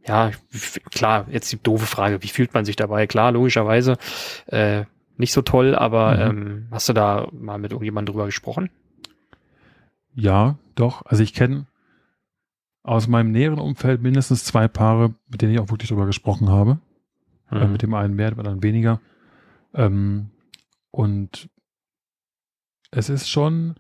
ja, 0.05 0.33
klar, 0.91 1.27
jetzt 1.31 1.53
die 1.53 1.63
doofe 1.63 1.87
Frage, 1.87 2.23
wie 2.23 2.29
fühlt 2.29 2.55
man 2.55 2.65
sich 2.65 2.75
dabei? 2.75 3.07
Klar, 3.07 3.31
logischerweise, 3.31 3.99
äh, 4.47 4.85
nicht 5.17 5.33
so 5.33 5.43
toll, 5.43 5.75
aber 5.75 6.15
mhm. 6.33 6.39
ähm, 6.39 6.67
hast 6.71 6.89
du 6.89 6.93
da 6.93 7.29
mal 7.33 7.59
mit 7.59 7.73
irgendjemandem 7.73 8.13
drüber 8.13 8.27
gesprochen? 8.27 8.71
Ja, 10.15 10.59
doch. 10.75 11.03
Also 11.07 11.23
ich 11.23 11.35
kenne 11.35 11.67
aus 12.83 13.09
meinem 13.09 13.31
näheren 13.31 13.59
Umfeld 13.59 14.03
mindestens 14.03 14.45
zwei 14.45 14.69
Paare, 14.69 15.15
mit 15.29 15.43
denen 15.43 15.53
ich 15.53 15.61
auch 15.61 15.71
wirklich 15.71 15.89
drüber 15.89 16.07
gesprochen 16.07 16.49
habe. 16.49 16.79
Äh, 17.51 17.57
mhm. 17.57 17.63
Äh, 17.63 17.67
mit 17.69 17.83
dem 17.83 17.95
einen 17.95 18.15
mehr, 18.15 18.31
mit 18.31 18.39
dem 18.39 18.41
anderen 18.41 18.63
weniger. 18.63 19.01
Ähm, 19.75 20.31
und 20.91 21.49
es 22.91 23.09
ist 23.09 23.29
schon 23.29 23.75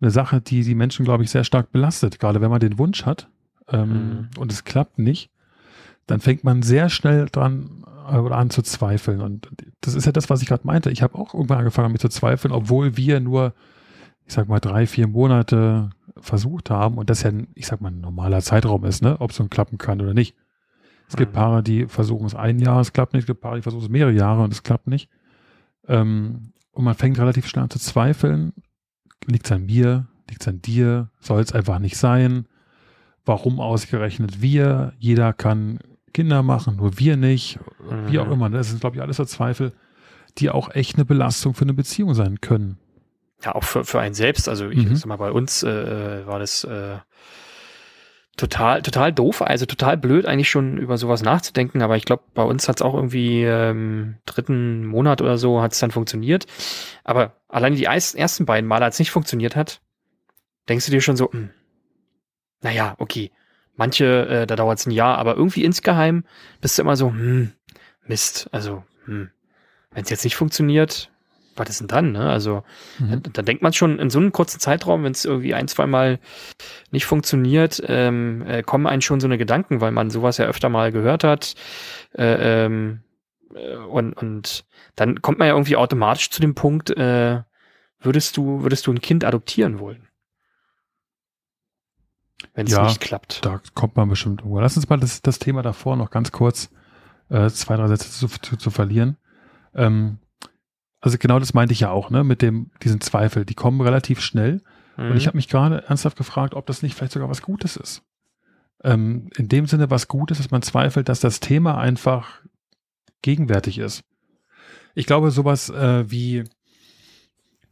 eine 0.00 0.10
Sache, 0.10 0.40
die 0.40 0.62
die 0.62 0.74
Menschen, 0.74 1.04
glaube 1.04 1.24
ich, 1.24 1.30
sehr 1.30 1.44
stark 1.44 1.72
belastet. 1.72 2.18
Gerade 2.18 2.40
wenn 2.40 2.50
man 2.50 2.60
den 2.60 2.78
Wunsch 2.78 3.04
hat 3.04 3.28
ähm, 3.68 3.88
mhm. 3.88 4.30
und 4.38 4.52
es 4.52 4.64
klappt 4.64 4.98
nicht, 4.98 5.30
dann 6.12 6.20
fängt 6.20 6.44
man 6.44 6.60
sehr 6.60 6.90
schnell 6.90 7.24
dran 7.32 7.84
oder 8.06 8.36
an 8.36 8.50
zu 8.50 8.60
zweifeln. 8.60 9.22
Und 9.22 9.48
das 9.80 9.94
ist 9.94 10.04
ja 10.04 10.12
das, 10.12 10.28
was 10.28 10.42
ich 10.42 10.48
gerade 10.48 10.66
meinte. 10.66 10.90
Ich 10.90 11.00
habe 11.00 11.14
auch 11.14 11.32
irgendwann 11.32 11.60
angefangen, 11.60 11.90
mich 11.90 12.02
zu 12.02 12.10
zweifeln, 12.10 12.52
obwohl 12.52 12.98
wir 12.98 13.18
nur, 13.18 13.54
ich 14.26 14.34
sag 14.34 14.46
mal, 14.46 14.60
drei, 14.60 14.86
vier 14.86 15.06
Monate 15.06 15.88
versucht 16.18 16.68
haben 16.68 16.98
und 16.98 17.08
das 17.08 17.22
ja, 17.22 17.30
ich 17.54 17.66
sag 17.66 17.80
mal, 17.80 17.90
ein 17.90 18.02
normaler 18.02 18.42
Zeitraum 18.42 18.84
ist, 18.84 19.00
ne, 19.00 19.18
ob 19.22 19.30
es 19.30 19.38
so 19.38 19.48
klappen 19.48 19.78
kann 19.78 20.02
oder 20.02 20.12
nicht. 20.12 20.36
Es 21.08 21.16
gibt 21.16 21.32
mhm. 21.32 21.36
Paare, 21.36 21.62
die 21.62 21.86
versuchen 21.86 22.26
es 22.26 22.34
ein 22.34 22.58
Jahr, 22.58 22.82
es 22.82 22.92
klappt 22.92 23.14
nicht. 23.14 23.22
Es 23.22 23.26
gibt 23.26 23.40
Paare, 23.40 23.56
die 23.56 23.62
versuchen 23.62 23.84
es 23.84 23.88
mehrere 23.88 24.12
Jahre 24.12 24.42
und 24.42 24.52
es 24.52 24.62
klappt 24.62 24.88
nicht. 24.88 25.08
Ähm, 25.88 26.52
und 26.72 26.84
man 26.84 26.94
fängt 26.94 27.18
relativ 27.18 27.46
schnell 27.46 27.64
an 27.64 27.70
zu 27.70 27.78
zweifeln. 27.78 28.52
Liegt 29.24 29.46
es 29.46 29.52
an 29.52 29.64
mir? 29.64 30.08
Liegt 30.28 30.42
es 30.42 30.48
an 30.48 30.60
dir? 30.60 31.08
Soll 31.20 31.40
es 31.40 31.54
einfach 31.54 31.78
nicht 31.78 31.96
sein? 31.96 32.44
Warum 33.24 33.60
ausgerechnet 33.60 34.42
wir? 34.42 34.92
Jeder 34.98 35.32
kann 35.32 35.78
Kinder 36.12 36.42
machen, 36.42 36.76
nur 36.76 36.98
wir 36.98 37.16
nicht, 37.16 37.58
mhm. 37.80 38.10
wie 38.10 38.18
auch 38.18 38.26
mhm. 38.26 38.32
immer. 38.32 38.48
Ne? 38.48 38.58
Das 38.58 38.68
sind, 38.68 38.80
glaube 38.80 38.96
ich, 38.96 39.02
alles 39.02 39.16
so 39.16 39.24
Zweifel, 39.24 39.72
die 40.38 40.50
auch 40.50 40.74
echt 40.74 40.96
eine 40.96 41.04
Belastung 41.04 41.54
für 41.54 41.62
eine 41.62 41.74
Beziehung 41.74 42.14
sein 42.14 42.40
können. 42.40 42.78
Ja, 43.44 43.54
auch 43.54 43.64
für, 43.64 43.84
für 43.84 44.00
einen 44.00 44.14
selbst. 44.14 44.48
Also 44.48 44.68
ich 44.68 44.86
mhm. 44.86 44.96
sag 44.96 45.06
mal, 45.06 45.16
bei 45.16 45.32
uns 45.32 45.62
äh, 45.62 46.26
war 46.26 46.38
das 46.38 46.64
äh, 46.64 46.96
total, 48.36 48.82
total 48.82 49.12
doof, 49.12 49.42
also 49.42 49.66
total 49.66 49.96
blöd, 49.96 50.26
eigentlich 50.26 50.50
schon 50.50 50.78
über 50.78 50.96
sowas 50.96 51.22
nachzudenken, 51.22 51.82
aber 51.82 51.96
ich 51.96 52.04
glaube, 52.04 52.22
bei 52.34 52.42
uns 52.42 52.68
hat 52.68 52.76
es 52.76 52.82
auch 52.82 52.94
irgendwie 52.94 53.42
ähm, 53.42 54.16
dritten 54.26 54.86
Monat 54.86 55.20
oder 55.20 55.38
so 55.38 55.60
hat 55.60 55.72
es 55.72 55.80
dann 55.80 55.90
funktioniert. 55.90 56.46
Aber 57.04 57.36
allein 57.48 57.74
die 57.74 57.84
ersten 57.84 58.46
beiden 58.46 58.68
Male, 58.68 58.84
als 58.84 58.96
es 58.96 59.00
nicht 59.00 59.10
funktioniert 59.10 59.56
hat, 59.56 59.80
denkst 60.68 60.86
du 60.86 60.92
dir 60.92 61.00
schon 61.00 61.16
so, 61.16 61.28
mh, 61.32 61.38
hm, 61.38 61.50
naja, 62.62 62.94
okay, 62.98 63.32
Manche, 63.76 64.26
äh, 64.28 64.46
da 64.46 64.56
dauert 64.56 64.78
es 64.78 64.86
ein 64.86 64.90
Jahr, 64.90 65.18
aber 65.18 65.36
irgendwie 65.36 65.64
insgeheim 65.64 66.24
bist 66.60 66.78
du 66.78 66.82
immer 66.82 66.96
so, 66.96 67.10
hm, 67.10 67.52
Mist, 68.06 68.48
also, 68.52 68.84
hm, 69.06 69.30
wenn 69.92 70.02
es 70.02 70.10
jetzt 70.10 70.24
nicht 70.24 70.36
funktioniert, 70.36 71.10
was 71.56 71.68
ist 71.68 71.80
denn 71.80 71.88
dann, 71.88 72.12
ne? 72.12 72.30
Also, 72.30 72.64
mhm. 72.98 73.22
da, 73.22 73.30
da, 73.32 73.42
denkt 73.42 73.62
man 73.62 73.72
schon 73.72 73.98
in 73.98 74.10
so 74.10 74.18
einem 74.18 74.32
kurzen 74.32 74.58
Zeitraum, 74.58 75.04
wenn 75.04 75.12
es 75.12 75.24
irgendwie 75.24 75.54
ein, 75.54 75.68
zwei 75.68 75.86
Mal 75.86 76.18
nicht 76.90 77.04
funktioniert, 77.06 77.82
ähm, 77.86 78.44
äh, 78.46 78.62
kommen 78.62 78.86
einen 78.86 79.02
schon 79.02 79.20
so 79.20 79.26
eine 79.26 79.38
Gedanken, 79.38 79.80
weil 79.80 79.92
man 79.92 80.10
sowas 80.10 80.38
ja 80.38 80.46
öfter 80.46 80.68
mal 80.68 80.92
gehört 80.92 81.24
hat. 81.24 81.54
Äh, 82.16 82.64
ähm, 82.64 83.00
äh, 83.54 83.76
und, 83.76 84.14
und 84.14 84.64
dann 84.96 85.20
kommt 85.22 85.38
man 85.38 85.48
ja 85.48 85.54
irgendwie 85.54 85.76
automatisch 85.76 86.30
zu 86.30 86.40
dem 86.40 86.54
Punkt, 86.54 86.90
äh, 86.90 87.42
würdest 88.00 88.36
du, 88.36 88.62
würdest 88.62 88.86
du 88.86 88.92
ein 88.92 89.00
Kind 89.00 89.24
adoptieren 89.24 89.78
wollen? 89.78 90.08
Wenn 92.54 92.66
es 92.66 92.72
ja, 92.72 92.84
nicht 92.84 93.00
klappt. 93.00 93.44
Da 93.44 93.60
kommt 93.74 93.96
man 93.96 94.08
bestimmt 94.08 94.40
irgendwo. 94.40 94.60
Lass 94.60 94.76
uns 94.76 94.88
mal 94.88 94.98
das, 94.98 95.22
das 95.22 95.38
Thema 95.38 95.62
davor 95.62 95.96
noch 95.96 96.10
ganz 96.10 96.32
kurz 96.32 96.70
äh, 97.30 97.48
zwei, 97.50 97.76
drei 97.76 97.88
Sätze 97.88 98.10
zu, 98.10 98.28
zu, 98.28 98.56
zu 98.56 98.70
verlieren. 98.70 99.16
Ähm, 99.74 100.18
also 101.00 101.18
genau 101.18 101.38
das 101.38 101.54
meinte 101.54 101.72
ich 101.72 101.80
ja 101.80 101.90
auch, 101.90 102.10
ne, 102.10 102.24
mit 102.24 102.42
dem, 102.42 102.70
diesen 102.82 103.00
Zweifel. 103.00 103.44
Die 103.44 103.54
kommen 103.54 103.80
relativ 103.80 104.20
schnell. 104.20 104.62
Mhm. 104.96 105.10
Und 105.10 105.16
ich 105.16 105.24
mhm. 105.24 105.28
habe 105.28 105.38
mich 105.38 105.48
gerade 105.48 105.84
ernsthaft 105.86 106.16
gefragt, 106.16 106.54
ob 106.54 106.66
das 106.66 106.82
nicht 106.82 106.94
vielleicht 106.94 107.12
sogar 107.12 107.30
was 107.30 107.42
Gutes 107.42 107.76
ist. 107.76 108.02
Ähm, 108.84 109.30
in 109.36 109.48
dem 109.48 109.66
Sinne 109.66 109.90
was 109.90 110.08
Gutes, 110.08 110.38
dass 110.38 110.50
man 110.50 110.62
zweifelt, 110.62 111.08
dass 111.08 111.20
das 111.20 111.40
Thema 111.40 111.78
einfach 111.78 112.42
gegenwärtig 113.22 113.78
ist. 113.78 114.04
Ich 114.94 115.06
glaube, 115.06 115.30
sowas 115.30 115.70
äh, 115.70 116.10
wie 116.10 116.44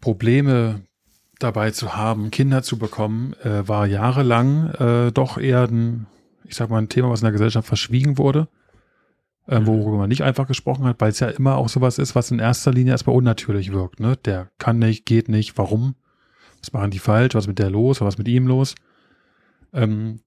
Probleme 0.00 0.82
dabei 1.42 1.70
zu 1.72 1.96
haben, 1.96 2.30
Kinder 2.30 2.62
zu 2.62 2.78
bekommen, 2.78 3.34
äh, 3.42 3.66
war 3.66 3.86
jahrelang 3.86 4.70
äh, 4.74 5.12
doch 5.12 5.38
eher 5.38 5.64
ein, 5.64 6.06
ich 6.44 6.54
sag 6.54 6.70
mal, 6.70 6.78
ein 6.78 6.88
Thema, 6.88 7.10
was 7.10 7.20
in 7.20 7.24
der 7.24 7.32
Gesellschaft 7.32 7.66
verschwiegen 7.66 8.18
wurde, 8.18 8.48
äh, 9.48 9.58
mhm. 9.58 9.66
worüber 9.66 9.98
man 9.98 10.08
nicht 10.08 10.22
einfach 10.22 10.46
gesprochen 10.46 10.84
hat, 10.84 11.00
weil 11.00 11.10
es 11.10 11.20
ja 11.20 11.28
immer 11.28 11.56
auch 11.56 11.68
sowas 11.68 11.98
ist, 11.98 12.14
was 12.14 12.30
in 12.30 12.38
erster 12.38 12.72
Linie 12.72 12.92
erstmal 12.92 13.16
unnatürlich 13.16 13.72
wirkt. 13.72 14.00
Ne? 14.00 14.16
Der 14.24 14.48
kann 14.58 14.78
nicht, 14.78 15.06
geht 15.06 15.28
nicht, 15.28 15.58
warum? 15.58 15.96
Was 16.60 16.72
machen 16.72 16.90
die 16.90 16.98
falsch? 16.98 17.34
Was 17.34 17.44
ist 17.44 17.48
mit 17.48 17.58
der 17.58 17.70
los? 17.70 18.00
Was 18.00 18.14
ist 18.14 18.18
mit 18.18 18.28
ihm 18.28 18.46
los? 18.46 18.74
Ähm, 19.72 20.20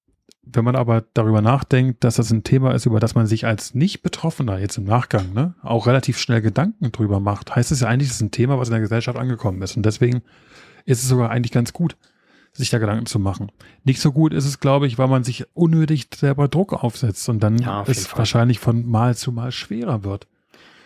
wenn 0.46 0.66
man 0.66 0.76
aber 0.76 1.06
darüber 1.14 1.42
nachdenkt, 1.42 2.04
dass 2.04 2.16
das 2.16 2.32
ein 2.32 2.44
Thema 2.44 2.74
ist, 2.74 2.86
über 2.86 3.00
das 3.00 3.16
man 3.16 3.28
sich 3.28 3.46
als 3.46 3.76
Nicht-Betroffener 3.76 4.60
jetzt 4.60 4.78
im 4.78 4.84
Nachgang 4.84 5.34
ne, 5.34 5.56
auch 5.62 5.88
relativ 5.88 6.18
schnell 6.18 6.42
Gedanken 6.42 6.92
drüber 6.92 7.22
macht, 7.22 7.56
heißt 7.56 7.72
es 7.72 7.80
ja 7.80 7.88
eigentlich, 7.88 8.10
es 8.10 8.16
ist 8.16 8.22
ein 8.22 8.32
Thema, 8.32 8.60
was 8.60 8.68
in 8.68 8.74
der 8.74 8.82
Gesellschaft 8.82 9.18
angekommen 9.18 9.62
ist. 9.62 9.78
Und 9.78 9.86
deswegen 9.86 10.22
ist 10.86 11.04
es 11.04 11.10
sogar 11.10 11.30
eigentlich 11.30 11.52
ganz 11.52 11.74
gut, 11.74 11.96
sich 12.52 12.70
da 12.70 12.78
Gedanken 12.78 13.06
zu 13.06 13.20
machen. 13.20 13.52
Nicht 13.84 14.00
so 14.00 14.12
gut 14.12 14.34
ist 14.34 14.46
es, 14.46 14.60
glaube 14.60 14.86
ich, 14.88 14.98
weil 14.98 15.08
man 15.08 15.24
sich 15.24 15.46
unnötig 15.54 16.08
selber 16.16 16.48
Druck 16.48 16.74
aufsetzt 16.74 17.28
und 17.30 17.42
dann 17.42 17.58
ja, 17.58 17.84
es 17.88 18.08
Fall. 18.08 18.20
wahrscheinlich 18.20 18.60
von 18.60 18.88
Mal 18.90 19.16
zu 19.16 19.32
Mal 19.32 19.52
schwerer 19.52 20.04
wird. 20.04 20.28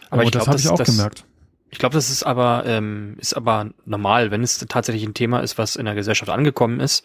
Aber 0.09 0.23
und 0.23 0.33
das 0.33 0.47
habe 0.47 0.57
ich 0.57 0.69
auch 0.69 0.77
das, 0.77 0.87
gemerkt. 0.87 1.25
Ich 1.69 1.79
glaube, 1.79 1.93
das 1.93 2.09
ist 2.09 2.23
aber, 2.23 2.63
ähm, 2.65 3.17
ist 3.19 3.35
aber 3.35 3.71
normal, 3.85 4.31
wenn 4.31 4.41
es 4.41 4.57
tatsächlich 4.57 5.03
ein 5.03 5.13
Thema 5.13 5.41
ist, 5.41 5.57
was 5.57 5.75
in 5.75 5.85
der 5.85 5.95
Gesellschaft 5.95 6.31
angekommen 6.31 6.79
ist, 6.79 7.03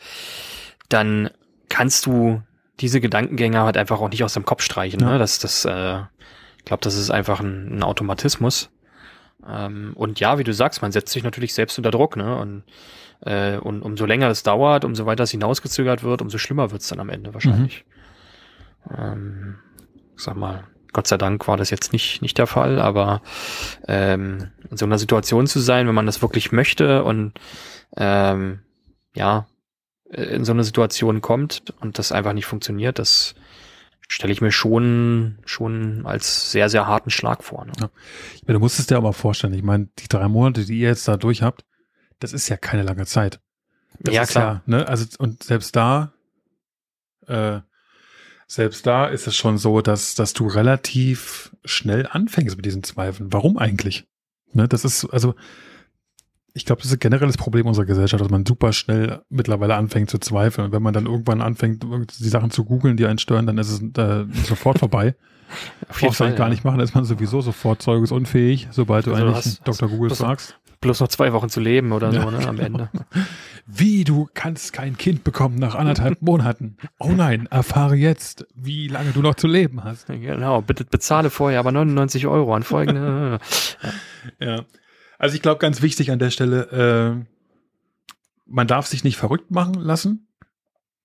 dann 0.88 1.30
kannst 1.68 2.06
du 2.06 2.42
diese 2.78 3.00
Gedankengänge 3.00 3.60
halt 3.60 3.76
einfach 3.76 4.00
auch 4.00 4.08
nicht 4.08 4.22
aus 4.22 4.34
dem 4.34 4.44
Kopf 4.44 4.62
streichen. 4.62 5.00
Ja. 5.00 5.12
Ne? 5.12 5.18
Das, 5.18 5.40
das, 5.40 5.64
äh, 5.64 6.00
Ich 6.58 6.64
glaube, 6.64 6.82
das 6.82 6.96
ist 6.96 7.10
einfach 7.10 7.40
ein, 7.40 7.78
ein 7.78 7.82
Automatismus. 7.82 8.70
Ähm, 9.48 9.92
und 9.94 10.20
ja, 10.20 10.38
wie 10.38 10.44
du 10.44 10.52
sagst, 10.52 10.82
man 10.82 10.92
setzt 10.92 11.12
sich 11.12 11.22
natürlich 11.22 11.54
selbst 11.54 11.78
unter 11.78 11.90
Druck, 11.90 12.16
ne? 12.16 12.36
Und, 12.36 12.62
äh, 13.20 13.56
und 13.56 13.82
umso 13.82 14.06
länger 14.06 14.28
es 14.28 14.42
dauert, 14.42 14.84
umso 14.84 15.06
weiter 15.06 15.24
es 15.24 15.30
hinausgezögert 15.30 16.02
wird, 16.02 16.22
umso 16.22 16.38
schlimmer 16.38 16.70
wird 16.70 16.82
es 16.82 16.88
dann 16.88 17.00
am 17.00 17.08
Ende 17.08 17.34
wahrscheinlich. 17.34 17.84
Mhm. 18.88 18.96
Ähm, 18.98 19.54
sag 20.16 20.36
mal, 20.36 20.64
Gott 20.92 21.06
sei 21.06 21.16
Dank 21.16 21.46
war 21.48 21.56
das 21.56 21.70
jetzt 21.70 21.92
nicht, 21.92 22.20
nicht 22.20 22.38
der 22.38 22.46
Fall, 22.46 22.78
aber 22.78 23.22
ähm, 23.88 24.50
in 24.70 24.76
so 24.76 24.84
einer 24.84 24.98
Situation 24.98 25.46
zu 25.46 25.58
sein, 25.60 25.86
wenn 25.86 25.94
man 25.94 26.06
das 26.06 26.20
wirklich 26.20 26.52
möchte 26.52 27.04
und 27.04 27.32
ähm, 27.96 28.60
ja, 29.14 29.46
in 30.10 30.44
so 30.44 30.52
eine 30.52 30.64
Situation 30.64 31.22
kommt 31.22 31.72
und 31.80 31.98
das 31.98 32.12
einfach 32.12 32.34
nicht 32.34 32.44
funktioniert, 32.44 32.98
das 32.98 33.34
stelle 34.12 34.32
ich 34.32 34.42
mir 34.42 34.52
schon, 34.52 35.38
schon 35.46 36.04
als 36.04 36.52
sehr, 36.52 36.68
sehr 36.68 36.86
harten 36.86 37.08
Schlag 37.08 37.42
vor. 37.42 37.64
Ne? 37.64 37.72
Ja. 37.80 37.90
Meine, 38.46 38.58
du 38.58 38.60
musst 38.60 38.78
es 38.78 38.86
dir 38.86 38.98
aber 38.98 39.14
vorstellen, 39.14 39.54
ich 39.54 39.62
meine, 39.62 39.88
die 39.98 40.08
drei 40.08 40.28
Monate, 40.28 40.66
die 40.66 40.80
ihr 40.80 40.88
jetzt 40.88 41.08
da 41.08 41.16
durch 41.16 41.42
habt, 41.42 41.64
das 42.20 42.34
ist 42.34 42.48
ja 42.50 42.58
keine 42.58 42.82
lange 42.82 43.06
Zeit. 43.06 43.40
Das 44.00 44.14
ja, 44.14 44.26
klar. 44.26 44.62
Ja, 44.66 44.76
ne, 44.76 44.86
also, 44.86 45.06
und 45.18 45.42
selbst 45.42 45.74
da, 45.76 46.12
äh, 47.26 47.60
selbst 48.46 48.86
da 48.86 49.06
ist 49.06 49.26
es 49.26 49.34
schon 49.34 49.56
so, 49.56 49.80
dass, 49.80 50.14
dass 50.14 50.34
du 50.34 50.46
relativ 50.46 51.56
schnell 51.64 52.06
anfängst 52.06 52.56
mit 52.56 52.66
diesen 52.66 52.82
Zweifeln. 52.82 53.32
Warum 53.32 53.56
eigentlich? 53.56 54.06
Ne, 54.52 54.68
das 54.68 54.84
ist, 54.84 55.06
also, 55.06 55.34
ich 56.54 56.66
glaube, 56.66 56.82
das 56.82 56.90
ist 56.90 56.96
ein 56.96 57.00
generelles 57.00 57.36
Problem 57.36 57.66
unserer 57.66 57.86
Gesellschaft, 57.86 58.22
dass 58.22 58.30
man 58.30 58.44
super 58.44 58.72
schnell 58.72 59.22
mittlerweile 59.30 59.74
anfängt 59.74 60.10
zu 60.10 60.18
zweifeln. 60.18 60.66
Und 60.66 60.72
wenn 60.72 60.82
man 60.82 60.92
dann 60.92 61.06
irgendwann 61.06 61.40
anfängt, 61.40 61.84
die 61.84 62.28
Sachen 62.28 62.50
zu 62.50 62.64
googeln, 62.64 62.96
die 62.96 63.06
einen 63.06 63.18
stören, 63.18 63.46
dann 63.46 63.58
ist 63.58 63.70
es 63.70 63.80
äh, 63.80 64.26
sofort 64.44 64.78
vorbei. 64.78 65.14
Auf 65.88 66.00
jeden 66.00 66.14
Fall 66.14 66.30
ja. 66.30 66.36
gar 66.36 66.48
nicht 66.48 66.64
machen, 66.64 66.78
dann 66.78 66.84
ist 66.84 66.94
man 66.94 67.04
sowieso 67.04 67.42
sofort 67.42 67.82
zeugungsunfähig, 67.82 68.68
sobald 68.70 69.06
du 69.06 69.12
also 69.12 69.26
eigentlich 69.26 69.58
du 69.58 69.64
Dr. 69.64 69.88
Google 69.88 70.14
fragst 70.14 70.56
bloß 70.82 71.00
noch 71.00 71.08
zwei 71.08 71.32
Wochen 71.32 71.48
zu 71.48 71.60
leben 71.60 71.92
oder 71.92 72.12
so, 72.12 72.18
ja, 72.18 72.30
ne, 72.30 72.46
am 72.46 72.56
genau. 72.56 72.66
Ende. 72.66 72.90
Wie, 73.66 74.04
du 74.04 74.28
kannst 74.34 74.74
kein 74.74 74.98
Kind 74.98 75.24
bekommen 75.24 75.56
nach 75.58 75.74
anderthalb 75.74 76.20
Monaten. 76.20 76.76
Oh 76.98 77.12
nein, 77.12 77.46
erfahre 77.50 77.94
jetzt, 77.94 78.44
wie 78.54 78.88
lange 78.88 79.12
du 79.12 79.22
noch 79.22 79.36
zu 79.36 79.46
leben 79.46 79.82
hast. 79.84 80.08
Genau, 80.08 80.60
bitte 80.60 80.84
bezahle 80.84 81.30
vorher 81.30 81.60
aber 81.60 81.72
99 81.72 82.26
Euro 82.26 82.54
an 82.54 82.64
folgende. 82.64 83.38
ja. 84.40 84.56
ja. 84.56 84.64
Also 85.22 85.36
ich 85.36 85.42
glaube, 85.42 85.60
ganz 85.60 85.82
wichtig 85.82 86.10
an 86.10 86.18
der 86.18 86.30
Stelle, 86.30 87.22
äh, 87.22 87.24
man 88.44 88.66
darf 88.66 88.88
sich 88.88 89.04
nicht 89.04 89.16
verrückt 89.16 89.52
machen 89.52 89.74
lassen. 89.74 90.26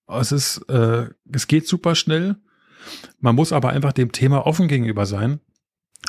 Es 0.07 0.31
ist, 0.31 0.57
äh, 0.69 1.09
es 1.31 1.45
geht 1.45 1.67
super 1.67 1.93
schnell. 1.93 2.35
Man 3.19 3.35
muss 3.35 3.53
aber 3.53 3.69
einfach 3.69 3.93
dem 3.93 4.11
Thema 4.11 4.47
offen 4.47 4.67
gegenüber 4.67 5.05
sein 5.05 5.39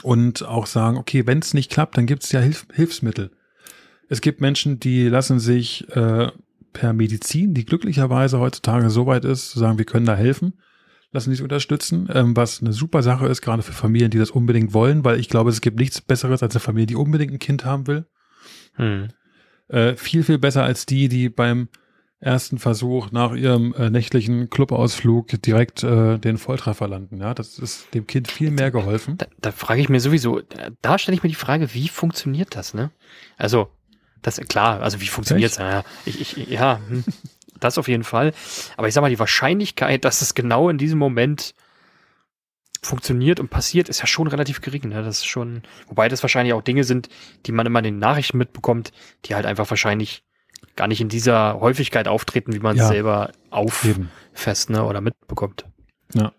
und 0.03 0.43
auch 0.43 0.65
sagen, 0.65 0.97
okay, 0.97 1.27
wenn 1.27 1.41
es 1.41 1.53
nicht 1.53 1.71
klappt, 1.71 1.99
dann 1.99 2.07
gibt 2.07 2.25
es 2.25 2.33
ja 2.33 2.41
Hilf 2.41 2.67
Hilfsmittel. 2.73 3.31
Es 4.09 4.23
gibt 4.23 4.41
Menschen, 4.41 4.81
die 4.81 5.07
lassen 5.07 5.39
sich 5.39 5.87
äh, 5.91 6.33
per 6.73 6.95
Medizin, 6.95 7.53
die 7.53 7.67
glücklicherweise 7.67 8.39
heutzutage 8.39 8.89
so 8.89 9.05
weit 9.05 9.27
ist, 9.27 9.51
zu 9.51 9.59
sagen, 9.59 9.77
wir 9.77 9.85
können 9.85 10.07
da 10.07 10.17
helfen, 10.17 10.55
lassen 11.13 11.31
sich 11.31 11.43
unterstützen, 11.43 12.09
ähm, 12.13 12.37
was 12.37 12.61
eine 12.61 12.73
super 12.73 13.03
Sache 13.03 13.27
ist, 13.27 13.41
gerade 13.41 13.63
für 13.63 13.73
Familien, 13.73 14.11
die 14.11 14.19
das 14.19 14.31
unbedingt 14.31 14.75
wollen, 14.75 15.05
weil 15.05 15.19
ich 15.19 15.29
glaube, 15.29 15.51
es 15.51 15.61
gibt 15.61 15.79
nichts 15.79 16.01
Besseres 16.01 16.43
als 16.43 16.55
eine 16.55 16.61
Familie, 16.61 16.87
die 16.87 16.97
unbedingt 16.97 17.33
ein 17.33 17.39
Kind 17.39 17.65
haben 17.65 17.87
will. 17.87 18.07
Hm. 18.75 19.09
Äh, 19.69 19.97
viel, 19.97 20.23
viel 20.23 20.39
besser 20.39 20.65
als 20.65 20.87
die, 20.87 21.09
die 21.09 21.29
beim 21.29 21.69
ersten 22.21 22.59
Versuch 22.59 23.11
nach 23.13 23.33
ihrem 23.33 23.75
äh, 23.75 23.91
nächtlichen 23.91 24.51
Clubausflug 24.51 25.41
direkt 25.43 25.85
äh, 25.85 26.19
den 26.19 26.37
Volltreffer 26.37 26.89
landen. 26.89 27.21
Ja, 27.21 27.33
das 27.33 27.59
ist 27.59 27.95
dem 27.95 28.07
Kind 28.07 28.29
viel 28.29 28.51
mehr 28.51 28.71
geholfen. 28.71 29.19
Da, 29.19 29.27
da 29.41 29.53
frage 29.53 29.81
ich 29.81 29.89
mir 29.89 30.01
sowieso, 30.01 30.41
da 30.83 30.99
stelle 30.99 31.17
ich 31.17 31.23
mir 31.23 31.29
die 31.29 31.37
Frage, 31.37 31.75
wie 31.75 31.89
funktioniert 31.89 32.57
das, 32.57 32.75
ne? 32.75 32.91
Also, 33.37 33.69
das 34.21 34.41
klar, 34.49 34.83
also 34.83 35.01
wie 35.01 35.07
funktioniert 35.07 35.53
es? 35.53 35.59
Ja, 35.59 35.85
ich, 36.07 36.21
ich, 36.21 36.49
ja, 36.49 36.81
hm, 36.89 37.05
das 37.61 37.79
auf 37.79 37.89
jeden 37.89 38.05
Fall. 38.05 38.33
Aber 38.77 38.89
ich 38.89 38.95
sag 38.95 39.03
mal, 39.03 39.11
die 39.11 39.19
Wahrscheinlichkeit, 39.19 40.05
dass 40.05 40.23
es 40.23 40.35
genau 40.35 40.69
in 40.69 40.79
diesem 40.79 40.99
Moment 40.99 41.55
funktioniert 42.81 43.41
und 43.41 43.51
passiert, 43.51 43.89
ist 43.89 44.01
ja 44.01 44.07
schon 44.07 44.29
relativ 44.29 44.61
gering. 44.61 44.89
Ne? 44.89 45.03
Das 45.03 45.19
ist 45.19 45.27
schon, 45.27 45.63
wobei 45.89 46.09
das 46.09 46.23
wahrscheinlich 46.23 46.55
auch 46.55 46.63
Dinge 46.63 46.85
sind, 46.85 47.09
die 47.47 47.53
man 47.53 47.67
immer 47.67 47.81
in 47.81 47.85
den 47.85 47.99
Nachrichten 47.99 48.39
mitbekommt, 48.39 48.93
die 49.25 49.35
halt 49.35 49.47
einfach 49.47 49.69
wahrscheinlich 49.69 50.23
gar 50.77 50.87
nicht 50.87 51.01
in 51.01 51.09
dieser 51.09 51.61
Häufigkeit 51.61 52.09
auftreten, 52.09 52.53
wie 52.53 52.61
man 52.61 52.77
es 52.77 52.83
ja, 52.83 52.89
selber 52.89 53.33
auffasst 53.51 54.71
ne, 54.71 54.85
oder 54.85 55.01
mitbekommt. 55.01 55.67
Ja. 56.15 56.33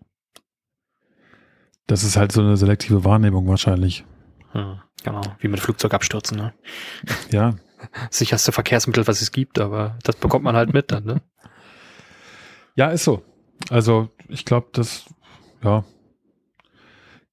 Das 1.87 2.03
ist 2.03 2.17
halt 2.17 2.31
so 2.31 2.41
eine 2.41 2.55
selektive 2.55 3.03
Wahrnehmung 3.03 3.47
wahrscheinlich. 3.47 4.05
Ja, 4.53 4.83
genau, 5.03 5.21
wie 5.39 5.47
mit 5.47 5.59
Flugzeugabstürzen. 5.59 6.37
Ne? 6.37 6.53
Ja, 7.31 7.55
sicherste 8.09 8.51
Verkehrsmittel, 8.51 9.07
was 9.07 9.21
es 9.21 9.31
gibt, 9.31 9.59
aber 9.59 9.97
das 10.03 10.15
bekommt 10.15 10.43
man 10.43 10.55
halt 10.55 10.73
mit 10.73 10.91
dann, 10.91 11.05
ne? 11.05 11.21
Ja, 12.75 12.89
ist 12.89 13.03
so. 13.03 13.23
Also 13.69 14.09
ich 14.27 14.45
glaube, 14.45 14.69
das, 14.73 15.05
ja, 15.63 15.83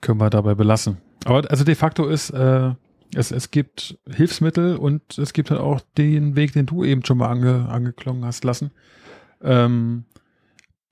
können 0.00 0.20
wir 0.20 0.30
dabei 0.30 0.54
belassen. 0.54 0.98
Aber 1.24 1.48
also 1.50 1.64
de 1.64 1.74
facto 1.74 2.06
ist, 2.06 2.30
äh, 2.30 2.72
es, 3.14 3.30
es 3.30 3.50
gibt 3.50 3.98
Hilfsmittel 4.08 4.76
und 4.76 5.18
es 5.18 5.32
gibt 5.32 5.50
halt 5.50 5.60
auch 5.60 5.80
den 5.96 6.36
Weg, 6.36 6.52
den 6.52 6.66
du 6.66 6.84
eben 6.84 7.04
schon 7.04 7.18
mal 7.18 7.28
ange, 7.28 7.68
angeklungen 7.68 8.24
hast 8.24 8.44
lassen, 8.44 8.70
ähm, 9.42 10.04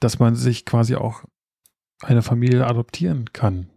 dass 0.00 0.18
man 0.18 0.34
sich 0.34 0.64
quasi 0.64 0.94
auch 0.94 1.24
eine 2.02 2.22
Familie 2.22 2.66
adoptieren 2.66 3.32
kann. 3.32 3.70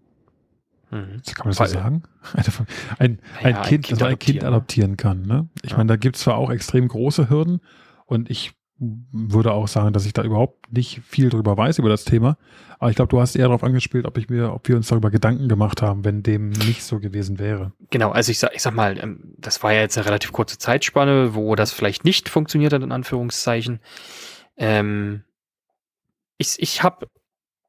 Mhm. 0.92 1.22
Kann 1.34 1.46
man 1.46 1.50
das 1.50 1.60
Weil, 1.60 1.68
so 1.68 1.74
sagen? 1.76 2.04
Ein, 3.00 3.20
ein, 3.42 3.56
ja, 3.56 3.62
kind, 3.62 3.90
ein 3.92 3.98
kind, 3.98 4.04
ein 4.04 4.20
kind 4.20 4.44
adoptieren 4.44 4.98
kann. 4.98 5.24
Ne? 5.24 5.48
Ich 5.62 5.72
ja. 5.72 5.78
meine, 5.78 5.88
da 5.88 5.96
gibt 5.96 6.16
es 6.16 6.24
zwar 6.24 6.36
auch 6.36 6.50
extrem 6.50 6.88
große 6.88 7.30
Hürden 7.30 7.62
und 8.06 8.30
ich 8.30 8.54
würde 8.80 9.54
auch 9.54 9.68
sagen, 9.68 9.92
dass 9.94 10.06
ich 10.06 10.14
da 10.14 10.24
überhaupt 10.24 10.72
nicht 10.72 11.02
viel 11.04 11.30
drüber 11.30 11.58
weiß 11.58 11.80
über 11.80 11.90
das 11.90 12.06
Thema. 12.06 12.38
Aber 12.78 12.92
ich 12.92 12.96
glaube, 12.96 13.10
du 13.10 13.20
hast 13.20 13.36
eher 13.36 13.46
darauf 13.46 13.64
angespielt, 13.64 14.06
ob 14.06 14.18
ich 14.18 14.30
mir, 14.30 14.54
ob 14.54 14.68
wir 14.68 14.76
uns 14.76 14.88
darüber 14.88 15.10
Gedanken 15.10 15.48
gemacht 15.48 15.82
haben, 15.82 16.06
wenn 16.06 16.22
dem 16.22 16.50
nicht 16.50 16.84
so 16.84 17.00
gewesen 17.00 17.40
wäre. 17.40 17.74
Genau, 17.90 18.12
also 18.12 18.32
ich 18.32 18.38
sag, 18.38 18.54
ich 18.54 18.62
sag 18.62 18.76
mal, 18.76 19.00
ähm, 19.00 19.34
das 19.38 19.64
war 19.64 19.74
ja 19.74 19.82
jetzt 19.82 19.98
eine 19.98 20.06
relativ 20.06 20.32
kurze 20.32 20.60
Zeitspanne, 20.60 21.34
wo 21.34 21.56
das 21.56 21.72
vielleicht 21.72 22.06
nicht 22.06 22.30
funktioniert 22.30 22.72
hat, 22.72 22.84
in 22.84 22.92
Anführungszeichen. 22.92 23.80
Ähm, 24.58 25.24
ich 26.38 26.58
ich 26.60 26.84
habe 26.84 27.08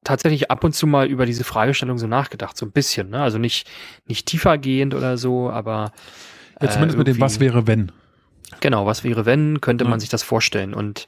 tatsächlich 0.09 0.51
ab 0.51 0.65
und 0.65 0.75
zu 0.75 0.87
mal 0.87 1.07
über 1.07 1.27
diese 1.27 1.45
Fragestellung 1.45 1.99
so 1.99 2.07
nachgedacht, 2.07 2.57
so 2.57 2.65
ein 2.65 2.73
bisschen, 2.73 3.11
ne? 3.11 3.21
Also 3.21 3.37
nicht, 3.37 3.69
nicht 4.07 4.27
tiefergehend 4.27 4.95
oder 4.95 5.19
so, 5.19 5.51
aber. 5.51 5.93
Ja, 6.61 6.71
zumindest 6.71 6.97
äh, 6.97 6.99
mit 6.99 7.07
dem 7.07 7.21
Was 7.21 7.41
wäre, 7.41 7.67
wenn. 7.67 7.93
Genau, 8.61 8.87
was 8.87 9.05
wäre, 9.05 9.27
wenn, 9.27 9.61
könnte 9.61 9.85
ja. 9.85 9.91
man 9.91 10.01
sich 10.01 10.09
das 10.09 10.23
vorstellen. 10.23 10.73
Und 10.73 11.07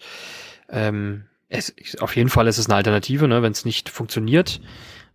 ähm, 0.69 1.25
es, 1.49 1.75
auf 2.01 2.15
jeden 2.15 2.29
Fall 2.29 2.47
ist 2.47 2.59
es 2.59 2.67
eine 2.67 2.77
Alternative, 2.77 3.27
ne, 3.27 3.43
wenn 3.43 3.53
es 3.53 3.65
nicht 3.65 3.89
funktioniert. 3.89 4.61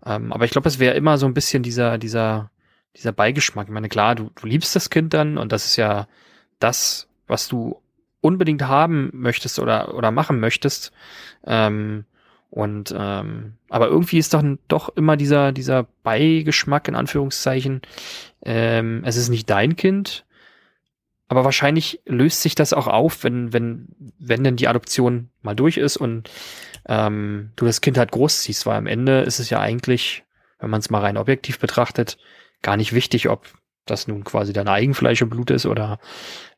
Ähm, 0.03 0.33
aber 0.33 0.45
ich 0.45 0.51
glaube, 0.51 0.67
es 0.67 0.79
wäre 0.79 0.95
immer 0.95 1.19
so 1.19 1.27
ein 1.27 1.35
bisschen 1.35 1.61
dieser, 1.61 1.99
dieser, 1.99 2.49
dieser 2.97 3.11
Beigeschmack. 3.11 3.67
Ich 3.67 3.73
meine, 3.73 3.87
klar, 3.87 4.15
du, 4.15 4.31
du 4.33 4.47
liebst 4.47 4.75
das 4.75 4.89
Kind 4.89 5.13
dann 5.13 5.37
und 5.37 5.51
das 5.51 5.67
ist 5.67 5.75
ja 5.75 6.07
das, 6.57 7.07
was 7.27 7.47
du 7.47 7.79
unbedingt 8.19 8.63
haben 8.63 9.11
möchtest 9.13 9.59
oder, 9.59 9.93
oder 9.93 10.09
machen 10.09 10.39
möchtest. 10.39 10.91
Ähm, 11.45 12.05
und 12.49 12.93
ähm, 12.97 13.53
aber 13.69 13.87
irgendwie 13.87 14.17
ist 14.17 14.33
doch, 14.33 14.43
doch 14.67 14.89
immer 14.95 15.17
dieser, 15.17 15.51
dieser 15.51 15.87
Beigeschmack 16.03 16.87
in 16.87 16.95
Anführungszeichen. 16.95 17.81
Ähm, 18.43 19.03
es 19.05 19.17
ist 19.17 19.29
nicht 19.29 19.49
dein 19.49 19.75
Kind, 19.75 20.25
aber 21.27 21.43
wahrscheinlich 21.43 22.01
löst 22.05 22.41
sich 22.41 22.55
das 22.55 22.73
auch 22.73 22.87
auf, 22.87 23.23
wenn, 23.23 23.51
wenn, 23.51 23.87
wenn 24.19 24.43
denn 24.43 24.55
die 24.55 24.67
Adoption 24.67 25.29
mal 25.41 25.55
durch 25.55 25.77
ist 25.77 25.97
und 25.97 26.29
ähm, 26.87 27.51
du 27.55 27.65
das 27.65 27.81
Kind 27.81 27.97
halt 27.97 28.11
großziehst, 28.11 28.65
weil 28.65 28.77
am 28.77 28.87
Ende 28.87 29.21
ist 29.21 29.39
es 29.39 29.49
ja 29.49 29.59
eigentlich, 29.59 30.23
wenn 30.59 30.69
man 30.69 30.79
es 30.79 30.89
mal 30.89 31.01
rein 31.01 31.17
objektiv 31.17 31.59
betrachtet, 31.59 32.17
gar 32.61 32.77
nicht 32.77 32.93
wichtig, 32.93 33.27
ob 33.27 33.47
das 33.85 34.07
nun 34.07 34.23
quasi 34.23 34.53
dein 34.53 34.67
Eigenfleisch 34.67 35.21
und 35.21 35.29
Blut 35.29 35.51
ist 35.51 35.65
oder 35.65 35.99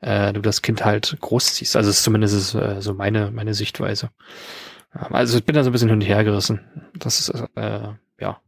äh, 0.02 0.32
du 0.34 0.42
das 0.42 0.62
Kind 0.62 0.86
halt 0.86 1.18
großziehst. 1.20 1.76
Also 1.76 1.90
ist 1.90 2.04
zumindest 2.04 2.56
äh, 2.56 2.82
so 2.82 2.94
meine, 2.94 3.32
meine 3.32 3.54
Sichtweise. 3.54 4.10
Also 4.92 5.38
ich 5.38 5.46
bin 5.46 5.56
da 5.56 5.64
so 5.64 5.70
ein 5.70 5.74
bisschen 5.74 5.90
hin 5.90 5.98
und 5.98 6.06
her 6.06 6.24
gerissen. 6.24 6.62
Das 6.96 7.20
ist, 7.20 7.44
äh, 7.56 7.90
ja. 8.20 8.42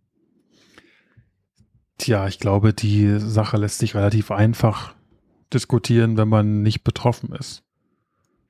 Tja, 1.98 2.28
ich 2.28 2.40
glaube, 2.40 2.74
die 2.74 3.20
Sache 3.20 3.58
lässt 3.58 3.80
sich 3.80 3.94
relativ 3.96 4.32
einfach 4.32 4.96
diskutieren, 5.54 6.18
wenn 6.18 6.30
man 6.30 6.62
nicht 6.62 6.84
betroffen 6.84 7.34
ist. 7.34 7.64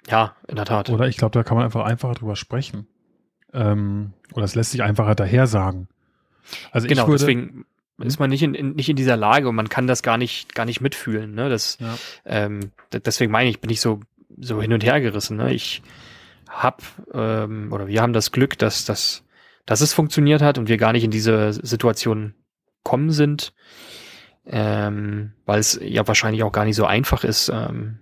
Ja, 0.08 0.36
in 0.48 0.56
der 0.56 0.66
Tat. 0.66 0.90
Oder 0.90 1.08
ich 1.08 1.18
glaube, 1.18 1.34
da 1.34 1.44
kann 1.44 1.58
man 1.58 1.66
einfach 1.66 1.86
einfacher 1.86 2.14
drüber 2.14 2.36
sprechen. 2.36 2.88
Ähm, 3.54 4.14
oder 4.34 4.46
es 4.46 4.56
lässt 4.56 4.72
sich 4.72 4.84
einfacher 4.84 5.16
daher 5.16 5.48
sagen. 5.48 5.88
Also 6.72 6.88
genau, 6.88 7.08
würde, 7.08 7.20
deswegen 7.20 7.66
ist 7.98 8.20
man 8.20 8.30
nicht 8.30 8.44
in, 8.44 8.54
in, 8.54 8.76
nicht 8.76 8.90
in 8.90 8.96
dieser 8.96 9.18
Lage 9.18 9.50
und 9.50 9.56
man 9.56 9.70
kann 9.70 9.88
das 9.88 10.04
gar 10.04 10.18
nicht, 10.18 10.56
gar 10.56 10.66
nicht 10.66 10.82
mitfühlen. 10.82 11.34
Ne? 11.34 11.50
Das, 11.50 11.78
ja. 11.80 11.98
ähm, 12.26 12.72
deswegen 12.92 13.32
meine 13.32 13.50
ich, 13.50 13.60
bin 13.60 13.70
ich 13.70 13.82
so, 13.82 14.02
so 14.38 14.62
hin 14.62 14.74
und 14.74 14.84
her 14.84 15.02
gerissen. 15.02 15.38
Ne? 15.38 15.54
Ich, 15.54 15.82
hab 16.50 16.82
ähm, 17.14 17.72
oder 17.72 17.88
wir 17.88 18.02
haben 18.02 18.14
das 18.14 18.32
Glück, 18.32 18.58
dass, 18.58 18.84
dass, 18.86 19.24
dass 19.66 19.82
es 19.82 19.94
funktioniert 19.94 20.42
hat 20.42 20.58
und 20.58 20.68
wir 20.68 20.78
gar 20.78 20.92
nicht 20.94 21.04
in 21.04 21.12
diese 21.12 21.54
Situation 21.54 22.34
gekommen 22.84 23.12
sind, 23.12 23.54
ähm, 24.46 25.34
weil 25.46 25.60
es 25.60 25.80
ja 25.82 26.08
wahrscheinlich 26.08 26.44
auch 26.44 26.52
gar 26.52 26.66
nicht 26.66 26.76
so 26.76 26.86
einfach 26.86 27.24
ist, 27.24 27.50
ähm, 27.50 28.00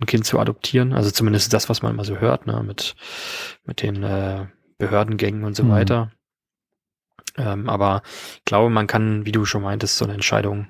ein 0.00 0.06
Kind 0.06 0.26
zu 0.26 0.38
adoptieren. 0.38 0.92
Also 0.92 1.10
zumindest 1.10 1.52
das, 1.52 1.68
was 1.68 1.82
man 1.82 1.92
immer 1.92 2.04
so 2.04 2.18
hört, 2.18 2.46
ne, 2.46 2.62
mit, 2.64 2.96
mit 3.64 3.80
den 3.80 4.02
äh, 4.02 4.46
Behördengängen 4.78 5.44
und 5.44 5.54
so 5.54 5.62
mhm. 5.62 5.70
weiter. 5.70 6.10
Ähm, 7.36 7.68
aber 7.68 8.02
ich 8.36 8.44
glaube, 8.44 8.70
man 8.70 8.86
kann, 8.86 9.24
wie 9.24 9.32
du 9.32 9.44
schon 9.44 9.62
meintest, 9.62 9.96
so 9.96 10.04
eine 10.04 10.14
Entscheidung 10.14 10.68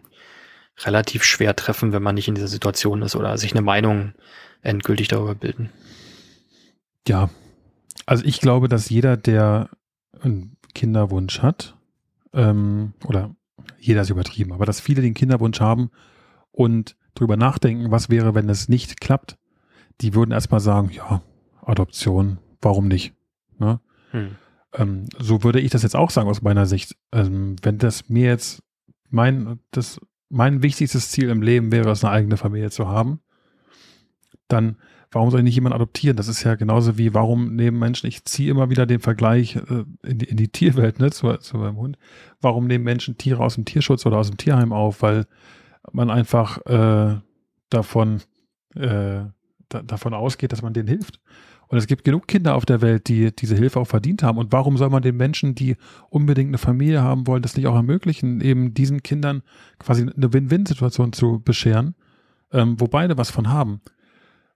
relativ 0.83 1.25
schwer 1.25 1.57
treffen, 1.57 1.93
wenn 1.93 2.03
man 2.03 2.15
nicht 2.15 2.29
in 2.29 2.35
dieser 2.35 2.49
Situation 2.49 3.03
ist 3.03 3.17
oder 3.17 3.39
sich 3.39 3.53
eine 3.53 3.63
Meinung 3.63 4.13
endgültig 4.63 5.09
darüber 5.09 5.35
bilden. 5.35 5.71
Ja, 7.07 7.31
also 8.07 8.25
ich 8.25 8.41
glaube, 8.41 8.69
dass 8.69 8.89
jeder, 8.89 9.17
der 9.17 9.71
einen 10.21 10.57
Kinderwunsch 10.75 11.41
hat, 11.41 11.77
ähm, 12.33 12.95
oder 13.07 13.35
jeder 13.79 14.03
ist 14.03 14.11
übertrieben, 14.11 14.53
aber 14.53 14.67
dass 14.67 14.81
viele 14.81 15.03
den 15.03 15.15
Kinderwunsch 15.15 15.61
haben 15.61 15.91
und 16.51 16.97
drüber 17.15 17.37
nachdenken, 17.37 17.91
was 17.91 18.11
wäre, 18.11 18.35
wenn 18.35 18.49
es 18.49 18.69
nicht 18.69 19.01
klappt, 19.01 19.39
die 20.01 20.15
würden 20.15 20.33
erstmal 20.33 20.61
sagen, 20.61 20.91
ja, 20.91 21.23
Adoption, 21.63 22.39
warum 22.61 22.89
nicht? 22.89 23.15
Ne? 23.59 23.81
Hm. 24.11 24.37
Ähm, 24.73 25.07
so 25.19 25.45
würde 25.45 25.61
ich 25.61 25.71
das 25.71 25.83
jetzt 25.83 25.97
auch 25.97 26.11
sagen 26.11 26.29
aus 26.29 26.43
meiner 26.43 26.67
Sicht. 26.67 26.97
Ähm, 27.13 27.57
wenn 27.63 27.79
das 27.79 28.09
mir 28.09 28.27
jetzt 28.27 28.63
mein, 29.11 29.61
das, 29.71 30.01
mein 30.29 30.63
wichtigstes 30.63 31.11
Ziel 31.11 31.29
im 31.29 31.43
Leben 31.43 31.71
wäre, 31.71 31.91
es 31.91 32.05
eine 32.05 32.13
eigene 32.13 32.37
Familie 32.37 32.71
zu 32.71 32.89
haben, 32.89 33.21
dann 34.49 34.77
warum 35.15 35.31
soll 35.31 35.41
ich 35.41 35.45
nicht 35.45 35.55
jemand 35.55 35.75
adoptieren? 35.75 36.17
Das 36.17 36.29
ist 36.29 36.43
ja 36.43 36.55
genauso 36.57 36.99
wie, 36.99 37.15
warum 37.15 37.55
nehmen 37.55 37.79
Menschen, 37.79 38.07
ich 38.07 38.25
ziehe 38.25 38.51
immer 38.51 38.71
wieder 38.71 38.85
den 38.87 39.01
Vergleich 39.01 39.57
äh, 39.57 39.85
in, 40.03 40.19
die, 40.19 40.27
in, 40.27 40.37
die, 40.37 40.49
Tierwelt, 40.49 40.99
ne, 40.99 41.11
zu, 41.11 41.33
zu 41.39 41.57
meinem 41.57 41.77
Hund. 41.77 41.99
Warum 42.41 42.67
nehmen 42.67 42.85
Menschen 42.85 43.17
Tiere 43.17 43.43
aus 43.43 43.55
dem 43.55 43.65
Tierschutz 43.65 44.05
oder 44.07 44.19
aus 44.19 44.29
dem 44.29 44.37
Tierheim 44.37 44.73
auf? 44.73 45.03
Weil 45.03 45.27
man 45.93 46.11
einfach 46.11 46.59
äh, 46.67 47.21
davon, 47.71 48.23
äh, 48.75 49.23
da, 49.69 49.83
davon 49.85 50.15
ausgeht, 50.15 50.53
dass 50.53 50.63
man 50.63 50.75
denen 50.75 50.89
hilft. 50.89 51.21
Und 51.69 51.79
es 51.79 51.87
gibt 51.87 52.05
genug 52.05 52.29
Kinder 52.29 52.55
auf 52.55 52.67
der 52.67 52.83
Welt, 52.83 53.09
die 53.09 53.35
diese 53.35 53.57
Hilfe 53.57 53.81
auch 53.81 53.87
verdient 53.87 54.23
haben. 54.23 54.39
Und 54.39 54.53
warum 54.53 54.77
soll 54.77 54.91
man 54.91 55.03
den 55.03 55.17
Menschen, 55.17 55.55
die 55.55 55.77
unbedingt 56.11 56.49
eine 56.49 56.59
Familie 56.59 57.03
haben 57.03 57.27
wollen, 57.27 57.43
das 57.43 57.57
nicht 57.57 57.67
auch 57.67 57.75
ermöglichen, 57.75 58.41
eben 58.41 58.75
diesen 58.75 59.03
Kindern 59.03 59.43
quasi 59.79 60.03
eine 60.03 60.33
Win-Win-Situation 60.33 61.13
zu 61.13 61.41
bescheren, 61.43 61.95
ähm, 62.53 62.79
wo 62.79 62.87
beide 62.87 63.17
was 63.17 63.31
von 63.31 63.49
haben? 63.49 63.81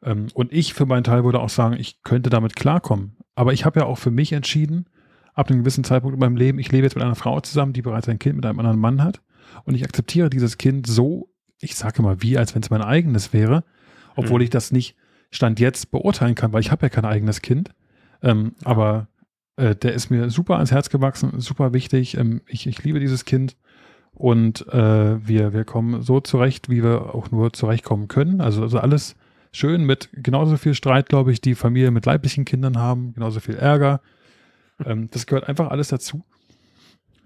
Ähm, 0.03 0.29
und 0.35 0.53
ich 0.53 0.75
für 0.75 0.87
meinen 0.87 1.05
Teil 1.05 1.25
würde 1.25 1.41
auch 1.41 1.49
sagen, 1.49 1.77
ich 1.79 2.03
könnte 2.03 2.31
damit 2.31 2.57
klarkommen. 2.57 3.17
Aber 3.35 3.53
ich 3.53 3.65
habe 3.65 3.81
ja 3.81 3.87
auch 3.87 3.99
für 3.99 4.11
mich 4.11 4.33
entschieden, 4.33 4.87
ab 5.35 5.49
einem 5.49 5.61
gewissen 5.61 5.85
Zeitpunkt 5.85 6.15
in 6.15 6.21
meinem 6.21 6.37
Leben, 6.37 6.59
ich 6.59 6.73
lebe 6.73 6.85
jetzt 6.85 6.97
mit 6.97 7.05
einer 7.05 7.15
Frau 7.15 7.41
zusammen, 7.41 7.73
die 7.73 7.83
bereits 7.83 8.09
ein 8.09 8.19
Kind 8.19 8.37
mit 8.37 8.45
einem 8.45 8.59
anderen 8.59 8.81
Mann 8.81 9.03
hat. 9.03 9.23
Und 9.65 9.75
ich 9.75 9.85
akzeptiere 9.85 10.31
dieses 10.31 10.59
Kind 10.59 10.87
so, 10.87 11.31
ich 11.61 11.77
sage 11.77 12.03
mal 12.03 12.23
wie, 12.23 12.37
als 12.37 12.55
wenn 12.55 12.63
es 12.63 12.71
mein 12.71 12.83
eigenes 12.83 13.33
wäre, 13.33 13.65
obwohl 14.17 14.41
mhm. 14.41 14.45
ich 14.45 14.51
das 14.51 14.73
nicht 14.73 14.97
Stand 15.31 15.61
jetzt 15.61 15.91
beurteilen 15.91 16.35
kann, 16.35 16.53
weil 16.53 16.61
ich 16.61 16.71
habe 16.71 16.87
ja 16.87 16.91
kein 16.91 17.05
eigenes 17.05 17.43
Kind. 17.43 17.71
Ähm, 18.23 18.55
ja. 18.61 18.67
Aber 18.67 19.09
äh, 19.57 19.77
der 19.77 19.93
ist 19.93 20.11
mir 20.11 20.31
super 20.31 20.55
ans 20.55 20.73
Herz 20.73 20.91
gewachsen, 20.91 21.41
super 21.41 21.73
wichtig. 21.73 22.17
Ähm, 22.17 22.41
ich, 22.47 22.67
ich 22.67 22.83
liebe 22.83 23.01
dieses 23.01 23.25
Kind 23.25 23.57
und 24.13 24.67
äh, 24.69 25.27
wir, 25.27 25.53
wir 25.53 25.65
kommen 25.65 26.03
so 26.03 26.21
zurecht, 26.21 26.69
wie 26.69 26.83
wir 26.83 27.15
auch 27.15 27.31
nur 27.31 27.53
zurechtkommen 27.53 28.09
können. 28.09 28.41
Also, 28.41 28.63
also 28.63 28.79
alles 28.79 29.17
schön 29.53 29.85
mit 29.85 30.09
genauso 30.13 30.57
viel 30.57 30.75
Streit, 30.75 31.09
glaube 31.09 31.33
ich, 31.33 31.41
die 31.41 31.55
Familie 31.55 31.91
mit 31.91 32.07
leiblichen 32.07 32.45
Kindern 32.45 32.79
haben, 32.79 33.15
genauso 33.15 33.41
viel 33.41 33.57
Ärger. 33.57 34.01
Ähm, 34.85 35.09
das 35.11 35.27
gehört 35.27 35.49
einfach 35.49 35.71
alles 35.71 35.89
dazu. 35.89 36.25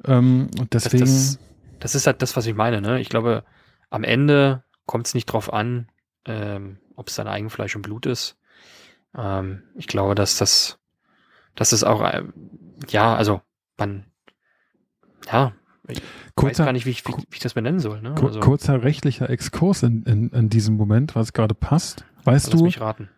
Ähm, 0.04 0.48
und 0.58 0.72
deswegen. 0.74 1.04
Das, 1.04 1.38
das, 1.38 1.38
das, 1.80 1.94
ist 1.94 2.06
halt 2.06 2.22
das, 2.22 2.36
was 2.36 2.46
ich 2.46 2.54
meine. 2.54 2.80
Ne? 2.80 3.00
Ich 3.00 3.08
glaube, 3.08 3.44
am 3.90 4.04
Ende 4.04 4.64
kommt 4.86 5.06
es 5.06 5.14
nicht 5.14 5.26
drauf 5.26 5.52
an, 5.52 5.88
ähm, 6.24 6.78
ob 6.96 7.08
es 7.08 7.16
dein 7.16 7.28
Eigenfleisch 7.28 7.76
und 7.76 7.82
Blut 7.82 8.06
ist. 8.06 8.38
Ähm, 9.16 9.62
ich 9.74 9.86
glaube, 9.86 10.14
dass 10.14 10.36
das, 10.36 10.78
dass 11.54 11.72
es 11.72 11.84
auch, 11.84 12.02
äh, 12.02 12.22
ja, 12.88 13.14
also 13.14 13.42
man, 13.76 14.06
ja, 15.30 15.52
ich 15.88 16.02
kurzer, 16.34 16.60
weiß 16.60 16.66
gar 16.66 16.72
nicht, 16.72 16.86
wie 16.86 16.90
ich, 16.90 17.06
wie, 17.06 17.12
wie 17.12 17.34
ich 17.34 17.40
das 17.40 17.54
benennen 17.54 17.80
soll. 17.80 18.00
Ne? 18.00 18.14
Also, 18.14 18.40
kurzer 18.40 18.82
rechtlicher 18.82 19.28
Exkurs 19.28 19.82
in, 19.82 20.02
in, 20.04 20.28
in 20.30 20.48
diesem 20.48 20.76
Moment, 20.76 21.16
was 21.16 21.32
gerade 21.32 21.54
passt. 21.54 22.04
Weißt 22.24 22.52
Lass 22.52 22.58
du? 22.58 22.64
mich 22.64 22.80
raten. 22.80 23.08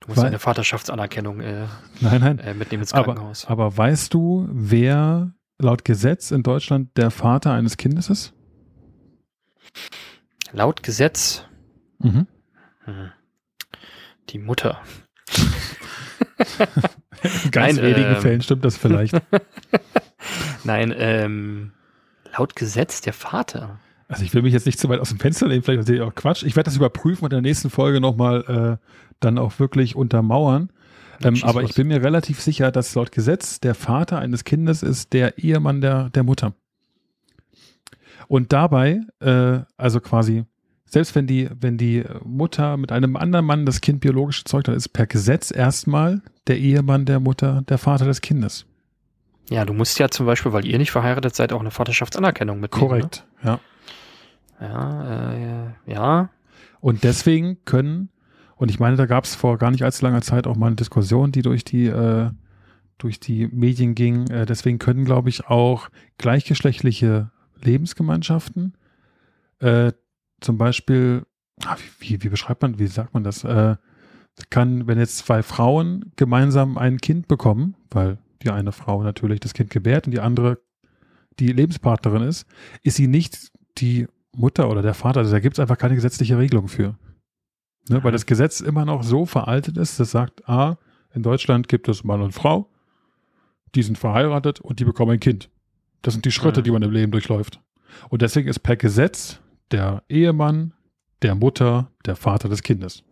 Du 0.00 0.08
musst 0.08 0.24
eine 0.24 0.40
Vaterschaftsanerkennung 0.40 1.40
äh, 1.40 1.66
nein, 2.00 2.20
nein. 2.20 2.38
Äh, 2.40 2.54
mitnehmen 2.54 2.82
ins 2.82 2.90
Krankenhaus. 2.90 3.44
Aber, 3.44 3.64
aber 3.66 3.76
weißt 3.76 4.12
du, 4.12 4.48
wer 4.50 5.32
laut 5.58 5.84
Gesetz 5.84 6.32
in 6.32 6.42
Deutschland 6.42 6.96
der 6.96 7.12
Vater 7.12 7.52
eines 7.52 7.76
Kindes 7.76 8.10
ist? 8.10 8.34
Laut 10.50 10.82
Gesetz? 10.82 11.44
Mhm. 12.00 12.26
Hm. 12.84 13.12
Die 14.30 14.38
Mutter. 14.38 14.80
in 17.44 17.50
ganz 17.52 17.76
Nein, 17.76 17.84
wenigen 17.84 18.14
ähm, 18.16 18.20
Fällen 18.20 18.42
stimmt 18.42 18.64
das 18.64 18.76
vielleicht. 18.76 19.14
Nein, 20.64 20.92
ähm, 20.96 21.72
laut 22.36 22.56
Gesetz 22.56 23.00
der 23.00 23.12
Vater. 23.12 23.78
Also 24.08 24.24
ich 24.24 24.34
will 24.34 24.42
mich 24.42 24.52
jetzt 24.52 24.66
nicht 24.66 24.78
zu 24.78 24.88
weit 24.88 25.00
aus 25.00 25.08
dem 25.08 25.18
Fenster 25.18 25.48
lehnen, 25.48 25.62
vielleicht 25.62 25.86
sehe 25.86 25.96
ich 25.96 26.02
auch 26.02 26.14
Quatsch. 26.14 26.42
Ich 26.42 26.56
werde 26.56 26.68
das 26.68 26.76
überprüfen 26.76 27.24
und 27.24 27.32
in 27.32 27.42
der 27.42 27.50
nächsten 27.50 27.70
Folge 27.70 28.00
nochmal 28.00 28.78
äh, 28.80 28.86
dann 29.20 29.38
auch 29.38 29.58
wirklich 29.58 29.96
untermauern. 29.96 30.70
Ähm, 31.22 31.38
aber 31.42 31.62
ich 31.62 31.74
bin 31.74 31.88
mir 31.88 32.02
relativ 32.02 32.40
sicher, 32.40 32.70
dass 32.70 32.94
laut 32.94 33.12
Gesetz 33.12 33.60
der 33.60 33.74
Vater 33.74 34.18
eines 34.18 34.44
Kindes 34.44 34.82
ist 34.82 35.12
der 35.12 35.38
Ehemann 35.38 35.80
der, 35.80 36.10
der 36.10 36.24
Mutter. 36.24 36.54
Und 38.28 38.52
dabei, 38.52 39.00
äh, 39.20 39.60
also 39.76 40.00
quasi, 40.00 40.44
selbst 40.84 41.14
wenn 41.14 41.26
die, 41.26 41.48
wenn 41.58 41.78
die 41.78 42.04
Mutter 42.24 42.76
mit 42.76 42.92
einem 42.92 43.16
anderen 43.16 43.46
Mann 43.46 43.66
das 43.66 43.80
Kind 43.80 44.00
biologisch 44.00 44.44
gezeugt 44.44 44.68
hat, 44.68 44.74
ist 44.74 44.90
per 44.90 45.06
Gesetz 45.06 45.50
erstmal 45.50 46.22
der 46.46 46.58
Ehemann 46.58 47.04
der 47.04 47.20
Mutter 47.20 47.62
der 47.68 47.78
Vater 47.78 48.04
des 48.04 48.20
Kindes. 48.20 48.66
Ja, 49.50 49.64
du 49.64 49.72
musst 49.72 49.98
ja 49.98 50.08
zum 50.08 50.26
Beispiel, 50.26 50.52
weil 50.52 50.66
ihr 50.66 50.78
nicht 50.78 50.90
verheiratet 50.90 51.34
seid, 51.34 51.52
auch 51.52 51.60
eine 51.60 51.70
Vaterschaftsanerkennung 51.70 52.60
mitnehmen. 52.60 52.84
Ne? 52.84 52.88
Korrekt, 52.88 53.26
ne? 53.42 53.50
ja. 53.50 53.60
Ja, 54.60 55.66
äh, 55.66 55.92
ja. 55.92 56.30
Und 56.80 57.02
deswegen 57.02 57.58
können, 57.64 58.10
und 58.56 58.70
ich 58.70 58.78
meine, 58.78 58.96
da 58.96 59.06
gab 59.06 59.24
es 59.24 59.34
vor 59.34 59.58
gar 59.58 59.70
nicht 59.70 59.82
allzu 59.82 60.04
langer 60.04 60.22
Zeit 60.22 60.46
auch 60.46 60.56
mal 60.56 60.68
eine 60.68 60.76
Diskussion, 60.76 61.32
die 61.32 61.42
durch 61.42 61.64
die, 61.64 61.86
äh, 61.86 62.30
durch 62.98 63.18
die 63.18 63.48
Medien 63.48 63.94
ging. 63.94 64.28
Äh, 64.30 64.46
deswegen 64.46 64.78
können, 64.78 65.04
glaube 65.04 65.28
ich, 65.28 65.46
auch 65.46 65.88
gleichgeschlechtliche 66.18 67.30
Lebensgemeinschaften, 67.60 68.76
äh, 69.58 69.92
zum 70.40 70.58
Beispiel, 70.58 71.24
ach, 71.64 71.78
wie, 71.98 72.10
wie, 72.10 72.22
wie, 72.24 72.28
beschreibt 72.28 72.62
man, 72.62 72.78
wie 72.78 72.86
sagt 72.86 73.14
man 73.14 73.24
das? 73.24 73.44
Äh, 73.44 73.76
kann, 74.50 74.86
wenn 74.86 74.98
jetzt 74.98 75.18
zwei 75.18 75.42
Frauen 75.42 76.12
gemeinsam 76.16 76.78
ein 76.78 76.98
Kind 76.98 77.28
bekommen, 77.28 77.76
weil 77.90 78.18
die 78.42 78.50
eine 78.50 78.72
Frau 78.72 79.02
natürlich 79.02 79.40
das 79.40 79.54
Kind 79.54 79.70
gebärt 79.70 80.06
und 80.06 80.12
die 80.12 80.20
andere 80.20 80.58
die 81.38 81.48
Lebenspartnerin 81.48 82.22
ist, 82.22 82.46
ist 82.82 82.96
sie 82.96 83.06
nicht 83.06 83.52
die 83.78 84.06
Mutter 84.34 84.70
oder 84.70 84.82
der 84.82 84.94
Vater. 84.94 85.20
Also 85.20 85.32
da 85.32 85.40
gibt 85.40 85.56
es 85.56 85.60
einfach 85.60 85.78
keine 85.78 85.94
gesetzliche 85.94 86.38
Regelung 86.38 86.68
für. 86.68 86.96
Ne, 87.88 88.02
weil 88.04 88.12
das 88.12 88.26
Gesetz 88.26 88.60
immer 88.60 88.84
noch 88.84 89.02
so 89.02 89.26
veraltet 89.26 89.76
ist, 89.76 89.98
das 89.98 90.10
sagt, 90.10 90.48
ah, 90.48 90.76
in 91.14 91.22
Deutschland 91.22 91.68
gibt 91.68 91.88
es 91.88 92.04
Mann 92.04 92.22
und 92.22 92.32
Frau, 92.32 92.70
die 93.74 93.82
sind 93.82 93.98
verheiratet 93.98 94.60
und 94.60 94.78
die 94.78 94.84
bekommen 94.84 95.12
ein 95.12 95.20
Kind. 95.20 95.50
Das 96.02 96.14
sind 96.14 96.24
die 96.24 96.30
Schritte, 96.30 96.60
ja. 96.60 96.62
die 96.62 96.70
man 96.70 96.82
im 96.82 96.92
Leben 96.92 97.12
durchläuft. 97.12 97.60
Und 98.08 98.22
deswegen 98.22 98.48
ist 98.48 98.60
per 98.60 98.76
Gesetz 98.76 99.40
der 99.70 100.02
Ehemann, 100.08 100.74
der 101.22 101.34
Mutter, 101.34 101.90
der 102.06 102.16
Vater 102.16 102.48
des 102.48 102.62
Kindes. 102.62 103.02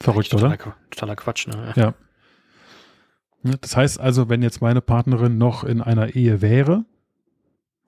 Verrückt, 0.00 0.30
totaler, 0.30 0.54
oder? 0.54 0.76
Totaler 0.90 1.16
Quatsch, 1.16 1.46
ne? 1.46 1.72
Ja. 1.76 1.94
Das 3.60 3.76
heißt 3.76 4.00
also, 4.00 4.28
wenn 4.28 4.42
jetzt 4.42 4.62
meine 4.62 4.80
Partnerin 4.80 5.38
noch 5.38 5.64
in 5.64 5.80
einer 5.80 6.14
Ehe 6.14 6.40
wäre, 6.40 6.84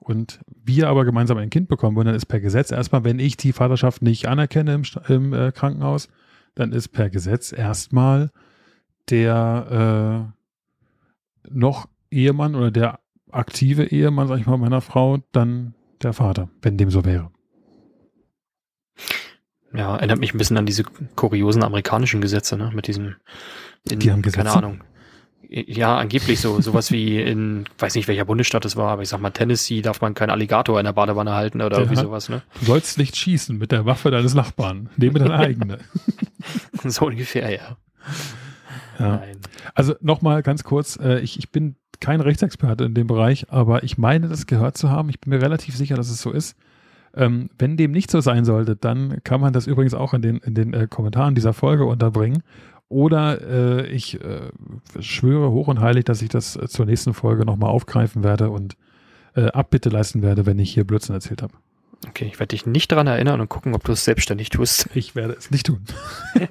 und 0.07 0.39
wir 0.63 0.87
aber 0.87 1.03
gemeinsam 1.03 1.37
ein 1.37 1.49
Kind 1.49 1.67
bekommen 1.67 1.97
wollen, 1.97 2.07
dann 2.07 2.15
ist 2.15 2.27
per 2.27 2.39
Gesetz 2.39 2.71
erstmal, 2.71 3.03
wenn 3.03 3.19
ich 3.19 3.35
die 3.35 3.51
Vaterschaft 3.51 4.01
nicht 4.01 4.27
anerkenne 4.27 4.73
im, 4.73 4.83
im 5.09 5.33
äh, 5.33 5.51
Krankenhaus, 5.51 6.07
dann 6.55 6.71
ist 6.71 6.89
per 6.89 7.09
Gesetz 7.09 7.51
erstmal 7.51 8.31
der 9.09 10.31
äh, 11.45 11.49
noch 11.49 11.89
Ehemann 12.09 12.55
oder 12.55 12.71
der 12.71 12.99
aktive 13.31 13.85
Ehemann, 13.85 14.29
sag 14.29 14.39
ich 14.39 14.45
mal, 14.45 14.57
meiner 14.57 14.81
Frau, 14.81 15.17
dann 15.33 15.73
der 16.01 16.13
Vater, 16.13 16.49
wenn 16.61 16.77
dem 16.77 16.89
so 16.89 17.03
wäre. 17.03 17.29
Ja, 19.73 19.97
erinnert 19.97 20.19
mich 20.19 20.33
ein 20.33 20.37
bisschen 20.37 20.57
an 20.57 20.65
diese 20.65 20.83
kuriosen 21.15 21.63
amerikanischen 21.63 22.21
Gesetze, 22.21 22.55
ne? 22.55 22.71
Mit 22.73 22.87
diesem, 22.87 23.15
in, 23.89 23.99
die 23.99 24.11
haben 24.11 24.21
Gesetze? 24.21 24.45
keine 24.45 24.55
Ahnung, 24.55 24.83
ja, 25.49 25.97
angeblich 25.97 26.39
so. 26.39 26.59
Sowas 26.61 26.91
wie 26.91 27.21
in, 27.21 27.65
weiß 27.79 27.95
nicht 27.95 28.07
welcher 28.07 28.25
Bundesstaat 28.25 28.65
es 28.65 28.75
war, 28.75 28.91
aber 28.91 29.01
ich 29.01 29.09
sag 29.09 29.21
mal, 29.21 29.31
Tennessee 29.31 29.81
darf 29.81 30.01
man 30.01 30.13
keinen 30.13 30.29
Alligator 30.29 30.79
in 30.79 30.85
der 30.85 30.93
Badewanne 30.93 31.33
halten 31.33 31.61
oder 31.61 31.79
irgendwie 31.79 31.97
sowas, 31.97 32.29
ne? 32.29 32.41
Du 32.59 32.65
sollst 32.65 32.97
nicht 32.97 33.15
schießen 33.15 33.57
mit 33.57 33.71
der 33.71 33.85
Waffe 33.85 34.11
deines 34.11 34.33
Nachbarn. 34.33 34.89
Nehme 34.97 35.19
deine 35.19 35.35
eigene. 35.35 35.79
so 36.83 37.05
ungefähr, 37.05 37.49
ja. 37.49 37.77
ja. 38.99 39.17
Nein. 39.17 39.37
Also 39.73 39.95
nochmal 40.01 40.43
ganz 40.43 40.63
kurz, 40.63 40.97
äh, 41.01 41.19
ich, 41.19 41.39
ich 41.39 41.51
bin 41.51 41.75
kein 41.99 42.21
Rechtsexperte 42.21 42.83
in 42.83 42.93
dem 42.93 43.07
Bereich, 43.07 43.47
aber 43.49 43.83
ich 43.83 43.97
meine, 43.97 44.27
das 44.27 44.45
gehört 44.47 44.77
zu 44.77 44.89
haben. 44.89 45.09
Ich 45.09 45.19
bin 45.19 45.31
mir 45.31 45.41
relativ 45.41 45.75
sicher, 45.75 45.95
dass 45.95 46.09
es 46.09 46.21
so 46.21 46.31
ist. 46.31 46.57
Ähm, 47.15 47.49
wenn 47.57 47.77
dem 47.77 47.91
nicht 47.91 48.11
so 48.11 48.21
sein 48.21 48.45
sollte, 48.45 48.75
dann 48.75 49.23
kann 49.23 49.41
man 49.41 49.53
das 49.53 49.65
übrigens 49.65 49.93
auch 49.93 50.13
in 50.13 50.21
den, 50.21 50.37
in 50.37 50.53
den 50.53 50.73
äh, 50.73 50.87
Kommentaren 50.87 51.35
dieser 51.35 51.53
Folge 51.53 51.85
unterbringen. 51.85 52.43
Oder 52.89 53.41
äh, 53.41 53.87
ich 53.87 54.21
äh, 54.21 54.49
schwöre 54.99 55.51
hoch 55.51 55.67
und 55.67 55.81
heilig, 55.81 56.05
dass 56.05 56.21
ich 56.21 56.29
das 56.29 56.55
äh, 56.55 56.67
zur 56.67 56.85
nächsten 56.85 57.13
Folge 57.13 57.45
nochmal 57.45 57.69
aufgreifen 57.69 58.23
werde 58.23 58.49
und 58.49 58.77
äh, 59.35 59.47
Abbitte 59.47 59.89
leisten 59.89 60.21
werde, 60.21 60.45
wenn 60.45 60.57
ich 60.59 60.73
hier 60.73 60.85
Blödsinn 60.85 61.15
erzählt 61.15 61.41
habe. 61.41 61.53
Okay, 62.07 62.25
ich 62.25 62.39
werde 62.39 62.49
dich 62.49 62.65
nicht 62.65 62.91
daran 62.91 63.07
erinnern 63.07 63.41
und 63.41 63.49
gucken, 63.49 63.73
ob 63.73 63.83
du 63.83 63.91
es 63.91 64.05
selbstständig 64.05 64.49
tust. 64.49 64.89
Ich 64.95 65.15
werde 65.15 65.33
es 65.33 65.51
nicht 65.51 65.65
tun. 65.65 65.83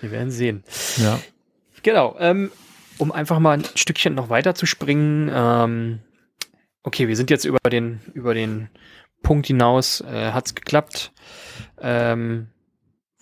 Wir 0.00 0.10
werden 0.10 0.30
sehen. 0.30 0.64
Ja. 0.96 1.18
Genau. 1.82 2.16
Ähm, 2.18 2.50
um 2.98 3.12
einfach 3.12 3.38
mal 3.38 3.58
ein 3.58 3.64
Stückchen 3.74 4.14
noch 4.14 4.30
weiter 4.30 4.54
zu 4.54 4.66
springen. 4.66 5.30
Ähm, 5.32 6.00
okay, 6.82 7.08
wir 7.08 7.16
sind 7.16 7.30
jetzt 7.30 7.44
über 7.44 7.58
den, 7.70 8.00
über 8.14 8.34
den 8.34 8.68
Punkt 9.22 9.46
hinaus. 9.46 10.00
Äh, 10.00 10.32
Hat 10.32 10.46
es 10.46 10.54
geklappt? 10.54 11.12
Ähm, 11.80 12.48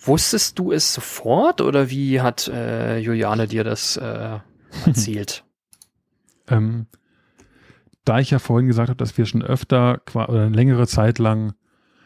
wusstest 0.07 0.59
du 0.59 0.71
es 0.71 0.93
sofort 0.93 1.61
oder 1.61 1.89
wie 1.89 2.21
hat 2.21 2.47
äh, 2.47 2.99
Juliane 2.99 3.47
dir 3.47 3.63
das 3.63 3.97
äh, 3.97 4.39
erzählt? 4.85 5.43
ähm, 6.47 6.87
da 8.03 8.19
ich 8.19 8.31
ja 8.31 8.39
vorhin 8.39 8.67
gesagt 8.67 8.89
habe, 8.89 8.97
dass 8.97 9.17
wir 9.17 9.25
schon 9.25 9.41
öfter 9.41 10.01
oder 10.13 10.29
eine 10.29 10.55
längere 10.55 10.87
Zeit 10.87 11.19
lang 11.19 11.53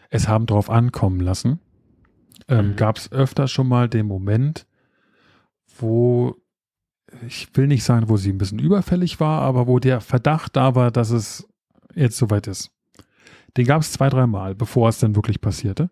es 0.09 0.27
haben 0.27 0.45
drauf 0.45 0.69
ankommen 0.69 1.19
lassen, 1.19 1.59
ähm, 2.47 2.69
mhm. 2.69 2.75
gab 2.75 2.97
es 2.97 3.11
öfter 3.11 3.47
schon 3.47 3.67
mal 3.67 3.89
den 3.89 4.07
Moment, 4.07 4.65
wo 5.77 6.35
ich 7.27 7.49
will 7.53 7.67
nicht 7.67 7.83
sagen, 7.83 8.09
wo 8.09 8.17
sie 8.17 8.31
ein 8.31 8.37
bisschen 8.37 8.59
überfällig 8.59 9.19
war, 9.19 9.41
aber 9.41 9.67
wo 9.67 9.79
der 9.79 10.01
Verdacht 10.01 10.55
da 10.55 10.75
war, 10.75 10.91
dass 10.91 11.09
es 11.09 11.47
jetzt 11.95 12.17
soweit 12.17 12.47
ist. 12.47 12.71
Den 13.57 13.65
gab 13.65 13.81
es 13.81 13.91
zwei, 13.91 14.09
dreimal, 14.09 14.55
bevor 14.55 14.89
es 14.89 14.99
dann 14.99 15.15
wirklich 15.15 15.41
passierte. 15.41 15.89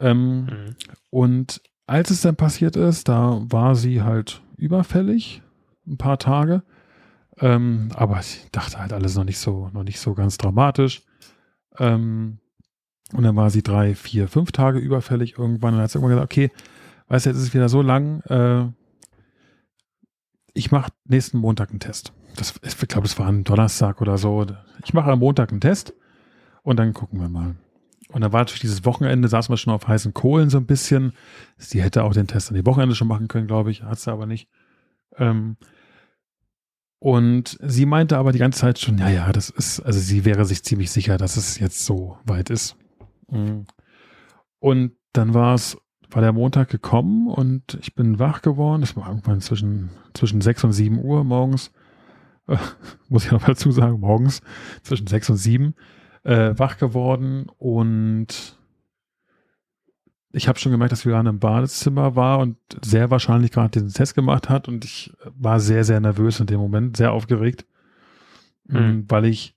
Ähm, 0.00 0.44
mhm. 0.44 0.76
Und 1.10 1.62
als 1.86 2.10
es 2.10 2.22
dann 2.22 2.36
passiert 2.36 2.76
ist, 2.76 3.08
da 3.08 3.40
war 3.48 3.74
sie 3.74 4.02
halt 4.02 4.42
überfällig, 4.56 5.42
ein 5.86 5.98
paar 5.98 6.18
Tage. 6.18 6.62
Ähm, 7.38 7.88
aber 7.94 8.20
ich 8.20 8.46
dachte 8.52 8.78
halt 8.78 8.92
alles 8.92 9.16
noch 9.16 9.24
nicht 9.24 9.38
so, 9.38 9.70
noch 9.72 9.82
nicht 9.82 10.00
so 10.00 10.14
ganz 10.14 10.38
dramatisch. 10.38 11.02
Ähm, 11.78 12.38
und 13.12 13.24
dann 13.24 13.36
war 13.36 13.50
sie 13.50 13.62
drei, 13.62 13.94
vier, 13.94 14.28
fünf 14.28 14.52
Tage 14.52 14.78
überfällig 14.78 15.38
irgendwann. 15.38 15.74
Und 15.74 15.78
dann 15.78 15.84
hat 15.84 15.90
sie 15.90 15.98
irgendwann 15.98 16.16
gesagt, 16.16 16.32
okay, 16.32 16.50
weißt 17.08 17.26
du, 17.26 17.30
jetzt 17.30 17.38
ist 17.38 17.48
es 17.48 17.54
wieder 17.54 17.68
so 17.68 17.82
lang, 17.82 18.20
äh, 18.22 18.66
ich 20.54 20.70
mache 20.70 20.92
nächsten 21.04 21.38
Montag 21.38 21.70
einen 21.70 21.80
Test. 21.80 22.12
Das, 22.36 22.54
ich 22.62 22.76
glaube, 22.88 23.06
es 23.06 23.18
war 23.18 23.26
ein 23.26 23.44
Donnerstag 23.44 24.00
oder 24.00 24.18
so. 24.18 24.46
Ich 24.84 24.94
mache 24.94 25.10
am 25.10 25.20
Montag 25.20 25.50
einen 25.50 25.60
Test 25.60 25.94
und 26.62 26.78
dann 26.78 26.92
gucken 26.92 27.20
wir 27.20 27.28
mal. 27.28 27.56
Und 28.08 28.22
dann 28.22 28.32
war 28.32 28.40
natürlich 28.40 28.60
dieses 28.60 28.84
Wochenende, 28.84 29.28
saßen 29.28 29.52
wir 29.52 29.56
schon 29.56 29.72
auf 29.72 29.86
heißen 29.86 30.14
Kohlen 30.14 30.50
so 30.50 30.58
ein 30.58 30.66
bisschen. 30.66 31.12
Sie 31.58 31.82
hätte 31.82 32.02
auch 32.02 32.12
den 32.12 32.26
Test 32.26 32.50
an 32.50 32.56
die 32.56 32.66
Wochenende 32.66 32.94
schon 32.94 33.08
machen 33.08 33.28
können, 33.28 33.46
glaube 33.46 33.70
ich. 33.70 33.82
Hat 33.82 34.00
sie 34.00 34.10
aber 34.10 34.26
nicht. 34.26 34.48
Ähm, 35.16 35.56
und 36.98 37.56
sie 37.62 37.86
meinte 37.86 38.18
aber 38.18 38.32
die 38.32 38.38
ganze 38.38 38.60
Zeit 38.60 38.78
schon, 38.78 38.98
ja, 38.98 39.08
ja, 39.08 39.32
das 39.32 39.48
ist, 39.48 39.80
also 39.80 39.98
sie 39.98 40.24
wäre 40.24 40.44
sich 40.44 40.62
ziemlich 40.64 40.90
sicher, 40.90 41.16
dass 41.16 41.36
es 41.36 41.58
jetzt 41.58 41.84
so 41.86 42.18
weit 42.24 42.50
ist. 42.50 42.76
Mhm. 43.30 43.66
Und 44.58 44.92
dann 45.12 45.32
war 45.32 45.54
es 45.54 45.78
war 46.14 46.22
der 46.22 46.32
Montag 46.32 46.68
gekommen 46.68 47.28
und 47.28 47.78
ich 47.80 47.94
bin 47.94 48.18
wach 48.18 48.42
geworden. 48.42 48.82
Es 48.82 48.96
war 48.96 49.08
irgendwann 49.08 49.40
zwischen, 49.40 49.90
zwischen 50.14 50.40
6 50.40 50.64
und 50.64 50.72
7 50.72 50.98
Uhr 50.98 51.24
morgens. 51.24 51.70
Äh, 52.48 52.56
muss 53.08 53.24
ich 53.24 53.30
noch 53.30 53.44
dazu 53.44 53.70
sagen, 53.70 54.00
morgens 54.00 54.40
zwischen 54.82 55.06
6 55.06 55.30
und 55.30 55.36
7 55.36 55.74
äh, 56.24 56.52
wach 56.56 56.76
geworden 56.78 57.46
und 57.58 58.56
ich 60.32 60.46
habe 60.46 60.58
schon 60.58 60.72
gemerkt, 60.72 60.92
dass 60.92 61.04
wir 61.04 61.18
im 61.18 61.38
Badezimmer 61.40 62.14
war 62.14 62.38
und 62.38 62.56
sehr 62.84 63.10
wahrscheinlich 63.10 63.50
gerade 63.50 63.70
diesen 63.70 63.92
Test 63.92 64.14
gemacht 64.14 64.48
hat 64.48 64.68
und 64.68 64.84
ich 64.84 65.12
war 65.24 65.58
sehr, 65.58 65.84
sehr 65.84 66.00
nervös 66.00 66.38
in 66.38 66.46
dem 66.46 66.60
Moment, 66.60 66.96
sehr 66.96 67.12
aufgeregt, 67.12 67.66
mhm. 68.66 69.06
weil 69.08 69.24
ich, 69.24 69.56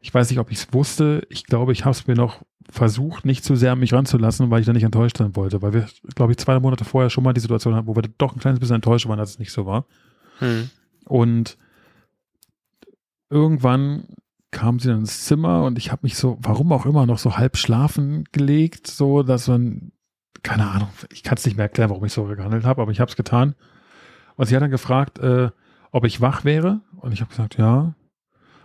ich 0.00 0.12
weiß 0.12 0.28
nicht, 0.28 0.38
ob 0.40 0.50
ich 0.50 0.58
es 0.58 0.72
wusste, 0.72 1.26
ich 1.30 1.44
glaube, 1.44 1.72
ich 1.72 1.84
habe 1.84 1.92
es 1.92 2.06
mir 2.06 2.16
noch 2.16 2.44
versucht, 2.68 3.24
nicht 3.24 3.44
zu 3.44 3.56
sehr 3.56 3.72
an 3.72 3.78
mich 3.78 3.92
ranzulassen, 3.92 4.50
weil 4.50 4.60
ich 4.60 4.66
da 4.66 4.72
nicht 4.72 4.82
enttäuscht 4.84 5.18
sein 5.18 5.36
wollte, 5.36 5.62
weil 5.62 5.72
wir, 5.72 5.86
glaube 6.14 6.32
ich, 6.32 6.38
zwei 6.38 6.58
Monate 6.60 6.84
vorher 6.84 7.10
schon 7.10 7.24
mal 7.24 7.32
die 7.32 7.40
Situation 7.40 7.74
hatten, 7.74 7.86
wo 7.86 7.94
wir 7.94 8.02
doch 8.18 8.34
ein 8.34 8.40
kleines 8.40 8.60
bisschen 8.60 8.76
enttäuscht 8.76 9.06
waren, 9.06 9.18
dass 9.18 9.30
es 9.30 9.38
nicht 9.38 9.52
so 9.52 9.66
war. 9.66 9.86
Hm. 10.38 10.70
Und 11.04 11.58
irgendwann 13.30 14.04
kam 14.54 14.78
sie 14.78 14.88
dann 14.88 15.00
ins 15.00 15.24
Zimmer 15.24 15.64
und 15.64 15.76
ich 15.76 15.92
habe 15.92 16.00
mich 16.02 16.16
so, 16.16 16.38
warum 16.40 16.72
auch 16.72 16.86
immer, 16.86 17.04
noch 17.04 17.18
so 17.18 17.36
halb 17.36 17.58
schlafen 17.58 18.24
gelegt, 18.32 18.86
so 18.86 19.22
dass 19.22 19.48
man, 19.48 19.92
keine 20.42 20.70
Ahnung, 20.70 20.88
ich 21.12 21.22
kann 21.22 21.36
es 21.36 21.44
nicht 21.44 21.56
mehr 21.56 21.64
erklären, 21.64 21.90
warum 21.90 22.04
ich 22.04 22.12
so 22.12 22.24
gehandelt 22.24 22.64
habe, 22.64 22.80
aber 22.80 22.92
ich 22.92 23.00
habe 23.00 23.10
es 23.10 23.16
getan. 23.16 23.54
Und 24.36 24.46
sie 24.46 24.54
hat 24.54 24.62
dann 24.62 24.70
gefragt, 24.70 25.18
äh, 25.18 25.50
ob 25.90 26.04
ich 26.04 26.20
wach 26.20 26.44
wäre 26.44 26.80
und 26.96 27.12
ich 27.12 27.20
habe 27.20 27.30
gesagt, 27.30 27.58
ja. 27.58 27.94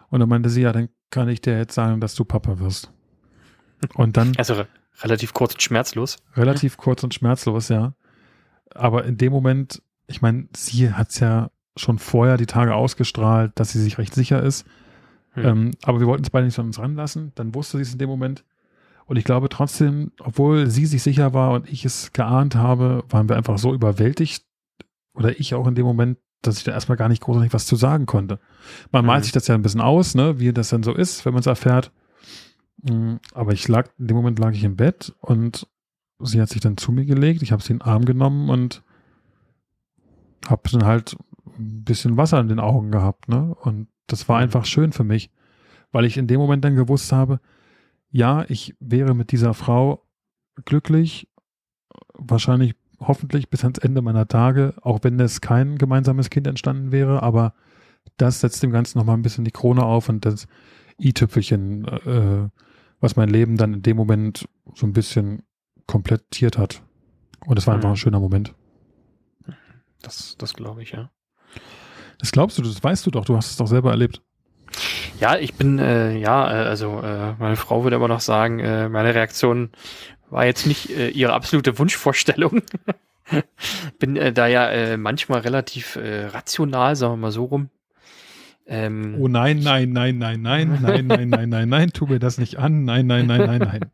Und 0.10 0.20
dann 0.20 0.30
meinte 0.30 0.50
sie, 0.50 0.62
ja, 0.62 0.72
dann 0.72 0.90
kann 1.10 1.28
ich 1.28 1.42
dir 1.42 1.58
jetzt 1.58 1.74
sagen, 1.74 2.00
dass 2.00 2.16
du 2.16 2.24
Papa 2.24 2.60
wirst. 2.60 2.92
Und 3.96 4.18
dann. 4.18 4.34
Also 4.38 4.54
re 4.54 4.68
relativ 5.02 5.34
kurz 5.34 5.54
und 5.54 5.62
schmerzlos. 5.62 6.18
Relativ 6.36 6.78
kurz 6.78 7.04
und 7.04 7.14
schmerzlos, 7.14 7.70
ja. 7.70 7.94
Aber 8.74 9.06
in 9.06 9.18
dem 9.18 9.32
Moment, 9.32 9.82
ich 10.08 10.22
meine, 10.22 10.48
sie 10.56 10.94
hat 10.94 11.10
es 11.10 11.20
ja 11.20 11.52
schon 11.78 12.00
vorher 12.00 12.38
die 12.38 12.46
Tage 12.46 12.76
ausgestrahlt, 12.76 13.54
dass 13.56 13.72
sie 13.72 13.82
sich 13.82 13.98
recht 13.98 14.14
sicher 14.14 14.44
ist. 14.44 14.66
Hm. 15.32 15.46
Ähm, 15.46 15.72
aber 15.84 16.00
wir 16.00 16.08
wollten 16.08 16.24
es 16.24 16.30
beide 16.30 16.46
nicht 16.46 16.60
an 16.60 16.68
uns 16.68 16.80
ranlassen. 16.80 17.32
Dann 17.36 17.54
wusste 17.56 17.78
sie 17.78 17.84
es 17.84 17.94
in 17.94 18.00
dem 18.00 18.10
Moment. 18.10 18.44
Und 19.06 19.18
ich 19.18 19.24
glaube 19.24 19.50
trotzdem, 19.50 20.12
obwohl 20.20 20.70
sie 20.70 20.86
sich 20.86 21.02
sicher 21.02 21.34
war 21.34 21.52
und 21.52 21.68
ich 21.68 21.84
es 21.84 22.14
geahnt 22.14 22.56
habe, 22.56 23.04
waren 23.10 23.28
wir 23.28 23.38
einfach 23.38 23.58
so 23.58 23.74
überwältigt, 23.74 24.46
oder 25.14 25.40
ich 25.40 25.54
auch 25.54 25.68
in 25.68 25.76
dem 25.76 25.86
Moment, 25.86 26.18
dass 26.42 26.58
ich 26.58 26.64
da 26.64 26.72
erstmal 26.72 26.98
gar 26.98 27.10
nicht 27.10 27.22
großartig 27.22 27.54
was 27.54 27.66
zu 27.66 27.76
sagen 27.76 28.06
konnte. 28.06 28.40
Man 28.92 29.04
mhm. 29.04 29.08
malt 29.08 29.24
sich 29.24 29.34
das 29.34 29.48
ja 29.48 29.56
ein 29.56 29.62
bisschen 29.62 29.82
aus, 29.82 30.16
ne, 30.16 30.40
wie 30.40 30.54
das 30.54 30.70
dann 30.70 30.84
so 30.84 30.94
ist, 30.94 31.26
wenn 31.26 31.34
man 31.34 31.42
es 31.42 31.48
erfährt. 31.48 31.92
Mm, 32.84 33.16
aber 33.34 33.52
ich 33.52 33.68
lag, 33.68 33.90
in 33.98 34.08
dem 34.08 34.16
Moment 34.16 34.40
lag 34.40 34.54
ich 34.54 34.64
im 34.64 34.78
Bett 34.78 35.14
und 35.20 35.68
sie 36.20 36.42
hat 36.42 36.50
sich 36.50 36.62
dann 36.62 36.78
zu 36.78 36.92
mir 36.92 37.06
gelegt. 37.06 37.42
Ich 37.42 37.52
habe 37.52 37.62
sie 37.62 37.74
in 37.74 37.80
den 37.80 37.88
Arm 37.88 38.06
genommen 38.06 38.50
und 38.50 38.84
habe 40.48 40.70
dann 40.72 40.86
halt 40.86 41.18
ein 41.58 41.84
bisschen 41.84 42.16
Wasser 42.16 42.40
in 42.40 42.48
den 42.48 42.60
Augen 42.60 42.92
gehabt, 42.92 43.28
ne? 43.28 43.56
Und 43.62 43.88
das 44.12 44.28
war 44.30 44.38
mhm. 44.38 44.43
einfach 44.43 44.66
schön 44.66 44.91
für 44.91 45.03
mich, 45.03 45.32
weil 45.91 46.05
ich 46.05 46.18
in 46.18 46.28
dem 46.28 46.39
Moment 46.39 46.64
dann 46.64 46.76
gewusst 46.76 47.12
habe, 47.12 47.39
ja, 48.12 48.45
ich 48.47 48.76
wäre 48.80 49.14
mit 49.14 49.32
dieser 49.32 49.53
Frau 49.53 50.03
glücklich, 50.66 51.30
wahrscheinlich 52.14 52.76
hoffentlich 52.99 53.49
bis 53.49 53.64
ans 53.64 53.80
Ende 53.80 54.01
meiner 54.01 54.28
Tage, 54.28 54.74
auch 54.82 54.99
wenn 55.03 55.20
es 55.20 55.41
kein 55.41 55.78
gemeinsames 55.78 56.30
Kind 56.30 56.47
entstanden 56.47 56.91
wäre, 56.91 57.24
aber 57.24 57.53
das 58.18 58.41
setzt 58.41 58.62
dem 58.64 58.72
Ganzen 58.72 58.97
nochmal 58.97 59.16
ein 59.16 59.22
bisschen 59.22 59.45
die 59.45 59.51
Krone 59.51 59.84
auf 59.84 60.10
und 60.10 60.26
das 60.26 60.47
i-Tüpfelchen 60.99 61.86
äh, 61.88 62.49
was 62.99 63.16
mein 63.16 63.30
Leben 63.30 63.57
dann 63.57 63.74
in 63.76 63.82
dem 63.82 63.97
Moment 63.97 64.47
so 64.76 64.86
ein 64.86 64.93
bisschen 64.93 65.43
komplettiert 65.88 66.57
hat. 66.57 66.84
Und 67.45 67.57
es 67.57 67.68
war 67.68 67.76
einfach 67.76 67.89
ein 67.89 67.93
mhm. 67.93 67.97
schöner 67.97 68.20
Moment. 68.20 68.53
Das, 70.01 70.36
das 70.38 70.53
glaube 70.53 70.84
ich, 70.84 70.91
ja. 70.91 71.10
Das 72.20 72.32
glaubst 72.32 72.58
du, 72.58 72.62
das 72.62 72.84
weißt 72.84 73.06
du 73.06 73.12
doch, 73.12 73.26
du 73.26 73.36
hast 73.36 73.50
es 73.50 73.58
doch 73.58 73.68
selber 73.68 73.92
erlebt. 73.92 74.22
Ja, 75.20 75.38
ich 75.38 75.56
bin, 75.56 75.80
äh, 75.80 76.18
ja, 76.18 76.50
äh, 76.50 76.68
also 76.68 77.02
äh, 77.02 77.34
meine 77.40 77.56
Frau 77.56 77.84
würde 77.84 77.96
immer 77.96 78.08
noch 78.08 78.20
sagen, 78.20 78.60
äh, 78.60 78.88
meine 78.90 79.16
Reaktion 79.16 79.72
war 80.30 80.46
jetzt 80.46 80.68
nicht 80.68 80.90
äh, 80.92 81.10
ihre 81.10 81.34
absolute 81.34 81.80
Wunschvorstellung. 81.80 82.62
bin 84.00 84.16
äh, 84.16 84.32
da 84.32 84.48
ja 84.48 84.70
äh, 84.70 84.98
manchmal 84.98 85.42
relativ 85.42 85.96
äh, 85.96 86.26
rational, 86.28 86.96
sagen 86.96 87.14
wir 87.14 87.18
mal 87.18 87.32
so 87.32 87.46
rum. 87.46 87.70
Ähm, 88.68 89.16
oh 89.20 89.28
nein, 89.28 89.60
nein, 89.60 89.92
nein, 89.92 90.20
nein, 90.20 90.42
nein, 90.42 90.78
nein, 90.82 91.08
nein, 91.08 91.30
nein, 91.30 91.50
nein, 91.50 91.70
nein, 91.70 91.90
tu 91.92 92.06
mir 92.06 92.20
das 92.20 92.38
nicht 92.38 92.58
an. 92.58 92.86
Nein, 92.86 93.08
nein, 93.08 93.26
nein, 93.26 93.42
nein, 93.46 93.60
nein. 93.60 93.92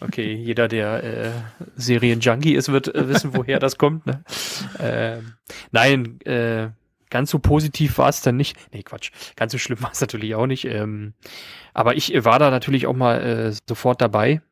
Okay, 0.00 0.34
jeder, 0.34 0.68
der 0.68 1.04
äh, 1.04 1.30
Serien-Junkie 1.76 2.54
ist, 2.54 2.72
wird 2.72 2.92
äh, 2.94 3.08
wissen, 3.08 3.34
woher 3.34 3.58
das 3.58 3.78
kommt. 3.78 4.06
Ne? 4.06 4.24
Äh, 4.78 5.18
nein, 5.70 6.20
äh, 6.22 6.70
ganz 7.14 7.30
so 7.30 7.38
positiv 7.38 7.98
war 7.98 8.08
es 8.08 8.22
dann 8.22 8.36
nicht. 8.36 8.56
Nee, 8.72 8.82
Quatsch. 8.82 9.12
Ganz 9.36 9.52
so 9.52 9.58
schlimm 9.58 9.80
war 9.82 9.92
es 9.92 10.00
natürlich 10.00 10.34
auch 10.34 10.48
nicht. 10.48 10.64
Ähm, 10.64 11.14
aber 11.72 11.94
ich 11.94 12.12
war 12.24 12.40
da 12.40 12.50
natürlich 12.50 12.88
auch 12.88 12.96
mal 12.96 13.22
äh, 13.22 13.52
sofort 13.68 14.00
dabei. 14.00 14.42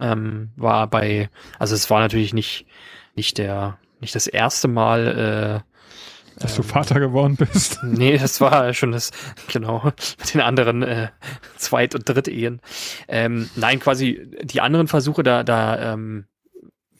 Ähm, 0.00 0.50
war 0.56 0.88
bei, 0.88 1.30
also 1.60 1.76
es 1.76 1.88
war 1.88 2.00
natürlich 2.00 2.34
nicht, 2.34 2.66
nicht 3.14 3.38
der, 3.38 3.78
nicht 4.00 4.12
das 4.16 4.26
erste 4.26 4.66
Mal, 4.66 5.62
äh, 5.64 6.40
dass 6.40 6.58
ähm, 6.58 6.64
du 6.64 6.68
Vater 6.68 6.98
geworden 6.98 7.36
bist. 7.36 7.78
Nee, 7.84 8.18
das 8.18 8.40
war 8.40 8.74
schon 8.74 8.90
das, 8.90 9.12
genau, 9.46 9.84
mit 9.84 10.34
den 10.34 10.40
anderen 10.40 10.82
äh, 10.82 11.10
Zweit- 11.58 11.94
und 11.94 12.08
Dritt-Ehen. 12.08 12.60
Ähm, 13.06 13.48
nein, 13.54 13.78
quasi 13.78 14.28
die 14.42 14.60
anderen 14.60 14.88
Versuche, 14.88 15.22
da, 15.22 15.44
da 15.44 15.92
ähm, 15.92 16.26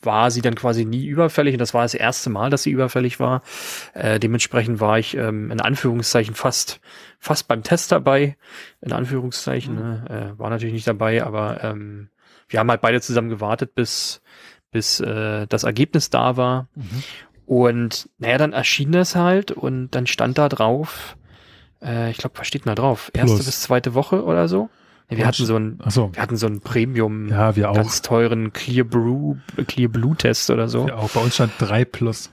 war 0.05 0.31
sie 0.31 0.41
dann 0.41 0.55
quasi 0.55 0.85
nie 0.85 1.05
überfällig 1.05 1.53
und 1.53 1.59
das 1.59 1.73
war 1.73 1.83
das 1.83 1.93
erste 1.93 2.29
Mal, 2.29 2.49
dass 2.49 2.63
sie 2.63 2.71
überfällig 2.71 3.19
war. 3.19 3.41
Äh, 3.93 4.19
dementsprechend 4.19 4.79
war 4.79 4.99
ich 4.99 5.15
ähm, 5.15 5.51
in 5.51 5.61
Anführungszeichen 5.61 6.35
fast 6.35 6.79
fast 7.19 7.47
beim 7.47 7.63
Test 7.63 7.91
dabei. 7.91 8.37
In 8.81 8.91
Anführungszeichen 8.91 9.75
ne? 9.75 10.33
äh, 10.35 10.39
war 10.39 10.49
natürlich 10.49 10.73
nicht 10.73 10.87
dabei, 10.87 11.23
aber 11.23 11.63
ähm, 11.63 12.09
wir 12.47 12.59
haben 12.59 12.69
halt 12.69 12.81
beide 12.81 13.01
zusammen 13.01 13.29
gewartet, 13.29 13.75
bis 13.75 14.21
bis 14.71 14.99
äh, 14.99 15.47
das 15.47 15.63
Ergebnis 15.63 16.09
da 16.09 16.35
war. 16.37 16.67
Mhm. 16.75 17.03
Und 17.45 18.09
naja, 18.17 18.37
dann 18.37 18.53
erschien 18.53 18.91
das 18.91 19.15
halt 19.15 19.51
und 19.51 19.91
dann 19.91 20.07
stand 20.07 20.37
da 20.37 20.49
drauf, 20.49 21.17
äh, 21.83 22.09
ich 22.11 22.17
glaube, 22.17 22.37
was 22.39 22.47
steht 22.47 22.65
denn 22.65 22.71
da 22.71 22.81
drauf? 22.81 23.11
Erste 23.13 23.35
Plus. 23.35 23.45
bis 23.45 23.61
zweite 23.61 23.93
Woche 23.93 24.23
oder 24.23 24.47
so? 24.47 24.69
Wir 25.17 25.25
hatten 25.25 25.45
so 25.45 25.55
ein, 25.55 25.79
so. 25.87 26.13
wir 26.13 26.21
hatten 26.21 26.37
so 26.37 26.47
einen 26.47 26.61
Premium, 26.61 27.29
ja, 27.29 27.55
wir 27.55 27.69
auch. 27.69 27.75
ganz 27.75 28.01
teuren 28.01 28.53
Clear 28.53 28.85
Blue, 28.85 29.41
Clear 29.67 29.89
Blue 29.89 30.15
Test 30.15 30.49
oder 30.49 30.67
so. 30.67 30.87
Ja, 30.87 30.95
auch 30.95 31.09
bei 31.09 31.21
uns 31.21 31.35
stand 31.35 31.53
3 31.59 31.85
plus. 31.85 32.31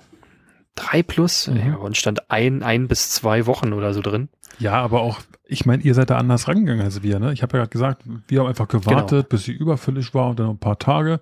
3 0.76 1.02
plus? 1.02 1.48
Mhm. 1.48 1.56
Ja, 1.56 1.76
bei 1.76 1.84
uns 1.84 1.98
stand 1.98 2.30
ein, 2.30 2.62
ein 2.62 2.88
bis 2.88 3.10
zwei 3.10 3.46
Wochen 3.46 3.72
oder 3.72 3.92
so 3.94 4.00
drin. 4.00 4.28
Ja, 4.58 4.74
aber 4.74 5.00
auch, 5.00 5.20
ich 5.46 5.66
meine, 5.66 5.82
ihr 5.82 5.94
seid 5.94 6.10
da 6.10 6.18
anders 6.18 6.48
rangegangen 6.48 6.84
als 6.84 7.02
wir, 7.02 7.18
ne? 7.18 7.32
Ich 7.32 7.42
habe 7.42 7.56
ja 7.56 7.64
gerade 7.64 7.70
gesagt, 7.70 8.02
wir 8.28 8.40
haben 8.40 8.46
einfach 8.46 8.68
gewartet, 8.68 9.10
genau. 9.10 9.28
bis 9.28 9.44
sie 9.44 9.52
überfüllig 9.52 10.14
war 10.14 10.30
und 10.30 10.38
dann 10.38 10.50
ein 10.50 10.58
paar 10.58 10.78
Tage. 10.78 11.20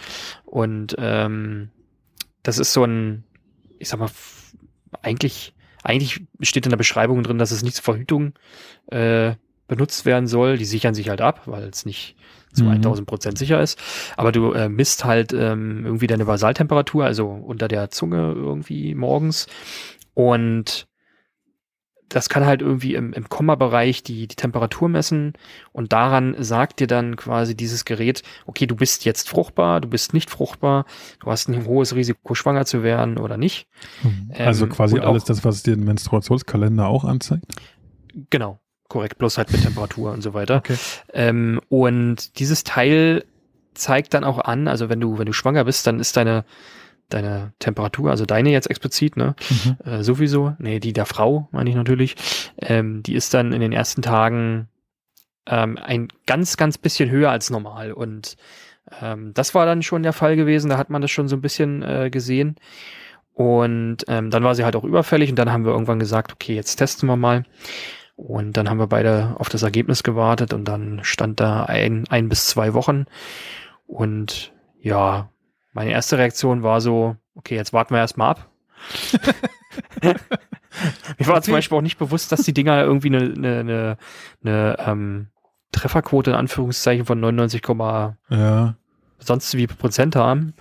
Und 0.45 0.95
ähm, 0.97 1.69
das 2.41 2.57
ist 2.57 2.73
so 2.73 2.85
ein, 2.85 3.23
ich 3.77 3.89
sag 3.89 3.99
mal, 3.99 4.09
eigentlich, 5.03 5.53
eigentlich 5.83 6.21
steht 6.41 6.65
in 6.65 6.71
der 6.71 6.77
Beschreibung 6.77 7.21
drin, 7.21 7.37
dass 7.37 7.51
es 7.51 7.61
nicht 7.61 7.75
zur 7.75 7.83
Verhütung 7.83 8.33
äh, 8.87 9.35
benutzt 9.71 10.05
werden 10.05 10.27
soll. 10.27 10.57
Die 10.57 10.65
sichern 10.65 10.93
sich 10.93 11.07
halt 11.07 11.21
ab, 11.21 11.43
weil 11.45 11.63
es 11.63 11.85
nicht 11.85 12.17
zu 12.51 12.65
mhm. 12.65 12.71
1000 12.71 13.07
Prozent 13.07 13.37
sicher 13.37 13.61
ist. 13.61 13.79
Aber 14.17 14.33
du 14.33 14.51
äh, 14.51 14.67
misst 14.67 15.05
halt 15.05 15.31
ähm, 15.31 15.85
irgendwie 15.85 16.07
deine 16.07 16.25
Basaltemperatur, 16.25 17.05
also 17.05 17.27
unter 17.29 17.69
der 17.69 17.89
Zunge 17.89 18.33
irgendwie 18.35 18.93
morgens. 18.95 19.47
Und 20.13 20.87
das 22.09 22.27
kann 22.27 22.45
halt 22.45 22.61
irgendwie 22.61 22.95
im, 22.95 23.13
im 23.13 23.29
Komma-Bereich 23.29 24.03
die, 24.03 24.27
die 24.27 24.35
Temperatur 24.35 24.89
messen 24.89 25.31
und 25.71 25.93
daran 25.93 26.35
sagt 26.37 26.81
dir 26.81 26.87
dann 26.87 27.15
quasi 27.15 27.55
dieses 27.55 27.85
Gerät, 27.85 28.23
okay, 28.45 28.67
du 28.67 28.75
bist 28.75 29.05
jetzt 29.05 29.29
fruchtbar, 29.29 29.79
du 29.79 29.87
bist 29.87 30.13
nicht 30.13 30.29
fruchtbar, 30.29 30.83
du 31.21 31.31
hast 31.31 31.47
ein 31.47 31.65
hohes 31.65 31.95
Risiko, 31.95 32.35
schwanger 32.35 32.65
zu 32.65 32.83
werden 32.83 33.17
oder 33.17 33.37
nicht. 33.37 33.69
Mhm. 34.03 34.33
Also 34.37 34.65
ähm, 34.65 34.71
quasi 34.71 34.99
alles 34.99 35.23
auch, 35.23 35.27
das, 35.27 35.45
was 35.45 35.63
dir 35.63 35.77
den 35.77 35.85
Menstruationskalender 35.85 36.85
auch 36.85 37.05
anzeigt? 37.05 37.45
Genau 38.29 38.59
korrekt, 38.91 39.17
bloß 39.17 39.37
halt 39.37 39.51
mit 39.51 39.63
Temperatur 39.63 40.11
und 40.11 40.21
so 40.21 40.33
weiter. 40.33 40.57
Okay. 40.57 40.75
Ähm, 41.13 41.61
und 41.69 42.37
dieses 42.39 42.63
Teil 42.63 43.23
zeigt 43.73 44.13
dann 44.13 44.25
auch 44.25 44.37
an, 44.37 44.67
also 44.67 44.89
wenn 44.89 44.99
du, 44.99 45.17
wenn 45.17 45.25
du 45.25 45.33
schwanger 45.33 45.63
bist, 45.63 45.87
dann 45.87 45.99
ist 45.99 46.17
deine, 46.17 46.43
deine 47.09 47.53
Temperatur, 47.59 48.11
also 48.11 48.25
deine 48.25 48.51
jetzt 48.51 48.69
explizit, 48.69 49.15
ne, 49.15 49.35
mhm. 49.49 49.77
äh, 49.89 50.03
sowieso, 50.03 50.55
nee, 50.59 50.79
die 50.79 50.91
der 50.91 51.05
Frau, 51.05 51.47
meine 51.51 51.69
ich 51.69 51.75
natürlich, 51.75 52.15
ähm, 52.57 53.01
die 53.01 53.15
ist 53.15 53.33
dann 53.33 53.53
in 53.53 53.61
den 53.61 53.71
ersten 53.71 54.01
Tagen 54.01 54.67
ähm, 55.47 55.77
ein 55.77 56.09
ganz, 56.27 56.57
ganz 56.57 56.77
bisschen 56.77 57.09
höher 57.09 57.31
als 57.31 57.49
normal. 57.49 57.93
Und 57.93 58.35
ähm, 59.01 59.33
das 59.33 59.55
war 59.55 59.65
dann 59.65 59.83
schon 59.83 60.03
der 60.03 60.13
Fall 60.13 60.35
gewesen, 60.35 60.69
da 60.69 60.77
hat 60.77 60.89
man 60.89 61.01
das 61.01 61.11
schon 61.11 61.29
so 61.29 61.37
ein 61.37 61.41
bisschen 61.41 61.81
äh, 61.81 62.09
gesehen. 62.09 62.57
Und 63.33 63.99
ähm, 64.09 64.29
dann 64.29 64.43
war 64.43 64.53
sie 64.53 64.65
halt 64.65 64.75
auch 64.75 64.83
überfällig 64.83 65.29
und 65.29 65.39
dann 65.39 65.51
haben 65.51 65.63
wir 65.63 65.71
irgendwann 65.71 65.99
gesagt, 65.99 66.33
okay, 66.33 66.55
jetzt 66.55 66.75
testen 66.75 67.07
wir 67.07 67.15
mal. 67.15 67.45
Und 68.21 68.55
dann 68.55 68.69
haben 68.69 68.77
wir 68.77 68.85
beide 68.85 69.35
auf 69.39 69.49
das 69.49 69.63
Ergebnis 69.63 70.03
gewartet 70.03 70.53
und 70.53 70.65
dann 70.65 70.99
stand 71.03 71.39
da 71.39 71.63
ein, 71.63 72.05
ein 72.09 72.29
bis 72.29 72.45
zwei 72.45 72.75
Wochen. 72.75 73.05
Und 73.87 74.53
ja, 74.79 75.31
meine 75.73 75.89
erste 75.89 76.19
Reaktion 76.19 76.61
war 76.61 76.81
so, 76.81 77.15
okay, 77.33 77.55
jetzt 77.55 77.73
warten 77.73 77.95
wir 77.95 77.99
erstmal 77.99 78.31
ab. 78.31 78.49
Mir 80.03 81.27
war 81.27 81.37
okay. 81.37 81.45
zum 81.45 81.53
Beispiel 81.55 81.77
auch 81.77 81.81
nicht 81.81 81.97
bewusst, 81.97 82.31
dass 82.31 82.43
die 82.43 82.53
Dinger 82.53 82.83
irgendwie 82.83 83.07
eine, 83.07 83.33
eine, 83.33 83.59
eine, 83.59 83.97
eine 84.43 84.75
ähm, 84.85 85.27
Trefferquote 85.71 86.29
in 86.29 86.37
Anführungszeichen 86.37 87.05
von 87.05 87.19
99, 87.19 87.63
ja 88.29 88.75
sonst 89.21 89.55
wie 89.55 89.67
Prozent 89.67 90.15
haben. 90.15 90.53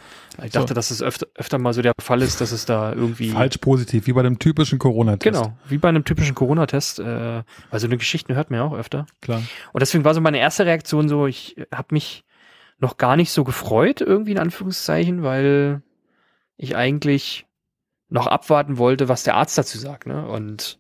Ich 0.45 0.53
dachte, 0.53 0.68
so. 0.68 0.74
dass 0.74 0.91
es 0.91 1.03
öfter, 1.03 1.26
öfter 1.34 1.59
mal 1.59 1.72
so 1.72 1.82
der 1.82 1.93
Fall 2.01 2.22
ist, 2.22 2.41
dass 2.41 2.53
es 2.53 2.64
da 2.64 2.93
irgendwie. 2.93 3.30
Falsch 3.30 3.59
positiv, 3.59 4.07
wie 4.07 4.12
bei 4.12 4.20
einem 4.20 4.38
typischen 4.38 4.78
Corona-Test. 4.78 5.36
Genau, 5.36 5.57
wie 5.68 5.78
bei 5.78 5.88
einem 5.88 6.05
typischen 6.05 6.34
Corona-Test. 6.34 7.01
Äh, 7.01 7.43
weil 7.70 7.80
so 7.80 7.86
eine 7.86 7.97
Geschichten 7.97 8.34
hört 8.34 8.51
man 8.51 8.61
ja 8.61 8.66
auch 8.66 8.74
öfter. 8.74 9.07
Klar. 9.20 9.43
Und 9.72 9.80
deswegen 9.80 10.05
war 10.05 10.14
so 10.14 10.20
meine 10.20 10.38
erste 10.38 10.66
Reaktion 10.66 11.09
so, 11.09 11.26
ich 11.26 11.57
habe 11.72 11.88
mich 11.93 12.24
noch 12.78 12.97
gar 12.97 13.16
nicht 13.16 13.30
so 13.30 13.45
gefreut, 13.45 14.01
irgendwie 14.01 14.32
in 14.32 14.38
Anführungszeichen, 14.38 15.22
weil 15.22 15.82
ich 16.57 16.76
eigentlich 16.76 17.47
noch 18.09 18.26
abwarten 18.26 18.78
wollte, 18.78 19.09
was 19.09 19.22
der 19.22 19.36
Arzt 19.36 19.57
dazu 19.57 19.78
sagt. 19.78 20.07
Ne? 20.07 20.26
Und 20.26 20.78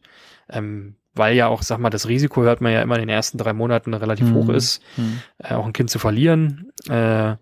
ähm, 0.48 0.96
weil 1.20 1.36
ja 1.36 1.46
auch, 1.46 1.62
sag 1.62 1.78
mal, 1.78 1.90
das 1.90 2.08
Risiko 2.08 2.42
hört 2.42 2.60
man 2.60 2.72
ja 2.72 2.82
immer 2.82 2.96
in 2.96 3.02
den 3.02 3.08
ersten 3.08 3.38
drei 3.38 3.52
Monaten 3.52 3.94
relativ 3.94 4.30
mhm. 4.30 4.34
hoch 4.34 4.48
ist, 4.48 4.82
mhm. 4.96 5.20
äh, 5.38 5.54
auch 5.54 5.66
ein 5.66 5.72
Kind 5.72 5.90
zu 5.90 6.00
verlieren. 6.00 6.72
Äh, 6.88 7.36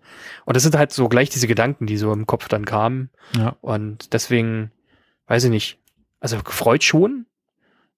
und 0.45 0.55
das 0.55 0.61
sind 0.61 0.77
halt 0.77 0.91
so 0.91 1.09
gleich 1.09 1.29
diese 1.29 1.47
Gedanken, 1.47 1.87
die 1.87 1.97
so 1.97 2.13
im 2.13 2.27
Kopf 2.27 2.47
dann 2.47 2.65
kamen. 2.65 3.09
Ja. 3.35 3.55
Und 3.61 4.13
deswegen, 4.13 4.71
weiß 5.27 5.45
ich 5.45 5.49
nicht, 5.49 5.79
also 6.19 6.37
gefreut 6.43 6.83
schon. 6.83 7.25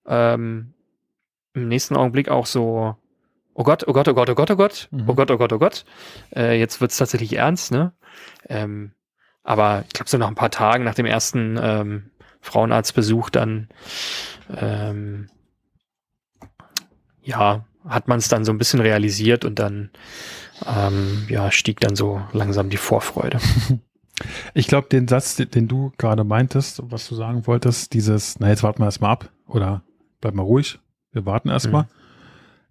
Ähm, 0.06 0.74
Im 1.54 1.68
nächsten 1.68 1.98
Augenblick 1.98 2.30
auch 2.30 2.46
so, 2.46 2.96
oh 3.54 3.64
Gott, 3.64 3.88
oh 3.88 3.94
Gott, 3.94 4.08
oh 4.08 4.14
Gott, 4.14 4.30
oh 4.30 4.36
Gott, 4.36 4.52
oh 4.52 4.56
Gott, 4.56 4.88
mhm. 4.92 5.04
oh 5.08 5.16
Gott, 5.16 5.32
oh 5.32 5.38
Gott, 5.38 5.52
oh 5.52 5.60
Gott. 5.60 5.84
Äh, 6.36 6.60
jetzt 6.60 6.80
wird's 6.80 6.98
tatsächlich 6.98 7.34
ernst, 7.34 7.72
ne? 7.72 7.92
Ähm, 8.48 8.92
aber 9.44 9.84
ich 9.88 9.94
glaube, 9.94 10.10
so 10.10 10.18
nach 10.18 10.28
ein 10.28 10.36
paar 10.36 10.52
Tagen 10.52 10.84
nach 10.84 10.96
dem 10.96 11.08
ersten 11.08 11.60
ähm, 11.62 12.12
Frauenarztbesuch 12.42 13.30
dann 13.32 13.70
ähm, 14.56 15.30
ja, 17.24 17.66
hat 17.88 18.08
man 18.08 18.20
es 18.20 18.28
dann 18.28 18.46
so 18.46 18.52
ein 18.52 18.58
bisschen 18.58 18.80
realisiert 18.80 19.46
und 19.46 19.60
dann 19.60 19.90
ähm, 20.66 21.26
ja, 21.30 21.52
stieg 21.52 21.80
dann 21.80 21.96
so 21.96 22.22
langsam 22.34 22.70
die 22.70 22.78
Vorfreude. 22.78 23.40
Ich 24.54 24.68
glaube, 24.68 24.88
den 24.88 25.08
Satz, 25.08 25.36
den 25.36 25.68
du 25.68 25.92
gerade 25.98 26.24
meintest, 26.24 26.82
was 26.86 27.08
du 27.08 27.16
sagen 27.16 27.48
wolltest, 27.48 27.94
dieses, 27.94 28.40
na 28.40 28.50
jetzt 28.50 28.62
warten 28.62 28.80
wir 28.80 28.86
erstmal 28.86 29.12
ab 29.12 29.32
oder 29.48 29.84
bleib 30.20 30.36
mal 30.36 30.44
ruhig, 30.44 30.80
wir 31.12 31.26
warten 31.26 31.50
erstmal. 31.50 31.84
Mhm. 31.84 31.88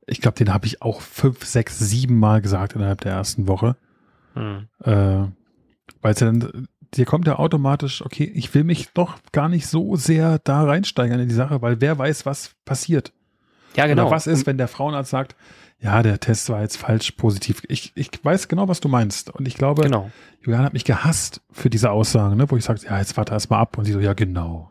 Ich 0.06 0.20
glaube, 0.20 0.36
den 0.36 0.52
habe 0.52 0.66
ich 0.66 0.82
auch 0.82 1.00
fünf, 1.00 1.44
sechs, 1.44 1.78
sieben 1.78 2.18
Mal 2.18 2.40
gesagt 2.40 2.74
innerhalb 2.74 3.00
der 3.00 3.12
ersten 3.12 3.48
Woche. 3.48 3.76
Mhm. 4.34 4.68
Äh, 4.82 5.26
Weil 6.00 6.12
es 6.12 6.18
dann, 6.18 6.68
dir 6.94 7.04
kommt 7.04 7.26
ja 7.26 7.38
automatisch, 7.38 8.04
okay, 8.04 8.30
ich 8.34 8.54
will 8.54 8.64
mich 8.64 8.90
doch 8.92 9.18
gar 9.32 9.48
nicht 9.48 9.66
so 9.66 9.96
sehr 9.96 10.38
da 10.38 10.64
reinsteigern 10.64 11.20
in 11.20 11.28
die 11.28 11.34
Sache, 11.34 11.62
weil 11.62 11.80
wer 11.80 11.98
weiß, 11.98 12.26
was 12.26 12.54
passiert. 12.64 13.12
Ja, 13.76 13.86
genau. 13.86 14.06
Oder 14.06 14.10
was 14.12 14.26
ist, 14.26 14.46
wenn 14.46 14.58
der 14.58 14.68
Frauenarzt 14.68 15.10
sagt, 15.10 15.36
ja, 15.80 16.02
der 16.02 16.20
Test 16.20 16.48
war 16.50 16.60
jetzt 16.60 16.76
falsch 16.76 17.12
positiv. 17.12 17.62
Ich, 17.68 17.92
ich 17.94 18.10
weiß 18.22 18.48
genau, 18.48 18.68
was 18.68 18.80
du 18.80 18.88
meinst. 18.88 19.30
Und 19.30 19.48
ich 19.48 19.54
glaube, 19.54 19.82
genau. 19.82 20.10
Julian 20.42 20.62
hat 20.62 20.74
mich 20.74 20.84
gehasst 20.84 21.40
für 21.50 21.70
diese 21.70 21.90
Aussagen, 21.90 22.36
ne, 22.36 22.50
wo 22.50 22.56
ich 22.56 22.64
sage, 22.64 22.80
ja, 22.84 22.98
jetzt 22.98 23.16
warte 23.16 23.32
erst 23.32 23.50
mal 23.50 23.58
ab. 23.58 23.78
Und 23.78 23.86
sie 23.86 23.92
so, 23.92 24.00
ja, 24.00 24.12
genau. 24.12 24.70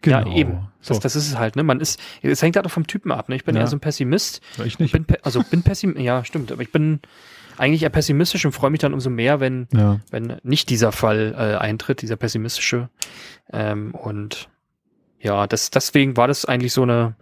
Genau. 0.00 0.28
Ja, 0.28 0.36
eben. 0.36 0.68
So. 0.80 0.94
Das, 0.94 1.00
das 1.00 1.16
ist 1.16 1.28
es 1.28 1.38
halt, 1.38 1.56
ne? 1.56 1.64
Man 1.64 1.80
ist, 1.80 1.98
es 2.22 2.40
hängt 2.40 2.54
halt 2.54 2.66
auch 2.66 2.70
vom 2.70 2.86
Typen 2.86 3.10
ab, 3.10 3.28
ne? 3.28 3.34
Ich 3.34 3.44
bin 3.44 3.56
ja. 3.56 3.62
eher 3.62 3.66
so 3.66 3.76
ein 3.76 3.80
Pessimist. 3.80 4.40
Ich 4.64 4.78
nicht. 4.78 4.92
Bin, 4.92 5.06
also 5.22 5.42
bin 5.42 5.62
Pessimist, 5.62 5.98
ja, 5.98 6.24
stimmt. 6.24 6.52
Aber 6.52 6.62
ich 6.62 6.70
bin 6.70 7.00
eigentlich 7.56 7.82
eher 7.82 7.90
pessimistisch 7.90 8.44
und 8.44 8.52
freue 8.52 8.70
mich 8.70 8.80
dann 8.80 8.94
umso 8.94 9.10
mehr, 9.10 9.40
wenn, 9.40 9.66
ja. 9.72 9.98
wenn 10.10 10.36
nicht 10.44 10.70
dieser 10.70 10.92
Fall 10.92 11.34
äh, 11.36 11.56
eintritt, 11.56 12.00
dieser 12.02 12.14
pessimistische. 12.14 12.88
Ähm, 13.52 13.92
und 13.92 14.48
ja, 15.18 15.48
das, 15.48 15.70
deswegen 15.70 16.16
war 16.16 16.28
das 16.28 16.44
eigentlich 16.44 16.72
so 16.72 16.84
eine, 16.84 17.16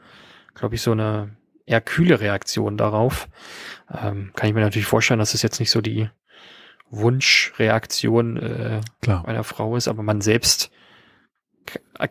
glaube 0.57 0.75
ich, 0.75 0.83
so 0.83 0.93
eine 0.93 1.37
eher 1.67 1.81
kühle 1.81 2.21
Reaktion 2.21 2.77
darauf. 2.77 3.29
Ähm, 3.93 4.33
kann 4.35 4.49
ich 4.49 4.55
mir 4.55 4.61
natürlich 4.61 4.87
vorstellen, 4.87 5.21
dass 5.21 5.35
es 5.35 5.43
jetzt 5.43 5.61
nicht 5.61 5.71
so 5.71 5.81
die 5.81 6.09
Wunschreaktion 6.91 8.37
äh, 8.37 8.81
Klar. 9.03 9.27
einer 9.27 9.45
Frau 9.45 9.77
ist, 9.77 9.89
aber 9.89 10.03
man 10.03 10.21
selbst 10.21 10.71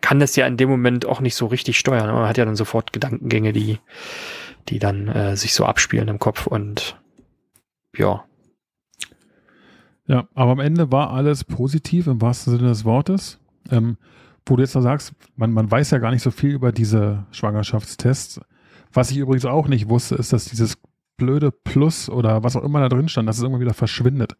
kann 0.02 0.20
das 0.20 0.36
ja 0.36 0.46
in 0.46 0.58
dem 0.58 0.68
Moment 0.68 1.06
auch 1.06 1.20
nicht 1.20 1.34
so 1.34 1.46
richtig 1.46 1.78
steuern. 1.78 2.12
Man 2.12 2.28
hat 2.28 2.36
ja 2.36 2.44
dann 2.44 2.56
sofort 2.56 2.92
Gedankengänge, 2.92 3.54
die, 3.54 3.78
die 4.68 4.78
dann 4.78 5.08
äh, 5.08 5.36
sich 5.36 5.54
so 5.54 5.64
abspielen 5.64 6.08
im 6.08 6.18
Kopf 6.18 6.46
und 6.46 7.00
ja. 7.96 8.24
Ja, 10.06 10.28
aber 10.34 10.52
am 10.52 10.60
Ende 10.60 10.92
war 10.92 11.10
alles 11.10 11.44
positiv 11.44 12.06
im 12.06 12.20
wahrsten 12.20 12.54
Sinne 12.54 12.68
des 12.68 12.84
Wortes. 12.84 13.40
Ähm, 13.70 13.96
wo 14.46 14.56
du 14.56 14.62
jetzt 14.62 14.74
noch 14.74 14.82
sagst, 14.82 15.12
man, 15.36 15.52
man 15.52 15.70
weiß 15.70 15.90
ja 15.90 15.98
gar 15.98 16.12
nicht 16.12 16.22
so 16.22 16.30
viel 16.30 16.50
über 16.50 16.72
diese 16.72 17.26
Schwangerschaftstests. 17.32 18.40
Was 18.92 19.10
ich 19.10 19.18
übrigens 19.18 19.44
auch 19.44 19.68
nicht 19.68 19.88
wusste, 19.88 20.14
ist, 20.14 20.32
dass 20.32 20.46
dieses 20.46 20.78
blöde 21.16 21.50
Plus 21.50 22.08
oder 22.08 22.44
was 22.44 22.56
auch 22.56 22.62
immer 22.62 22.80
da 22.80 22.88
drin 22.88 23.08
stand, 23.08 23.28
dass 23.28 23.36
es 23.36 23.42
irgendwann 23.42 23.62
wieder 23.62 23.74
verschwindet. 23.74 24.36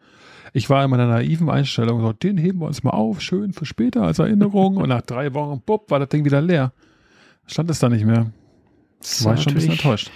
Ich 0.52 0.70
war 0.70 0.84
in 0.84 0.90
meiner 0.90 1.06
naiven 1.06 1.50
Einstellung 1.50 2.00
so, 2.00 2.12
den 2.12 2.38
heben 2.38 2.60
wir 2.60 2.66
uns 2.66 2.82
mal 2.82 2.90
auf, 2.90 3.20
schön 3.20 3.52
für 3.52 3.66
später 3.66 4.02
als 4.02 4.18
Erinnerung 4.18 4.76
und 4.76 4.88
nach 4.88 5.02
drei 5.02 5.34
Wochen, 5.34 5.60
bupp, 5.60 5.90
war 5.90 5.98
das 5.98 6.08
Ding 6.08 6.24
wieder 6.24 6.40
leer. 6.40 6.72
Stand 7.46 7.70
es 7.70 7.78
da 7.78 7.88
nicht 7.88 8.04
mehr. 8.04 8.30
War 9.22 9.34
ich 9.34 9.42
schon 9.42 9.52
ein 9.52 9.54
bisschen 9.54 9.72
enttäuscht. 9.72 10.10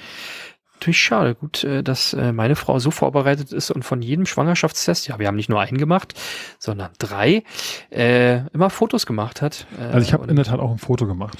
Natürlich 0.80 1.02
schade. 1.02 1.34
Gut, 1.34 1.62
äh, 1.62 1.82
dass 1.82 2.14
äh, 2.14 2.32
meine 2.32 2.56
Frau 2.56 2.78
so 2.78 2.90
vorbereitet 2.90 3.52
ist 3.52 3.70
und 3.70 3.82
von 3.82 4.00
jedem 4.00 4.24
Schwangerschaftstest, 4.24 5.08
ja, 5.08 5.18
wir 5.18 5.26
haben 5.26 5.36
nicht 5.36 5.50
nur 5.50 5.60
einen 5.60 5.76
gemacht, 5.76 6.14
sondern 6.58 6.90
drei, 6.98 7.44
äh, 7.90 8.46
immer 8.54 8.70
Fotos 8.70 9.04
gemacht 9.04 9.42
hat. 9.42 9.66
Äh, 9.78 9.92
also 9.92 9.98
ich 10.00 10.14
habe 10.14 10.26
in 10.26 10.36
der 10.36 10.46
Tat 10.46 10.58
auch 10.58 10.70
ein 10.70 10.78
Foto 10.78 11.06
gemacht. 11.06 11.36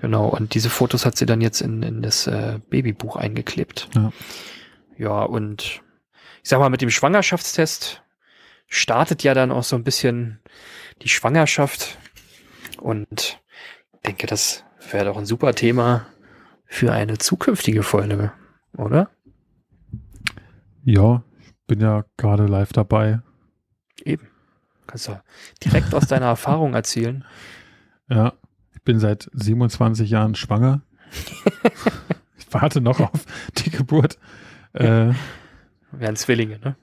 Genau, 0.00 0.26
und 0.28 0.54
diese 0.54 0.70
Fotos 0.70 1.04
hat 1.04 1.18
sie 1.18 1.26
dann 1.26 1.42
jetzt 1.42 1.60
in, 1.60 1.82
in 1.82 2.00
das 2.00 2.26
äh, 2.28 2.60
Babybuch 2.70 3.16
eingeklebt. 3.16 3.90
Ja. 3.94 4.10
ja, 4.96 5.22
und 5.22 5.82
ich 6.42 6.48
sag 6.48 6.58
mal, 6.58 6.70
mit 6.70 6.80
dem 6.80 6.88
Schwangerschaftstest 6.88 8.02
startet 8.68 9.22
ja 9.22 9.34
dann 9.34 9.52
auch 9.52 9.64
so 9.64 9.76
ein 9.76 9.84
bisschen 9.84 10.40
die 11.02 11.10
Schwangerschaft. 11.10 11.98
Und 12.80 13.38
ich 13.92 14.00
denke, 14.06 14.26
das 14.26 14.64
wäre 14.90 15.04
doch 15.04 15.18
ein 15.18 15.26
super 15.26 15.54
Thema 15.54 16.06
für 16.64 16.90
eine 16.90 17.18
zukünftige 17.18 17.82
Folge, 17.82 18.32
oder? 18.78 19.10
Ja, 20.84 21.22
ich 21.40 21.52
bin 21.66 21.80
ja 21.80 22.04
gerade 22.16 22.46
live 22.46 22.72
dabei. 22.72 23.20
Eben. 24.04 24.28
Kannst 24.86 25.08
du 25.08 25.20
direkt 25.62 25.92
aus 25.94 26.06
deiner 26.06 26.26
Erfahrung 26.26 26.74
erzählen. 26.74 27.24
Ja, 28.08 28.32
ich 28.74 28.82
bin 28.82 28.98
seit 29.00 29.28
27 29.34 30.08
Jahren 30.08 30.34
schwanger. 30.34 30.80
ich 32.38 32.46
warte 32.50 32.80
noch 32.80 33.00
auf 33.00 33.26
die 33.58 33.70
Geburt. 33.70 34.18
Äh, 34.72 35.12
Wären 35.92 36.16
Zwillinge, 36.16 36.58
ne? 36.58 36.76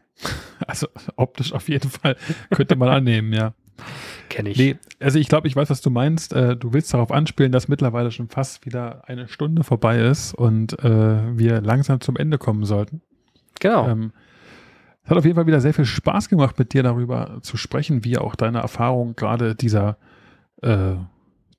Also 0.67 0.87
optisch 1.15 1.53
auf 1.53 1.67
jeden 1.67 1.89
Fall 1.89 2.15
könnte 2.51 2.75
man 2.75 2.89
annehmen, 2.89 3.33
ja. 3.33 3.53
Kenne 4.29 4.49
ich. 4.49 4.57
Nee, 4.57 4.77
also 4.99 5.19
ich 5.19 5.27
glaube, 5.27 5.47
ich 5.47 5.55
weiß, 5.55 5.69
was 5.69 5.81
du 5.81 5.89
meinst. 5.89 6.33
Äh, 6.33 6.55
du 6.55 6.73
willst 6.73 6.93
darauf 6.93 7.11
anspielen, 7.11 7.51
dass 7.51 7.67
mittlerweile 7.67 8.11
schon 8.11 8.27
fast 8.27 8.65
wieder 8.65 9.07
eine 9.07 9.27
Stunde 9.27 9.63
vorbei 9.63 9.99
ist 9.99 10.33
und 10.33 10.79
äh, 10.83 11.37
wir 11.37 11.61
langsam 11.61 12.01
zum 12.01 12.15
Ende 12.15 12.37
kommen 12.37 12.65
sollten. 12.65 13.01
Genau. 13.59 13.87
Ähm, 13.87 14.11
es 15.03 15.11
hat 15.11 15.17
auf 15.17 15.25
jeden 15.25 15.35
Fall 15.35 15.45
wieder 15.45 15.61
sehr 15.61 15.73
viel 15.73 15.85
Spaß 15.85 16.29
gemacht, 16.29 16.57
mit 16.57 16.73
dir 16.73 16.81
darüber 16.81 17.37
zu 17.41 17.57
sprechen, 17.57 18.03
wie 18.03 18.17
auch 18.17 18.35
deine 18.35 18.59
Erfahrung 18.59 19.15
gerade 19.15 19.53
dieser 19.53 19.97
äh, 20.63 20.95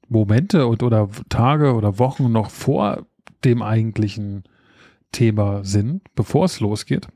Momente 0.09 0.67
und 0.67 0.83
oder 0.83 1.09
Tage 1.29 1.75
oder 1.75 1.99
Wochen 1.99 2.31
noch 2.33 2.51
vor 2.51 3.07
dem 3.45 3.63
eigentlichen 3.63 4.45
Thema 5.13 5.65
sind, 5.65 6.03
bevor 6.15 6.47
es 6.47 6.59
losgeht. 6.59 7.07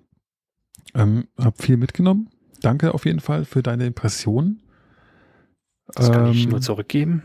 Ähm, 0.95 1.27
hab 1.37 1.61
viel 1.61 1.77
mitgenommen. 1.77 2.31
Danke 2.63 2.95
auf 2.95 3.07
jeden 3.07 3.21
Fall 3.21 3.45
für 3.45 3.63
deine 3.63 3.87
Impressionen. 3.87 4.63
Das 5.95 6.11
kann 6.11 6.27
ähm, 6.27 6.33
ich 6.33 6.49
nur 6.49 6.61
zurückgeben. 6.61 7.23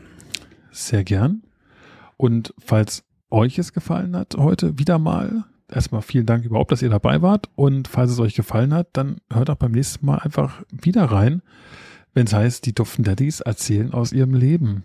Sehr 0.72 1.04
gern. 1.04 1.44
Und 2.18 2.54
falls 2.60 3.04
euch 3.30 3.58
es 3.58 3.74
gefallen 3.74 4.16
hat 4.16 4.36
heute 4.38 4.78
wieder 4.80 5.00
mal, 5.00 5.44
erstmal 5.70 6.02
vielen 6.02 6.26
Dank 6.26 6.46
überhaupt, 6.46 6.72
dass 6.72 6.82
ihr 6.82 6.90
dabei 6.90 7.22
wart. 7.22 7.50
Und 7.56 7.88
falls 7.88 8.12
es 8.12 8.20
euch 8.20 8.36
gefallen 8.36 8.74
hat, 8.74 8.90
dann 8.94 9.18
hört 9.32 9.50
auch 9.50 9.56
beim 9.56 9.72
nächsten 9.72 10.06
Mal 10.06 10.20
einfach 10.20 10.64
wieder 10.72 11.06
rein, 11.06 11.42
wenn 12.14 12.28
es 12.28 12.34
heißt, 12.34 12.66
die 12.66 12.74
Duften 12.74 13.04
Daddies 13.04 13.42
erzählen 13.42 13.94
aus 13.94 14.14
ihrem 14.14 14.34
Leben. 14.34 14.84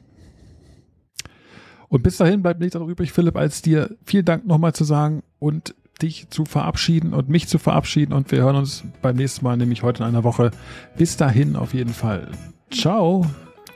Und 1.88 2.02
bis 2.02 2.18
dahin 2.18 2.42
bleibt 2.42 2.60
nichts 2.60 2.76
anderes 2.76 2.92
übrig, 2.92 3.12
Philipp, 3.12 3.36
als 3.36 3.62
dir 3.62 3.96
vielen 4.04 4.24
Dank 4.24 4.46
nochmal 4.46 4.72
zu 4.72 4.84
sagen 4.84 5.22
und 5.40 5.74
dich 6.02 6.30
zu 6.30 6.44
verabschieden 6.44 7.12
und 7.12 7.28
mich 7.28 7.48
zu 7.48 7.58
verabschieden. 7.58 8.12
Und 8.12 8.30
wir 8.30 8.42
hören 8.42 8.56
uns 8.56 8.84
beim 9.02 9.16
nächsten 9.16 9.44
Mal, 9.44 9.56
nämlich 9.56 9.82
heute 9.82 10.02
in 10.02 10.08
einer 10.08 10.24
Woche. 10.24 10.52
Bis 10.96 11.16
dahin 11.16 11.56
auf 11.56 11.74
jeden 11.74 11.92
Fall. 11.92 12.28
Ciao. 12.70 13.26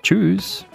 Tschüss. 0.04 0.66